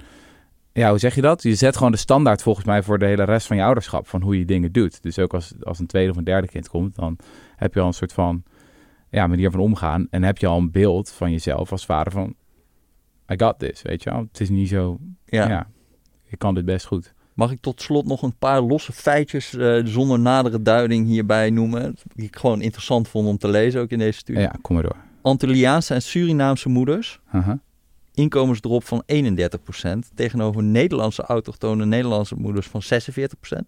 Ja, 0.73 0.91
hoe 0.91 0.99
zeg 0.99 1.15
je 1.15 1.21
dat? 1.21 1.43
Je 1.43 1.55
zet 1.55 1.77
gewoon 1.77 1.93
de 1.93 1.99
standaard 1.99 2.43
volgens 2.43 2.67
mij 2.67 2.83
voor 2.83 2.99
de 2.99 3.07
hele 3.07 3.23
rest 3.23 3.47
van 3.47 3.57
je 3.57 3.63
ouderschap. 3.63 4.09
Van 4.09 4.23
hoe 4.23 4.39
je 4.39 4.45
dingen 4.45 4.73
doet. 4.73 5.03
Dus 5.03 5.19
ook 5.19 5.35
als, 5.35 5.55
als 5.63 5.79
een 5.79 5.87
tweede 5.87 6.11
of 6.11 6.17
een 6.17 6.25
derde 6.25 6.49
kind 6.49 6.69
komt, 6.69 6.95
dan 6.95 7.19
heb 7.57 7.75
je 7.75 7.81
al 7.81 7.87
een 7.87 7.93
soort 7.93 8.13
van 8.13 8.43
ja, 9.11 9.27
manier 9.27 9.51
van 9.51 9.61
omgaan. 9.61 10.07
En 10.11 10.23
heb 10.23 10.39
je 10.39 10.47
al 10.47 10.59
een 10.59 10.71
beeld 10.71 11.11
van 11.11 11.31
jezelf 11.31 11.73
als 11.73 11.85
vader 11.85 12.13
van... 12.13 12.35
I 13.33 13.35
got 13.37 13.59
this, 13.59 13.83
weet 13.83 14.03
je 14.03 14.11
wel? 14.11 14.21
Het 14.21 14.41
is 14.41 14.49
niet 14.49 14.69
zo... 14.69 14.99
Ja. 15.25 15.49
Ja, 15.49 15.67
ik 16.25 16.39
kan 16.39 16.55
dit 16.55 16.65
best 16.65 16.87
goed. 16.87 17.15
Mag 17.39 17.51
ik 17.51 17.61
tot 17.61 17.83
slot 17.83 18.07
nog 18.07 18.23
een 18.23 18.37
paar 18.39 18.61
losse 18.61 18.93
feitjes 18.93 19.55
eh, 19.55 19.81
zonder 19.85 20.19
nadere 20.19 20.63
duiding 20.63 21.07
hierbij 21.07 21.51
noemen? 21.51 21.97
Die 22.15 22.27
ik 22.27 22.37
gewoon 22.37 22.61
interessant 22.61 23.09
vond 23.09 23.29
om 23.29 23.39
te 23.39 23.49
lezen, 23.49 23.81
ook 23.81 23.91
in 23.91 23.99
deze 23.99 24.19
studie. 24.19 24.43
Ja, 24.43 24.55
kom 24.61 24.75
maar 24.75 24.85
door. 24.85 24.97
Antilliaanse 25.23 25.95
en 25.95 26.03
Surinaamse 26.03 26.69
moeders, 26.69 27.21
Aha. 27.31 27.59
inkomensdrop 28.15 28.85
van 28.85 29.03
31%, 29.07 30.15
tegenover 30.15 30.63
Nederlandse 30.63 31.23
autochtone 31.23 31.85
Nederlandse 31.85 32.35
moeders 32.35 32.67
van 32.67 32.83
46%. 32.83 32.87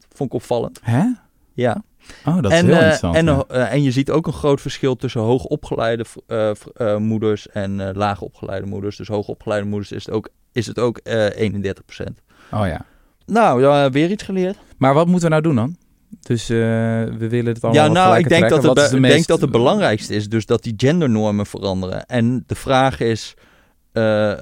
Vond 0.09 0.29
ik 0.29 0.33
opvallend. 0.33 0.81
Hè? 0.83 1.05
Ja. 1.53 1.83
Oh, 2.25 2.43
dat 2.43 2.53
en, 2.53 2.59
is 2.59 2.63
heel 2.63 2.71
eh, 2.71 2.77
interessant. 2.77 3.15
en, 3.15 3.25
ja. 3.25 3.45
eh, 3.49 3.73
en 3.73 3.83
je 3.83 3.91
ziet 3.91 4.11
ook 4.11 4.27
een 4.27 4.33
groot 4.33 4.61
verschil 4.61 4.97
tussen 4.97 5.21
hoogopgeleide 5.21 6.05
eh, 6.27 6.97
moeders 6.97 7.49
en 7.49 7.93
laagopgeleide 7.97 8.67
moeders. 8.67 8.97
Dus 8.97 9.09
hoogopgeleide 9.09 9.67
moeders 9.67 9.93
is 9.93 10.07
het 10.07 10.15
ook, 10.15 10.29
is 10.53 10.67
het 10.67 10.79
ook 10.79 10.99
eh 10.99 11.51
31%. 11.51 11.63
Oh 12.53 12.67
ja. 12.67 12.87
Nou, 13.31 13.63
ja, 13.63 13.91
weer 13.91 14.11
iets 14.11 14.23
geleerd. 14.23 14.57
Maar 14.79 14.95
wat 14.95 15.07
moeten 15.07 15.25
we 15.25 15.31
nou 15.31 15.43
doen 15.43 15.55
dan? 15.55 15.77
Dus 16.21 16.49
eh, 16.51 16.57
we 16.59 17.29
willen 17.29 17.53
het 17.53 17.65
allemaal 17.65 17.85
Ja, 17.85 17.93
nou, 17.93 18.19
ik 18.19 18.29
denk, 18.29 18.49
dat 18.49 18.63
het, 18.63 18.91
de 18.91 18.97
ik 18.97 19.03
denk 19.03 19.27
dat 19.27 19.41
het 19.41 19.51
belangrijkste 19.51 20.15
is 20.15 20.29
dus 20.29 20.47
dat 20.47 20.63
die 20.63 20.75
gendernormen 20.77 21.47
veranderen. 21.47 22.07
En 22.07 22.45
de 22.47 22.55
vraag 22.55 23.01
is... 23.01 23.35
eh, 23.93 24.33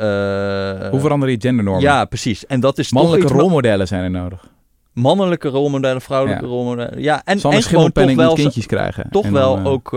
eh, 0.84 0.90
Hoe 0.90 1.00
verander 1.00 1.28
je 1.30 1.36
gendernormen? 1.40 1.82
Ja, 1.82 2.04
precies. 2.04 2.46
En 2.46 2.60
dat 2.60 2.78
is 2.78 2.92
Mannelijke 2.92 3.32
rolmodellen 3.32 3.86
zijn 3.86 4.02
er 4.04 4.10
nodig. 4.10 4.46
Mannelijke 4.92 5.48
rolmodellen, 5.48 6.00
vrouwelijke 6.00 6.44
Ja. 6.44 6.50
rolmodellen. 6.50 7.02
Ja, 7.02 7.22
en, 7.24 7.40
en 7.40 7.62
gewoon 7.62 7.92
toch 7.92 8.14
wel, 8.14 8.34
kindjes 8.34 8.66
krijgen. 8.66 9.06
toch 9.10 9.28
wel 9.28 9.64
ook 9.64 9.92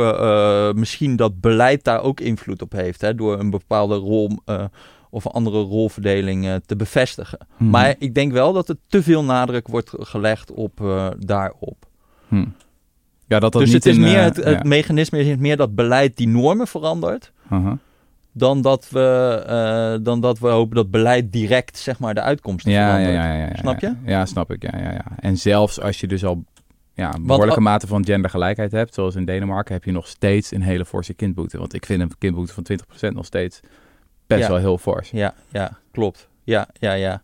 misschien 0.75 1.15
dat 1.15 1.41
beleid 1.41 1.83
daar 1.83 2.01
ook 2.01 2.19
invloed 2.19 2.61
op 2.61 2.71
heeft. 2.71 3.01
Hè, 3.01 3.15
door 3.15 3.39
een 3.39 3.49
bepaalde 3.49 3.95
rol 3.95 4.29
of 5.11 5.25
een 5.25 5.31
andere 5.31 5.61
rolverdeling 5.61 6.61
te 6.65 6.75
bevestigen. 6.75 7.37
hmm. 7.57 7.69
Maar 7.69 7.95
ik 7.97 8.13
denk 8.13 8.31
wel 8.31 8.53
dat 8.53 8.69
er 8.69 8.75
te 8.87 9.03
veel 9.03 9.23
nadruk 9.23 9.67
wordt 9.67 9.91
gelegd 9.93 10.51
op 10.51 10.81
eh, 10.81 11.07
daarop. 11.19 11.85
Hmm. 12.27 12.53
Ja, 13.27 13.39
dat 13.39 13.51
dat 13.51 13.61
dus 13.61 13.73
niet 13.73 13.83
het 13.83 13.93
is 13.93 13.95
in, 13.95 14.01
meer 14.01 14.17
eh, 14.17 14.23
het, 14.23 14.35
het 14.35 14.61
ja. 14.61 14.61
mechanisme 14.63 15.19
is 15.19 15.37
meer 15.37 15.57
dat 15.57 15.75
beleid 15.75 16.17
die 16.17 16.27
normen 16.27 16.67
verandert. 16.67 17.31
Aha. 17.49 17.77
Dan 18.33 18.61
dat, 18.61 18.89
we, 18.89 19.43
eh, 19.47 20.03
dan 20.03 20.21
dat 20.21 20.39
we 20.39 20.47
hopen 20.47 20.75
dat 20.75 20.91
beleid 20.91 21.31
direct 21.31 21.77
zeg 21.77 21.99
maar, 21.99 22.13
de 22.13 22.21
uitkomsten 22.21 22.71
Ja, 22.71 22.85
verandert. 22.85 23.15
ja, 23.15 23.33
ja, 23.33 23.45
ja. 23.45 23.55
Snap 23.55 23.79
je? 23.79 23.87
Ja, 23.87 23.95
Ja, 24.05 24.25
snap 24.25 24.51
ik. 24.51 24.71
Ja, 24.71 24.79
ja, 24.79 24.91
ja. 24.91 25.05
En 25.19 25.37
zelfs 25.37 25.81
als 25.81 25.99
je 25.99 26.07
dus 26.07 26.25
al 26.25 26.43
ja, 26.93 27.13
een 27.13 27.25
behoorlijke 27.25 27.61
mate 27.61 27.87
van 27.87 28.05
gendergelijkheid 28.05 28.71
hebt, 28.71 28.93
zoals 28.93 29.15
in 29.15 29.25
Denemarken, 29.25 29.73
heb 29.73 29.83
je 29.83 29.91
nog 29.91 30.07
steeds 30.07 30.51
een 30.51 30.61
hele 30.61 30.85
forse 30.85 31.13
kindboete. 31.13 31.57
Want 31.57 31.73
ik 31.73 31.85
vind 31.85 32.01
een 32.01 32.11
kindboete 32.17 32.53
van 32.53 32.65
20% 33.09 33.13
nog 33.13 33.25
steeds 33.25 33.59
best 34.35 34.47
Ja. 34.47 34.53
wel 34.53 34.57
heel 34.57 34.77
fors. 34.77 35.09
Ja, 35.09 35.33
ja, 35.51 35.77
klopt. 35.91 36.27
Ja, 36.43 36.67
ja, 36.79 36.93
ja. 36.93 37.21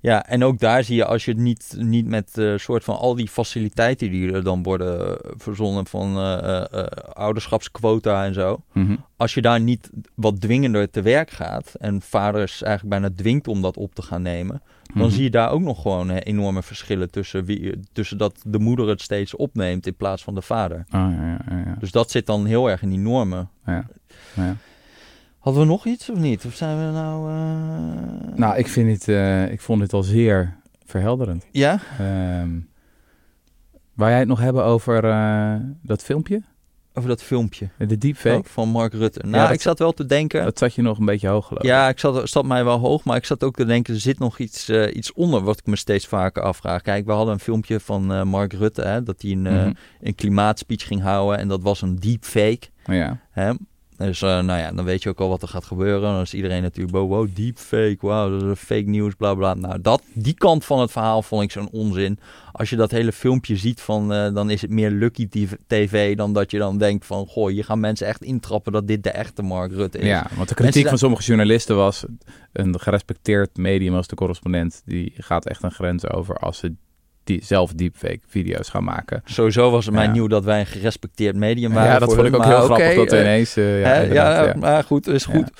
Ja, 0.00 0.26
en 0.26 0.44
ook 0.44 0.58
daar 0.58 0.84
zie 0.84 0.96
je 0.96 1.04
als 1.04 1.24
je 1.24 1.30
het 1.30 1.40
niet, 1.40 1.74
niet 1.78 2.06
met 2.06 2.38
eh 2.38 2.52
soort 2.56 2.84
van 2.84 2.96
al 2.98 3.14
die 3.14 3.28
faciliteiten 3.28 4.10
die 4.10 4.32
er 4.32 4.44
dan 4.44 4.62
worden 4.62 5.18
verzonnen 5.36 5.86
van 5.86 6.16
eh, 6.16 6.38
eh, 6.38 6.64
eh, 6.72 6.86
ouderschapsquota 7.12 8.24
en 8.24 8.34
zo. 8.34 8.62
Mhm. 8.72 8.96
Als 9.16 9.34
je 9.34 9.40
daar 9.42 9.60
niet 9.60 9.90
wat 10.14 10.40
dwingender 10.40 10.90
te 10.90 11.02
werk 11.02 11.30
gaat 11.30 11.74
en 11.78 12.02
vaders 12.02 12.62
eigenlijk 12.62 13.00
bijna 13.00 13.14
dwingt 13.16 13.48
om 13.48 13.62
dat 13.62 13.76
op 13.76 13.94
te 13.94 14.02
gaan 14.02 14.22
nemen, 14.22 14.62
dan 14.94 15.02
Mhm. 15.06 15.10
zie 15.10 15.22
je 15.22 15.30
daar 15.30 15.50
ook 15.50 15.60
nog 15.60 15.82
gewoon 15.82 16.10
eh, 16.10 16.16
enorme 16.22 16.62
verschillen 16.62 17.10
tussen, 17.10 17.44
wie, 17.44 17.80
tussen 17.92 18.18
dat 18.18 18.42
de 18.46 18.58
moeder 18.58 18.88
het 18.88 19.00
steeds 19.02 19.34
opneemt 19.36 19.86
in 19.86 19.96
plaats 19.96 20.22
van 20.24 20.34
de 20.34 20.42
vader. 20.42 20.78
Oh, 20.78 20.84
ja, 20.92 21.10
ja, 21.10 21.38
ja, 21.50 21.62
ja. 21.66 21.76
Dus 21.78 21.90
dat 21.90 22.10
zit 22.10 22.26
dan 22.26 22.44
heel 22.44 22.70
erg 22.70 22.82
in 22.82 22.90
die 22.90 22.98
normen. 22.98 23.50
ja. 23.66 23.84
Ja. 25.46 25.52
Hadden 25.52 25.62
we 25.62 25.68
nog 25.68 25.86
iets 25.86 26.10
of 26.10 26.18
niet? 26.18 26.44
Of 26.44 26.54
zijn 26.54 26.76
we 26.86 26.92
nou... 26.92 27.30
eh, 27.30 28.36
Nou, 28.38 28.56
ik, 28.56 28.66
vind 28.68 28.90
het, 28.92 29.08
eh, 29.08 29.50
ik 29.52 29.60
vond 29.60 29.80
het 29.82 29.92
al 29.92 30.02
zeer 30.02 30.56
verhelderend. 30.84 31.46
Ja? 31.50 31.78
Ehm 31.98 32.58
Waar 33.94 34.10
jij 34.10 34.18
het 34.18 34.28
nog 34.28 34.40
hebben 34.40 34.64
over 34.64 35.04
eh, 35.04 35.54
dat 35.82 36.02
filmpje? 36.02 36.42
Over 36.94 37.08
dat 37.08 37.22
filmpje 37.22 37.68
De 37.78 37.98
deepfake? 37.98 38.36
oh, 38.38 38.44
van 38.44 38.68
Mark 38.68 38.92
Rutte. 38.92 39.20
Nou, 39.26 39.42
dat- 39.46 39.50
ik 39.54 39.60
zat 39.60 39.78
wel 39.78 39.92
te 39.92 40.06
denken... 40.06 40.44
Dat 40.44 40.58
zat 40.58 40.74
je 40.74 40.82
nog 40.82 40.98
een 40.98 41.04
beetje 41.04 41.28
hoog 41.28 41.46
geloof 41.46 41.62
ik. 41.62 41.68
ja, 41.68 41.88
ik 41.88 41.98
zat, 41.98 42.28
zat 42.28 42.44
mij 42.44 42.64
wel 42.64 42.78
hoog, 42.78 43.04
maar 43.04 43.16
ik 43.16 43.24
zat 43.24 43.44
ook 43.44 43.54
te 43.56 43.64
denken... 43.64 43.94
er 43.94 44.00
zit 44.00 44.18
nog 44.18 44.38
iets, 44.38 44.70
iets 44.70 45.12
onder 45.12 45.42
wat 45.42 45.58
ik 45.58 45.66
me 45.66 45.76
steeds 45.76 46.06
vaker 46.06 46.42
afvraag. 46.42 46.82
Kijk, 46.82 47.06
we 47.06 47.12
hadden 47.12 47.34
een 47.34 47.40
filmpje 47.40 47.80
van 47.80 48.28
Mark 48.28 48.52
Rutte... 48.52 48.82
Hè, 48.82 49.02
dat 49.02 49.22
hij 49.22 49.30
een, 49.30 49.40
Mhm. 49.42 49.72
een 50.00 50.14
klimaatspeech 50.14 50.86
ging 50.86 51.02
houden... 51.02 51.38
en 51.38 51.48
dat 51.48 51.62
was 51.62 51.82
een 51.82 51.96
deepfake. 51.96 52.68
Ja. 52.86 53.20
Hè? 53.30 53.52
Dus 53.98 54.22
eh, 54.22 54.28
nou 54.28 54.60
ja, 54.60 54.72
dan 54.72 54.84
weet 54.84 55.02
je 55.02 55.08
ook 55.08 55.20
al 55.20 55.28
wat 55.28 55.42
er 55.42 55.48
gaat 55.48 55.64
gebeuren. 55.64 56.00
Dan 56.00 56.20
is 56.20 56.34
iedereen 56.34 56.62
natuurlijk, 56.62 56.96
wow, 56.96 57.08
wow 57.08 57.28
deepfake, 57.34 57.96
wow, 58.00 58.40
dat 58.40 58.56
is 58.56 58.58
fake 58.58 58.88
nieuws, 58.88 59.14
bla 59.14 59.34
bla. 59.34 59.54
Nou, 59.54 59.80
dat, 59.80 60.02
die 60.12 60.34
kant 60.34 60.64
van 60.64 60.80
het 60.80 60.90
verhaal 60.90 61.22
vond 61.22 61.42
ik 61.42 61.50
zo'n 61.50 61.70
onzin. 61.70 62.18
Als 62.52 62.70
je 62.70 62.76
dat 62.76 62.90
hele 62.90 63.12
filmpje 63.12 63.56
ziet, 63.56 63.80
van, 63.80 64.12
eh, 64.12 64.34
dan 64.34 64.50
is 64.50 64.62
het 64.62 64.70
meer 64.70 64.90
Lucky 64.90 65.28
TV 65.66 66.16
dan 66.16 66.32
dat 66.32 66.50
je 66.50 66.58
dan 66.58 66.78
denkt 66.78 67.06
van, 67.06 67.26
goh, 67.26 67.48
hier 67.48 67.64
gaan 67.64 67.80
mensen 67.80 68.06
echt 68.06 68.22
intrappen 68.22 68.72
dat 68.72 68.86
dit 68.86 69.02
de 69.02 69.10
echte 69.10 69.42
Mark 69.42 69.72
Rutte 69.72 69.98
is. 69.98 70.06
Ja, 70.06 70.26
want 70.36 70.48
de 70.48 70.54
kritiek 70.54 70.74
Mensen 70.74 70.88
van 70.90 70.98
sommige 70.98 71.22
journalisten 71.22 71.76
was... 71.76 72.04
een 72.52 72.80
gerespecteerd 72.80 73.56
medium 73.56 73.94
als 73.94 74.06
de 74.06 74.16
correspondent... 74.16 74.82
die 74.84 75.12
gaat 75.16 75.46
echt 75.46 75.62
een 75.62 75.70
grens 75.70 76.08
over 76.08 76.36
als 76.36 76.58
ze 76.58 76.74
die, 77.26 77.40
zelf 77.44 77.72
deepfake 77.72 78.20
video's 78.28 78.68
gaan 78.68 78.84
maken. 78.84 79.22
Sowieso 79.24 79.70
was 79.70 79.84
het 79.84 79.94
mij 79.94 80.04
Ja. 80.04 80.10
nieuw 80.12 80.26
dat 80.26 80.44
wij 80.44 80.60
een 80.60 80.66
gerespecteerd 80.66 81.36
medium 81.36 81.72
waren. 81.72 81.92
Ja, 81.92 81.98
dat 81.98 82.14
vond 82.14 82.26
ik 82.26 82.34
ook 82.34 82.44
heel 82.44 82.60
grappig 82.60 82.94
dat 82.94 83.12
ineens... 83.12 83.56
eh, 83.56 83.80
ja, 83.80 83.86
hè, 83.86 83.94
ja, 83.94 84.02
inderdaad, 84.02 84.46
ja. 84.46 84.54
maar 84.60 84.84
goed, 84.84 85.06
is 85.06 85.24
goed. 85.24 85.50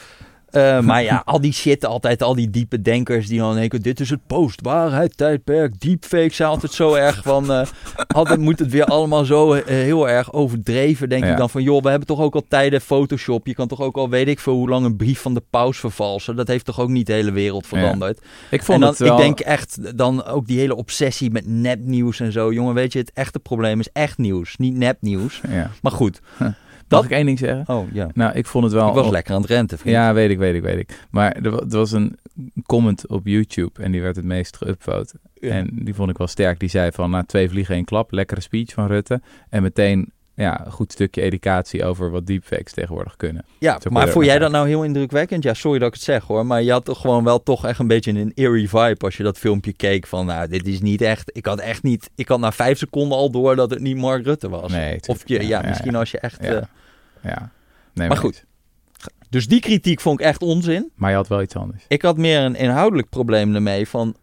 Eh, 0.50 0.80
maar 0.80 1.02
ja, 1.02 1.22
al 1.24 1.40
die 1.40 1.52
shit, 1.52 1.84
altijd 1.84 2.22
al 2.22 2.34
die 2.34 2.50
diepe 2.50 2.82
denkers 2.82 3.26
die 3.28 3.38
dan 3.38 3.54
denken... 3.54 3.82
dit 3.82 4.00
is 4.00 4.10
het 4.10 4.26
post-waarheid 4.26 5.16
tijdperk, 5.16 5.80
deepfake 5.80 6.34
zijn 6.34 6.48
altijd 6.48 6.72
zo 6.72 6.94
erg 6.94 7.22
van... 7.22 7.52
eh, 7.52 7.66
altijd 8.06 8.40
moet 8.40 8.58
het 8.58 8.70
weer 8.70 8.84
allemaal 8.84 9.24
zo 9.24 9.52
eh, 9.52 9.64
heel 9.66 10.08
erg 10.08 10.32
overdreven. 10.32 11.08
Denk 11.08 11.24
Ja. 11.24 11.30
ik 11.30 11.36
dan 11.36 11.50
van, 11.50 11.62
joh, 11.62 11.82
we 11.82 11.88
hebben 11.88 12.06
toch 12.08 12.20
ook 12.20 12.34
al 12.34 12.44
tijden 12.48 12.80
Photoshop. 12.80 13.46
Je 13.46 13.54
kan 13.54 13.68
toch 13.68 13.80
ook 13.80 13.96
al, 13.96 14.08
weet 14.08 14.28
ik 14.28 14.40
veel, 14.40 14.54
hoe 14.54 14.68
lang 14.68 14.84
een 14.84 14.96
brief 14.96 15.20
van 15.20 15.34
de 15.34 15.42
paus 15.50 15.78
vervalsen. 15.78 16.36
Dat 16.36 16.48
heeft 16.48 16.64
toch 16.64 16.80
ook 16.80 16.88
niet 16.88 17.06
de 17.06 17.12
hele 17.12 17.32
wereld 17.32 17.66
veranderd. 17.66 18.20
Ik 18.50 18.62
vond 18.62 18.74
en 18.74 18.80
dan, 18.80 18.90
het 18.90 18.98
wel... 18.98 19.12
ik 19.16 19.22
denk 19.22 19.40
echt, 19.40 19.96
dan 19.96 20.24
ook 20.24 20.46
die 20.46 20.58
hele 20.58 20.76
obsessie 20.76 21.30
met 21.30 21.46
nepnieuws 21.46 22.20
en 22.20 22.32
zo. 22.32 22.52
Jongen, 22.52 22.74
weet 22.74 22.92
je, 22.92 22.98
het 22.98 23.10
echte 23.14 23.38
probleem 23.38 23.80
is 23.80 23.88
echt 23.92 24.18
nieuws, 24.18 24.56
niet 24.56 24.76
nepnieuws. 24.76 25.40
Ja. 25.48 25.70
Maar 25.82 25.92
goed. 25.92 26.20
Mag 26.88 27.04
ik 27.04 27.10
één 27.10 27.26
ding 27.26 27.38
zeggen? 27.38 27.74
Oh 27.76 27.92
ja. 27.92 28.08
Nou, 28.14 28.34
ik 28.34 28.46
vond 28.46 28.64
het 28.64 28.72
wel... 28.72 28.88
Ik 28.88 28.94
was 28.94 29.10
lekker 29.10 29.34
aan 29.34 29.40
het 29.40 29.50
renten, 29.50 29.78
vriend. 29.78 29.96
Ja, 29.96 30.14
weet 30.14 30.30
ik, 30.30 30.38
weet 30.38 30.54
ik, 30.54 30.62
weet 30.62 30.78
ik. 30.78 31.06
Maar 31.10 31.32
er, 31.32 31.50
wa- 31.50 31.56
er 31.70 31.76
was 31.76 31.92
een 31.92 32.18
comment 32.66 33.08
op 33.08 33.26
YouTube 33.26 33.82
en 33.82 33.92
die 33.92 34.02
werd 34.02 34.16
het 34.16 34.24
meest 34.24 34.58
geüpvote. 34.64 35.14
Ja. 35.34 35.50
En 35.50 35.70
die 35.72 35.94
vond 35.94 36.10
ik 36.10 36.18
wel 36.18 36.26
sterk. 36.26 36.60
Die 36.60 36.68
zei 36.68 36.92
van, 36.92 37.10
na 37.10 37.24
twee 37.24 37.48
vliegen 37.48 37.74
één 37.74 37.84
klap, 37.84 38.10
lekkere 38.12 38.40
speech 38.40 38.72
van 38.72 38.86
Rutte. 38.86 39.20
En 39.48 39.62
meteen, 39.62 40.12
ja, 40.36 40.66
een 40.66 40.72
goed 40.72 40.92
stukje 40.92 41.22
educatie 41.22 41.84
over 41.84 42.10
wat 42.10 42.26
deepfakes 42.26 42.72
tegenwoordig 42.72 43.16
kunnen. 43.16 43.44
Ja, 43.58 43.78
maar 43.90 44.08
vond 44.08 44.24
jij 44.24 44.38
dat 44.38 44.50
nou 44.50 44.66
heel 44.68 44.84
indrukwekkend? 44.84 45.42
Ja, 45.42 45.54
sorry 45.54 45.78
dat 45.78 45.88
ik 45.88 45.94
het 45.94 46.02
zeg 46.02 46.24
hoor. 46.24 46.46
Maar 46.46 46.62
je 46.62 46.70
had 46.72 46.84
toch 46.84 47.00
gewoon 47.00 47.24
wel 47.24 47.42
toch 47.42 47.66
echt 47.66 47.78
een 47.78 47.86
beetje 47.86 48.12
een 48.12 48.32
eerie 48.34 48.68
vibe 48.68 48.96
als 49.04 49.16
je 49.16 49.22
dat 49.22 49.38
filmpje 49.38 49.72
keek. 49.72 50.06
Van 50.06 50.26
nou, 50.26 50.48
dit 50.48 50.66
is 50.66 50.80
niet 50.80 51.00
echt... 51.02 51.30
Ik 51.36 51.46
had 51.46 51.58
echt 51.60 51.82
niet... 51.82 52.10
Ik 52.14 52.28
had 52.28 52.38
na 52.40 52.52
vijf 52.52 52.78
seconden 52.78 53.18
al 53.18 53.30
door 53.30 53.56
dat 53.56 53.70
het 53.70 53.80
niet 53.80 53.96
Mark 53.96 54.24
Rutte 54.24 54.48
was. 54.48 54.72
Nee, 54.72 54.98
Of 55.06 55.22
je, 55.28 55.46
ja, 55.46 55.62
misschien 55.66 55.94
als 55.94 56.10
je 56.10 56.18
echt... 56.18 56.42
Ja. 56.44 56.48
eh, 56.54 56.62
Ja. 57.22 57.50
Nee, 57.94 58.08
Maar 58.08 58.16
goed. 58.16 58.44
eens. 58.96 59.06
dus 59.30 59.46
die 59.48 59.60
kritiek 59.60 60.00
vond 60.00 60.20
ik 60.20 60.26
echt 60.26 60.42
onzin. 60.42 60.90
Maar 60.94 61.10
je 61.10 61.16
had 61.16 61.28
wel 61.28 61.42
iets 61.42 61.56
anders. 61.56 61.84
Ik 61.88 62.02
had 62.02 62.16
meer 62.16 62.40
een 62.40 62.56
inhoudelijk 62.56 63.08
probleem 63.08 63.54
ermee 63.54 63.88
van... 63.88 64.16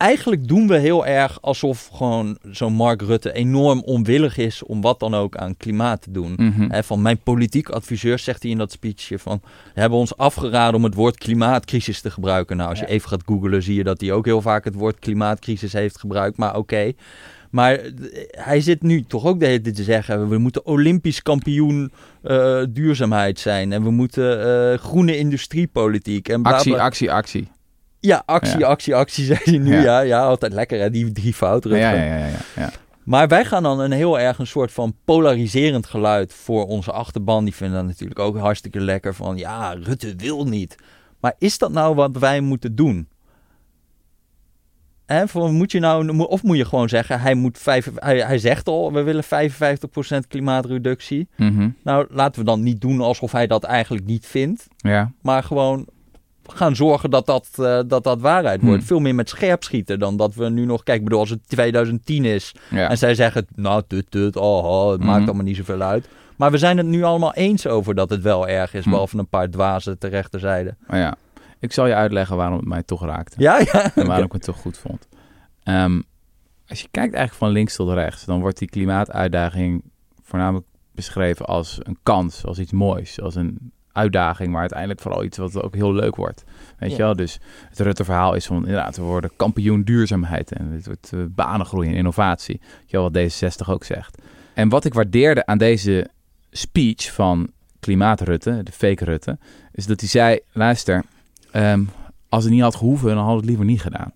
Eigenlijk 0.00 0.48
doen 0.48 0.66
we 0.66 0.76
heel 0.76 1.06
erg 1.06 1.38
alsof 1.42 1.88
gewoon 1.92 2.38
zo'n 2.50 2.72
Mark 2.72 3.02
Rutte 3.02 3.32
enorm 3.32 3.82
onwillig 3.82 4.36
is 4.36 4.62
om 4.62 4.80
wat 4.80 5.00
dan 5.00 5.14
ook 5.14 5.36
aan 5.36 5.56
klimaat 5.56 6.02
te 6.02 6.10
doen. 6.10 6.34
Hè, 6.68 6.82
van 6.82 7.02
mijn 7.02 7.18
politiek 7.18 7.68
adviseur 7.68 8.18
zegt 8.18 8.42
hij 8.42 8.50
in 8.50 8.58
dat 8.58 8.72
speechje 8.72 9.18
van... 9.18 9.40
We 9.74 9.80
hebben 9.80 9.98
ons 9.98 10.16
afgeraden 10.16 10.74
om 10.74 10.84
het 10.84 10.94
woord 10.94 11.18
klimaatcrisis 11.18 12.00
te 12.00 12.10
gebruiken. 12.10 12.56
Nou, 12.56 12.70
als 12.70 12.78
je 12.78 12.86
even 12.86 13.08
gaat 13.08 13.22
googlen 13.26 13.62
zie 13.62 13.74
je 13.74 13.84
dat 13.84 14.00
hij 14.00 14.12
ook 14.12 14.24
heel 14.24 14.40
vaak 14.40 14.64
het 14.64 14.74
woord 14.74 14.98
klimaatcrisis 14.98 15.72
heeft 15.72 15.98
gebruikt. 15.98 16.36
Maar 16.36 16.56
oké. 16.56 16.92
Maar 17.50 17.74
eh, 17.74 17.90
hij 18.30 18.60
zit 18.60 18.82
nu 18.82 19.02
toch 19.02 19.24
ook 19.24 19.40
de 19.40 19.46
hele 19.46 19.60
tijd 19.60 19.76
te 19.76 19.82
zeggen... 19.82 20.28
we 20.28 20.38
moeten 20.38 20.66
olympisch 20.66 21.22
kampioen 21.22 21.92
eh, 22.22 22.62
duurzaamheid 22.70 23.38
zijn. 23.38 23.72
En 23.72 23.82
we 23.82 23.90
moeten 23.90 24.40
eh, 24.72 24.78
groene 24.78 25.18
industriepolitiek. 25.18 26.28
En 26.28 26.42
bla, 26.42 26.52
Actie, 26.52 26.80
actie, 26.80 27.12
actie. 27.12 27.48
Ja, 28.00 28.22
actie, 28.26 28.58
Ja. 28.58 28.66
actie, 28.66 28.94
actie, 28.94 29.24
zei 29.34 29.38
hij 29.44 29.58
nu. 29.58 29.72
Ja. 29.72 29.80
Ja, 29.82 30.00
ja, 30.00 30.22
altijd 30.22 30.52
lekker 30.52 30.80
hè, 30.80 30.90
die 30.90 31.12
drie 31.12 31.34
fouten. 31.34 31.70
Ja, 31.76 31.90
ja, 31.90 32.16
ja, 32.16 32.28
ja. 32.56 32.70
Maar 33.04 33.28
wij 33.28 33.44
gaan 33.44 33.62
dan 33.62 33.80
een 33.80 33.92
heel 33.92 34.20
erg 34.20 34.38
een 34.38 34.46
soort 34.46 34.72
van 34.72 34.94
polariserend 35.04 35.86
geluid 35.86 36.32
voor 36.34 36.66
onze 36.66 36.92
achterban. 36.92 37.44
Die 37.44 37.54
vinden 37.54 37.76
dat 37.78 37.86
natuurlijk 37.86 38.18
ook 38.18 38.38
hartstikke 38.38 38.80
lekker 38.80 39.14
van 39.14 39.36
ja, 39.36 39.72
Rutte 39.82 40.14
wil 40.16 40.44
niet. 40.46 40.76
Maar 41.20 41.34
is 41.38 41.58
dat 41.58 41.72
nou 41.72 41.94
wat 41.94 42.16
wij 42.18 42.40
moeten 42.40 42.74
doen? 42.74 43.08
Hè, 45.06 45.28
voor, 45.28 45.52
moet 45.52 45.72
je 45.72 45.78
nou, 45.80 46.18
of 46.18 46.42
moet 46.42 46.56
je 46.56 46.64
gewoon 46.64 46.88
zeggen, 46.88 47.20
hij, 47.20 47.34
moet 47.34 47.58
vijf, 47.58 47.90
hij, 47.94 48.18
hij 48.18 48.38
zegt 48.38 48.68
al, 48.68 48.92
we 48.92 49.02
willen 49.02 49.24
55% 49.24 49.28
klimaatreductie. 50.28 51.28
Mhm. 51.36 51.68
Nou, 51.84 52.06
laten 52.10 52.40
we 52.40 52.46
dan 52.46 52.62
niet 52.62 52.80
doen 52.80 53.00
alsof 53.00 53.32
hij 53.32 53.46
dat 53.46 53.64
eigenlijk 53.64 54.06
niet 54.06 54.26
vindt. 54.26 54.66
ja. 54.76 55.12
Maar 55.22 55.42
gewoon 55.42 55.86
gaan 56.54 56.76
zorgen 56.76 57.10
dat 57.10 57.26
dat, 57.26 57.48
eh, 57.56 57.80
dat, 57.86 58.04
dat 58.04 58.20
waarheid 58.20 58.60
wordt. 58.60 58.76
Hmm. 58.78 58.86
Veel 58.86 59.00
meer 59.00 59.14
met 59.14 59.28
scherp 59.28 59.62
schieten 59.62 59.98
dan 59.98 60.16
dat 60.16 60.34
we 60.34 60.48
nu 60.48 60.64
nog... 60.64 60.82
Kijk, 60.82 60.98
ik 60.98 61.04
bedoel, 61.04 61.20
als 61.20 61.30
het 61.30 61.48
2010 61.48 62.24
is 62.24 62.54
ja. 62.70 62.88
en 62.88 62.98
zij 62.98 63.14
zeggen, 63.14 63.46
nou, 63.54 63.82
tut, 63.86 64.10
tut, 64.10 64.36
oh, 64.36 64.64
oh, 64.64 64.90
het 64.90 65.04
maakt 65.04 65.24
allemaal 65.26 65.44
niet 65.44 65.56
zoveel 65.56 65.80
uit. 65.80 66.08
Maar 66.36 66.50
we 66.50 66.58
zijn 66.58 66.76
het 66.76 66.86
nu 66.86 67.02
allemaal 67.02 67.34
eens 67.34 67.66
over 67.66 67.94
dat 67.94 68.10
het 68.10 68.22
wel 68.22 68.48
erg 68.48 68.74
is, 68.74 68.80
Mhm. 68.80 68.90
behalve 68.90 69.18
een 69.18 69.28
paar 69.28 69.50
dwazen 69.50 69.98
ter 69.98 70.10
rechterzijde. 70.10 70.76
Maar 70.86 70.98
ja. 70.98 71.14
Ik 71.58 71.72
zal 71.72 71.86
je 71.86 71.94
uitleggen 71.94 72.36
waarom 72.36 72.56
het 72.56 72.66
mij 72.66 72.82
toch 72.82 73.04
raakte. 73.04 73.36
Ja, 73.38 73.58
ja. 73.72 73.94
En 73.94 74.06
waarom 74.06 74.26
ik 74.26 74.32
het 74.32 74.42
toch 74.42 74.56
goed 74.56 74.78
vond. 74.78 75.08
Ehm, 75.62 76.00
als 76.68 76.80
je 76.80 76.88
kijkt 76.90 77.14
eigenlijk 77.14 77.44
van 77.44 77.48
links 77.50 77.76
tot 77.76 77.92
rechts, 77.92 78.24
dan 78.24 78.40
wordt 78.40 78.58
die 78.58 78.68
klimaatuitdaging 78.68 79.82
voornamelijk 80.22 80.66
beschreven 80.94 81.46
als 81.46 81.78
een 81.82 81.98
kans, 82.02 82.44
als 82.44 82.58
iets 82.58 82.72
moois, 82.72 83.20
als 83.20 83.34
een 83.34 83.72
uitdaging, 83.92 84.50
maar 84.50 84.60
uiteindelijk 84.60 85.00
vooral 85.00 85.24
iets 85.24 85.38
wat 85.38 85.62
ook 85.62 85.74
heel 85.74 85.92
leuk 85.92 86.16
wordt. 86.16 86.44
Weet 86.78 86.90
Ja. 86.90 86.96
je 86.96 87.02
wel? 87.02 87.16
Dus 87.16 87.38
het 87.68 87.80
Rutte-verhaal 87.80 88.34
is 88.34 88.46
van 88.46 88.56
inderdaad, 88.56 88.96
we 88.96 89.02
worden 89.02 89.30
kampioen 89.36 89.82
duurzaamheid 89.82 90.52
en 90.52 90.70
het 90.70 90.86
wordt 90.86 91.10
uh, 91.14 91.24
banengroei 91.28 91.88
en 91.88 91.94
innovatie. 91.94 92.60
Weet 92.60 92.90
je 92.90 92.96
wel, 92.96 93.10
wat 93.10 93.32
D66 93.32 93.68
ook 93.68 93.84
zegt. 93.84 94.22
En 94.54 94.68
wat 94.68 94.84
ik 94.84 94.94
waardeerde 94.94 95.46
aan 95.46 95.58
deze 95.58 96.08
speech 96.50 97.12
van 97.12 97.50
klimaat-Rutte, 97.80 98.60
de 98.62 98.72
fake 98.72 99.04
Rutte, 99.04 99.38
is 99.72 99.86
dat 99.86 100.00
hij 100.00 100.08
zei, 100.08 100.38
luister, 100.52 101.04
ehm, 101.50 101.84
als 102.28 102.44
het 102.44 102.52
niet 102.52 102.62
had 102.62 102.74
gehoeven, 102.74 103.08
dan 103.08 103.16
hadden 103.16 103.34
we 103.34 103.40
het 103.40 103.48
liever 103.48 103.64
niet 103.66 103.80
gedaan. 103.82 104.12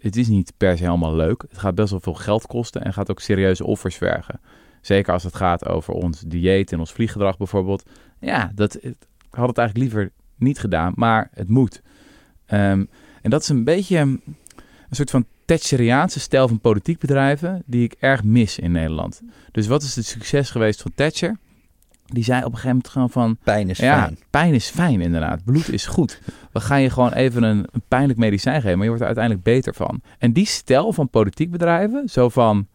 Het 0.00 0.16
is 0.16 0.28
niet 0.28 0.52
per 0.56 0.76
se 0.76 0.84
helemaal 0.84 1.14
leuk. 1.14 1.44
Het 1.48 1.58
gaat 1.58 1.74
best 1.74 1.90
wel 1.90 2.00
veel 2.00 2.14
geld 2.14 2.46
kosten 2.46 2.82
en 2.84 2.92
gaat 2.92 3.10
ook 3.10 3.20
serieuze 3.20 3.64
offers 3.64 3.96
vergen. 3.96 4.40
Zeker 4.80 5.12
als 5.12 5.22
het 5.22 5.34
gaat 5.34 5.66
over 5.68 5.94
ons 5.94 6.20
dieet 6.20 6.72
en 6.72 6.78
ons 6.78 6.92
vlieggedrag 6.92 7.36
bijvoorbeeld. 7.36 7.82
Ja, 8.22 8.50
dat 8.54 8.84
ik 8.84 8.94
had 9.30 9.48
het 9.48 9.58
eigenlijk 9.58 9.92
liever 9.92 10.12
niet 10.36 10.58
gedaan, 10.58 10.92
maar 10.96 11.28
het 11.34 11.48
moet. 11.48 11.82
Ehm, 12.46 12.84
en 13.22 13.30
dat 13.30 13.42
is 13.42 13.48
een 13.48 13.64
beetje 13.64 13.96
een 13.98 14.22
soort 14.90 15.10
van 15.10 15.26
Thatcheriaanse 15.44 16.20
stijl 16.20 16.48
van 16.48 16.60
politiek 16.60 16.98
bedrijven 16.98 17.62
die 17.66 17.84
ik 17.84 17.94
erg 17.98 18.24
mis 18.24 18.58
in 18.58 18.72
Nederland. 18.72 19.22
Dus 19.50 19.66
wat 19.66 19.82
is 19.82 19.96
het 19.96 20.06
succes 20.06 20.50
geweest 20.50 20.82
van 20.82 20.92
Thatcher? 20.94 21.36
Die 22.06 22.24
zei 22.24 22.38
op 22.38 22.44
een 22.44 22.50
gegeven 22.50 22.68
moment 22.70 22.88
gewoon 22.88 23.10
van... 23.10 23.36
Pijn 23.44 23.68
is 23.70 23.78
Ja, 23.78 24.02
fijn. 24.02 24.18
pijn 24.30 24.54
is 24.54 24.68
fijn 24.68 25.00
inderdaad. 25.00 25.44
Bloed 25.44 25.68
is 25.68 25.86
goed. 25.86 26.20
We 26.52 26.60
gaan 26.60 26.82
je 26.82 26.90
gewoon 26.90 27.12
even 27.12 27.42
een, 27.42 27.66
een 27.72 27.82
pijnlijk 27.88 28.18
medicijn 28.18 28.60
geven, 28.60 28.72
maar 28.72 28.82
je 28.82 28.88
wordt 28.88 29.00
er 29.00 29.06
uiteindelijk 29.06 29.44
beter 29.44 29.74
van. 29.74 30.00
En 30.18 30.32
die 30.32 30.46
stijl 30.46 30.92
van 30.92 31.08
politiek 31.08 31.50
bedrijven, 31.50 32.08
zo 32.08 32.28
van... 32.28 32.66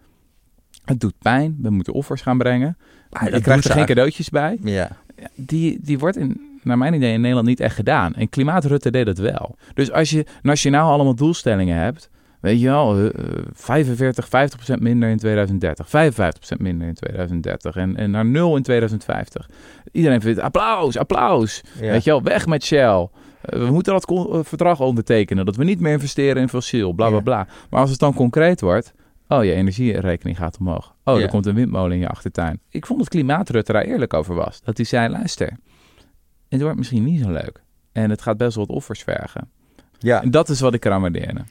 Het 0.85 0.99
doet 0.99 1.13
pijn, 1.19 1.57
we 1.61 1.69
moeten 1.69 1.93
offers 1.93 2.21
gaan 2.21 2.37
brengen. 2.37 2.77
Maar 3.09 3.33
je 3.33 3.41
krijgt 3.41 3.65
er 3.65 3.71
geen 3.71 3.85
cadeautjes 3.85 4.29
bij. 4.29 4.57
Ja. 4.63 4.97
Die, 5.35 5.79
die 5.81 5.99
wordt 5.99 6.17
in, 6.17 6.59
naar 6.63 6.77
mijn 6.77 6.93
idee 6.93 7.13
in 7.13 7.21
Nederland 7.21 7.47
niet 7.47 7.59
echt 7.59 7.75
gedaan. 7.75 8.13
En 8.13 8.29
Klimaatrutte 8.29 8.91
deed 8.91 9.05
dat 9.05 9.17
wel. 9.17 9.55
Dus 9.73 9.91
als 9.91 10.09
je 10.09 10.25
nationaal 10.41 10.91
allemaal 10.91 11.15
doelstellingen 11.15 11.77
hebt... 11.77 12.09
Weet 12.39 12.59
je 12.61 12.67
wel, 12.67 12.95
eh, 12.97 13.05
eh, 13.05 13.11
45, 13.53 14.25
50% 14.25 14.79
minder 14.79 15.09
in 15.09 15.17
2030. 15.17 15.87
55% 15.87 16.57
minder 16.57 16.87
in 16.87 16.93
2030. 16.93 17.75
En, 17.75 17.95
en 17.95 18.11
naar 18.11 18.25
nul 18.25 18.55
in 18.55 18.61
2050. 18.63 19.49
Iedereen 19.91 20.21
vindt 20.21 20.39
applaus, 20.39 20.97
applaus. 20.97 21.61
Ja. 21.81 21.91
Weet 21.91 22.03
je 22.03 22.09
wel, 22.09 22.23
weg 22.23 22.45
met 22.45 22.63
Shell. 22.63 23.07
Eh, 23.41 23.59
we 23.59 23.71
moeten 23.71 23.93
dat 23.93 24.09
eh, 24.09 24.39
verdrag 24.43 24.79
ondertekenen. 24.79 25.45
Dat 25.45 25.55
we 25.55 25.63
niet 25.63 25.79
meer 25.79 25.91
investeren 25.91 26.41
in 26.41 26.49
fossiel, 26.49 26.91
bla 26.93 27.07
bla 27.07 27.17
Ja. 27.17 27.23
bla. 27.23 27.47
Maar 27.69 27.79
als 27.81 27.89
het 27.89 27.99
dan 27.99 28.13
concreet 28.13 28.61
wordt... 28.61 28.93
Oh, 29.27 29.43
je 29.43 29.53
energierekening 29.53 30.37
gaat 30.37 30.57
omhoog. 30.59 30.95
Oh, 31.03 31.17
Ja. 31.17 31.23
er 31.23 31.29
komt 31.29 31.45
een 31.45 31.55
windmolen 31.55 31.91
in 31.91 31.99
je 31.99 32.07
achtertuin. 32.07 32.59
Ik 32.69 32.85
vond 32.85 32.99
dat 32.99 33.09
Klimaatrutte 33.09 33.71
daar 33.71 33.83
eerlijk 33.83 34.13
over 34.13 34.35
was. 34.35 34.61
Dat 34.61 34.77
hij 34.77 34.85
zei, 34.85 35.09
luister, 35.09 35.57
het 36.49 36.61
wordt 36.61 36.77
misschien 36.77 37.03
niet 37.03 37.21
zo 37.21 37.31
leuk. 37.31 37.61
En 37.91 38.09
het 38.09 38.21
gaat 38.21 38.37
best 38.37 38.55
wel 38.55 38.65
wat 38.65 38.75
offers 38.75 39.03
vergen. 39.03 39.49
Ja. 39.99 40.21
En 40.23 40.31
dat 40.31 40.49
is 40.49 40.59
wat 40.59 40.73
ik 40.73 40.85
eraan 40.85 41.01
waardeerde. 41.01 41.41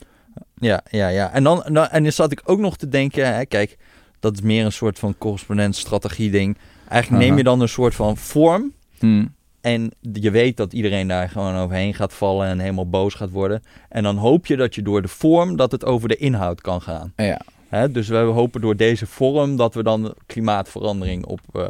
Ja, 0.54 0.80
ja, 0.90 1.08
ja. 1.08 1.32
En 1.32 1.42
dan, 1.44 1.62
dan, 1.72 1.86
en 1.88 2.02
dan 2.02 2.12
zat 2.12 2.32
ik 2.32 2.40
ook 2.44 2.58
nog 2.58 2.76
te 2.76 2.88
denken, 2.88 3.34
hè, 3.34 3.44
kijk, 3.46 3.76
dat 4.20 4.34
is 4.34 4.40
meer 4.40 4.64
een 4.64 4.72
soort 4.72 4.98
van 4.98 5.14
correspondent-strategie 5.18 6.30
ding. 6.30 6.58
Eigenlijk 6.88 7.24
neem 7.24 7.36
je 7.36 7.42
dan 7.44 7.60
een 7.60 7.68
soort 7.68 7.94
van 7.94 8.16
vorm 8.16 8.72
Hm. 8.98 9.26
en 9.60 9.90
je 10.12 10.30
weet 10.30 10.56
dat 10.56 10.72
iedereen 10.72 11.08
daar 11.08 11.28
gewoon 11.28 11.56
overheen 11.56 11.94
gaat 11.94 12.12
vallen 12.12 12.46
en 12.48 12.58
helemaal 12.58 12.88
boos 12.88 13.14
gaat 13.14 13.30
worden. 13.30 13.62
En 13.88 14.02
dan 14.02 14.16
hoop 14.16 14.46
je 14.46 14.56
dat 14.56 14.74
je 14.74 14.82
door 14.82 15.02
de 15.02 15.08
vorm 15.08 15.56
dat 15.56 15.72
het 15.72 15.84
over 15.84 16.08
de 16.08 16.16
inhoud 16.16 16.60
kan 16.60 16.82
gaan. 16.82 17.12
Ja, 17.16 17.40
Hè? 17.68 17.90
Dus 17.90 18.08
we 18.08 18.16
hopen 18.16 18.60
door 18.60 18.76
deze 18.76 19.06
vorm 19.06 19.56
dat 19.56 19.74
we 19.74 19.82
dan 19.82 20.14
klimaatverandering 20.26 21.24
op... 21.26 21.40
eh, 21.52 21.68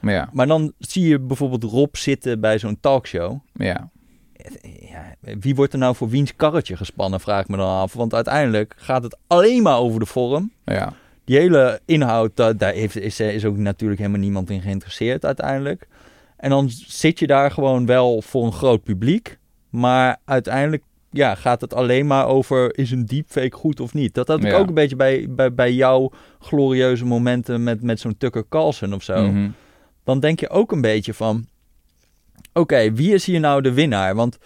maar 0.00 0.14
ja, 0.14 0.28
Maar 0.32 0.46
dan 0.46 0.72
zie 0.78 1.08
je 1.08 1.18
bijvoorbeeld 1.18 1.62
Rob 1.64 1.94
zitten 1.96 2.40
bij 2.40 2.58
zo'n 2.58 2.80
talkshow. 2.80 3.38
ja. 3.52 3.90
Ja, 4.80 5.14
wie 5.38 5.54
wordt 5.54 5.72
er 5.72 5.78
nou 5.78 5.94
voor 5.94 6.08
wiens 6.08 6.36
karretje 6.36 6.76
gespannen, 6.76 7.20
vraag 7.20 7.40
ik 7.42 7.48
me 7.48 7.56
dan 7.56 7.68
af. 7.68 7.92
Want 7.92 8.14
uiteindelijk 8.14 8.74
gaat 8.76 9.02
het 9.02 9.16
alleen 9.26 9.62
maar 9.62 9.78
over 9.78 10.00
de 10.00 10.06
vorm. 10.06 10.52
ja. 10.64 10.92
Die 11.24 11.38
hele 11.38 11.80
inhoud, 11.84 12.30
da- 12.36 12.52
daar 12.52 12.72
heeft, 12.72 12.96
is, 12.96 13.20
is 13.20 13.44
ook 13.44 13.56
natuurlijk 13.56 14.00
helemaal 14.00 14.20
niemand 14.20 14.50
in 14.50 14.60
geïnteresseerd 14.60 15.24
uiteindelijk. 15.24 15.88
En 16.36 16.50
dan 16.50 16.68
zit 16.70 17.18
je 17.18 17.26
daar 17.26 17.50
gewoon 17.50 17.86
wel 17.86 18.22
voor 18.22 18.44
een 18.44 18.52
groot 18.52 18.82
publiek. 18.82 19.38
Maar 19.70 20.16
uiteindelijk 20.24 20.82
ja, 21.12 21.34
gaat 21.34 21.60
het 21.60 21.74
alleen 21.74 22.06
maar 22.06 22.26
over, 22.26 22.78
is 22.78 22.90
een 22.90 23.06
deepfake 23.06 23.56
goed 23.56 23.80
of 23.80 23.94
niet? 23.94 24.14
Dat 24.14 24.28
had 24.28 24.44
ik 24.44 24.50
Ja. 24.50 24.56
ook 24.58 24.68
een 24.68 24.74
beetje 24.74 24.96
bij, 24.96 25.26
bij, 25.30 25.54
bij 25.54 25.72
jouw 25.72 26.10
glorieuze 26.38 27.04
momenten 27.04 27.62
met, 27.62 27.82
met 27.82 28.00
zo'n 28.00 28.16
Tucker 28.18 28.44
Carlson 28.48 28.94
of 28.94 29.02
zo 29.02 29.22
Mhm. 29.30 29.48
dan 30.04 30.20
denk 30.20 30.40
je 30.40 30.50
ook 30.50 30.72
een 30.72 30.80
beetje 30.80 31.14
van... 31.14 31.46
Oké, 32.52 32.92
wie 32.92 33.14
is 33.14 33.24
hier 33.26 33.40
nou 33.40 33.62
de 33.62 33.72
winnaar? 33.72 34.14
Want 34.14 34.38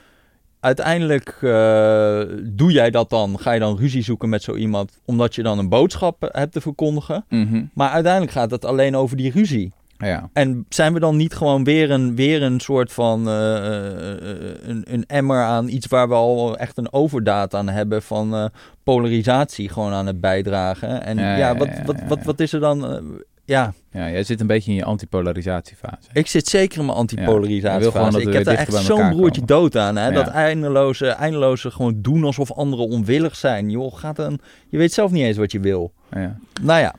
uiteindelijk 0.60 1.28
eh, 1.40 2.20
doe 2.42 2.72
jij 2.72 2.90
dat 2.90 3.10
dan, 3.10 3.38
ga 3.38 3.52
je 3.52 3.60
dan 3.60 3.76
ruzie 3.78 4.02
zoeken 4.02 4.28
met 4.28 4.42
zo 4.42 4.54
iemand, 4.54 5.00
omdat 5.04 5.34
je 5.34 5.42
dan 5.42 5.58
een 5.58 5.68
boodschap 5.68 6.28
hebt 6.32 6.52
te 6.52 6.60
verkondigen. 6.60 7.24
Mhm. 7.28 7.64
Maar 7.74 7.90
uiteindelijk 7.90 8.32
gaat 8.32 8.50
het 8.50 8.64
alleen 8.64 8.96
over 8.96 9.16
die 9.16 9.30
ruzie. 9.32 9.72
Ja. 9.98 10.30
En 10.32 10.66
zijn 10.68 10.92
we 10.92 11.00
dan 11.00 11.16
niet 11.16 11.34
gewoon 11.34 11.64
weer 11.64 11.90
een, 11.90 12.16
weer 12.16 12.42
een 12.42 12.60
soort 12.60 12.92
van 12.92 13.28
eh, 13.28 13.56
eh, 13.56 14.54
een, 14.62 14.84
een 14.88 15.04
emmer 15.06 15.42
aan 15.42 15.68
iets 15.68 15.86
waar 15.86 16.08
we 16.08 16.14
al 16.14 16.56
echt 16.56 16.78
een 16.78 16.92
overdaad 16.92 17.54
aan 17.54 17.68
hebben 17.68 18.02
van 18.02 18.34
eh, 18.34 18.44
polarisatie 18.82 19.68
gewoon 19.68 19.92
aan 19.92 20.06
het 20.06 20.20
bijdragen? 20.20 21.02
En 21.02 21.18
ja, 21.18 21.56
wat, 21.56 21.68
wat, 21.84 21.96
wat, 22.08 22.24
wat 22.24 22.40
is 22.40 22.52
er 22.52 22.60
dan? 22.60 23.02
ja, 23.44 23.72
ja, 23.90 24.10
jij 24.10 24.22
zit 24.22 24.40
een 24.40 24.46
beetje 24.46 24.70
in 24.70 24.76
je 24.76 24.84
antipolarisatiefase. 24.84 26.08
ik 26.12 26.26
zit 26.26 26.48
zeker 26.48 26.78
in 26.78 26.86
mijn 26.86 26.98
Ja, 26.98 27.04
je 27.08 27.16
wil 27.16 27.34
antipolarisatie. 27.34 27.90
gewoon 27.90 28.12
dat 28.12 28.20
ik 28.20 28.32
heb 28.32 28.44
daar 28.44 28.54
echt 28.54 28.72
zo'n 28.72 29.10
broertje 29.10 29.44
komen. 29.44 29.46
dood 29.46 29.76
aan. 29.76 29.96
Hè? 29.96 30.06
Ja. 30.06 30.10
Dat 30.10 30.28
eindeloze, 30.28 31.08
eindeloze 31.08 31.70
gewoon 31.70 32.02
doen 32.02 32.24
alsof 32.24 32.52
anderen 32.52 32.88
onwillig 32.88 33.36
zijn. 33.36 33.70
Joh, 33.70 33.94
gaat 33.94 34.18
een, 34.18 34.40
je 34.68 34.78
weet 34.78 34.92
zelf 34.92 35.10
niet 35.10 35.24
eens 35.24 35.36
wat 35.36 35.52
je 35.52 35.60
wil. 35.60 35.92
Ja. 36.10 36.38
Nou 36.62 36.80
ja, 36.80 36.94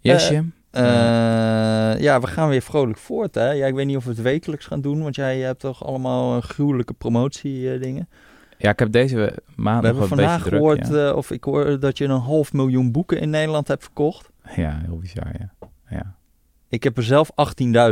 Yesje? 0.00 0.44
Eh, 0.72 0.82
ja, 2.00 2.20
we 2.20 2.26
gaan 2.26 2.48
weer 2.48 2.62
vrolijk 2.62 2.98
voort. 2.98 3.34
Hè? 3.34 3.50
Ja, 3.50 3.66
ik 3.66 3.74
weet 3.74 3.86
niet 3.86 3.96
of 3.96 4.04
we 4.04 4.10
het 4.10 4.22
wekelijks 4.22 4.66
gaan 4.66 4.80
doen, 4.80 5.02
want 5.02 5.14
jij 5.14 5.38
hebt 5.38 5.60
toch 5.60 5.84
allemaal 5.86 6.36
eh, 6.36 6.42
gruwelijke 6.42 6.92
promotie 6.92 7.72
eh, 7.72 7.80
dingen. 7.80 8.08
ja, 8.58 8.70
ik 8.70 8.78
heb 8.78 8.92
deze 8.92 9.38
maand 9.56 9.80
we 9.80 9.84
hebben 9.86 10.02
een 10.02 10.08
vandaag 10.08 10.34
beetje 10.34 10.48
druk. 10.48 10.60
gehoord, 10.60 10.88
ja. 10.88 11.08
eh, 11.08 11.16
of 11.16 11.30
ik 11.30 11.44
hoor 11.44 11.80
dat 11.80 11.98
je 11.98 12.04
een 12.04 12.10
half 12.20 12.52
miljoen 12.52 12.92
boeken 12.92 13.20
in 13.20 13.30
Nederland 13.30 13.68
hebt 13.68 13.82
verkocht. 13.82 14.30
ja, 14.56 14.80
heel 14.84 14.96
bizar, 14.98 15.26
ja. 15.38 15.68
ja. 15.88 16.14
Ik 16.68 16.82
heb 16.82 16.96
er 16.96 17.02
zelf 17.02 17.30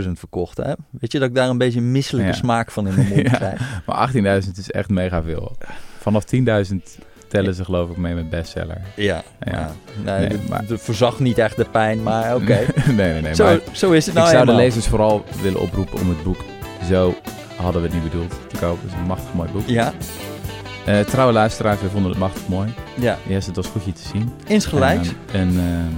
18.000 0.05 0.11
verkocht. 0.13 0.57
Hè? 0.57 0.73
Weet 0.91 1.13
je 1.13 1.19
dat 1.19 1.29
ik 1.29 1.35
daar 1.35 1.49
een 1.49 1.59
beetje 1.59 1.81
een 1.81 1.93
misselijke 1.93 2.31
Ja. 2.31 2.37
smaak 2.37 2.71
van 2.71 2.87
in 2.87 2.95
mijn 2.95 3.09
mond 3.09 3.21
Ja. 3.31 3.37
krijg? 3.37 3.83
Maar 3.87 4.13
18.000 4.43 4.51
is 4.57 4.71
echt 4.71 4.89
mega 4.89 5.23
veel. 5.23 5.57
Vanaf 5.99 6.25
10.000 6.37 6.77
tellen 7.31 7.55
ze 7.55 7.65
geloof 7.65 7.91
ik 7.91 7.97
mee 7.97 8.15
met 8.15 8.31
bestseller. 8.31 8.81
Ja, 8.95 9.23
Ja. 9.45 9.53
ja. 9.53 10.19
Nee, 10.19 10.29
maar- 10.49 10.63
het 10.67 10.81
verzag 10.83 11.19
niet 11.19 11.39
echt 11.39 11.57
de 11.57 11.67
pijn, 11.71 12.03
maar 12.03 12.35
oké. 12.41 12.59
nee, 12.87 13.13
nee, 13.13 13.21
nee. 13.23 13.35
zo, 13.35 13.45
maar 13.45 13.59
zo 13.73 13.91
is 13.91 14.07
het 14.07 14.15
nou 14.15 14.27
ik 14.27 14.33
zou 14.35 14.47
de 14.47 14.53
lezers 14.53 14.87
vooral 14.87 15.25
willen 15.43 15.61
oproepen 15.61 16.01
om 16.01 16.09
het 16.09 16.23
boek 16.23 16.39
Zo 16.89 17.15
hadden 17.57 17.83
we 17.83 17.89
het 17.89 17.97
niet 18.03 18.11
bedoeld 18.13 18.31
te 18.49 18.57
kopen. 18.59 18.79
Het 18.83 18.93
is 18.93 18.99
een 18.99 19.07
machtig 19.07 19.33
mooi 19.35 19.51
boek. 19.51 19.63
Ja, 19.67 19.93
Eh, 20.85 21.01
trouwe 21.01 21.33
luisteraars, 21.33 21.81
we 21.81 21.89
vonden 21.91 22.11
het 22.11 22.21
machtig 22.21 22.49
mooi. 22.49 22.75
ja. 22.95 23.19
Yes, 23.27 23.47
het 23.47 23.57
was 23.57 23.67
goed 23.67 23.85
je 23.85 23.93
te 23.93 24.03
zien. 24.13 24.33
Insgelijks. 24.47 25.09
En, 25.09 25.15
en 25.41 25.49
ehm, 25.49 25.95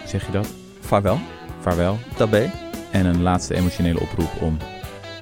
hoe 0.00 0.08
zeg 0.08 0.26
je 0.26 0.32
dat? 0.32 0.46
Vaarwel, 0.80 1.18
Vaarwel. 1.60 1.98
tabé. 2.16 2.50
En 2.90 3.06
een 3.06 3.22
laatste 3.22 3.54
emotionele 3.54 4.00
oproep 4.00 4.30
om 4.40 4.56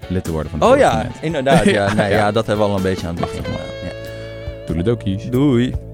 lid 0.09 0.25
te 0.25 0.31
worden 0.33 0.51
van 0.51 0.59
de 0.61 0.67
Oh 0.67 0.77
ja, 0.79 1.07
inderdaad. 1.21 1.65
Ja, 1.65 1.93
nee, 1.95 2.11
Ja. 2.11 2.17
ja. 2.17 2.33
dat 2.33 2.47
hebben 2.47 2.65
we 2.67 2.71
al 2.71 2.77
een 2.77 2.83
beetje 2.83 3.07
aan 3.07 3.15
het 3.17 3.25
begin. 3.25 3.43
Ja. 3.53 3.80
Toedeledokies. 4.71 5.31
Doei. 5.33 5.90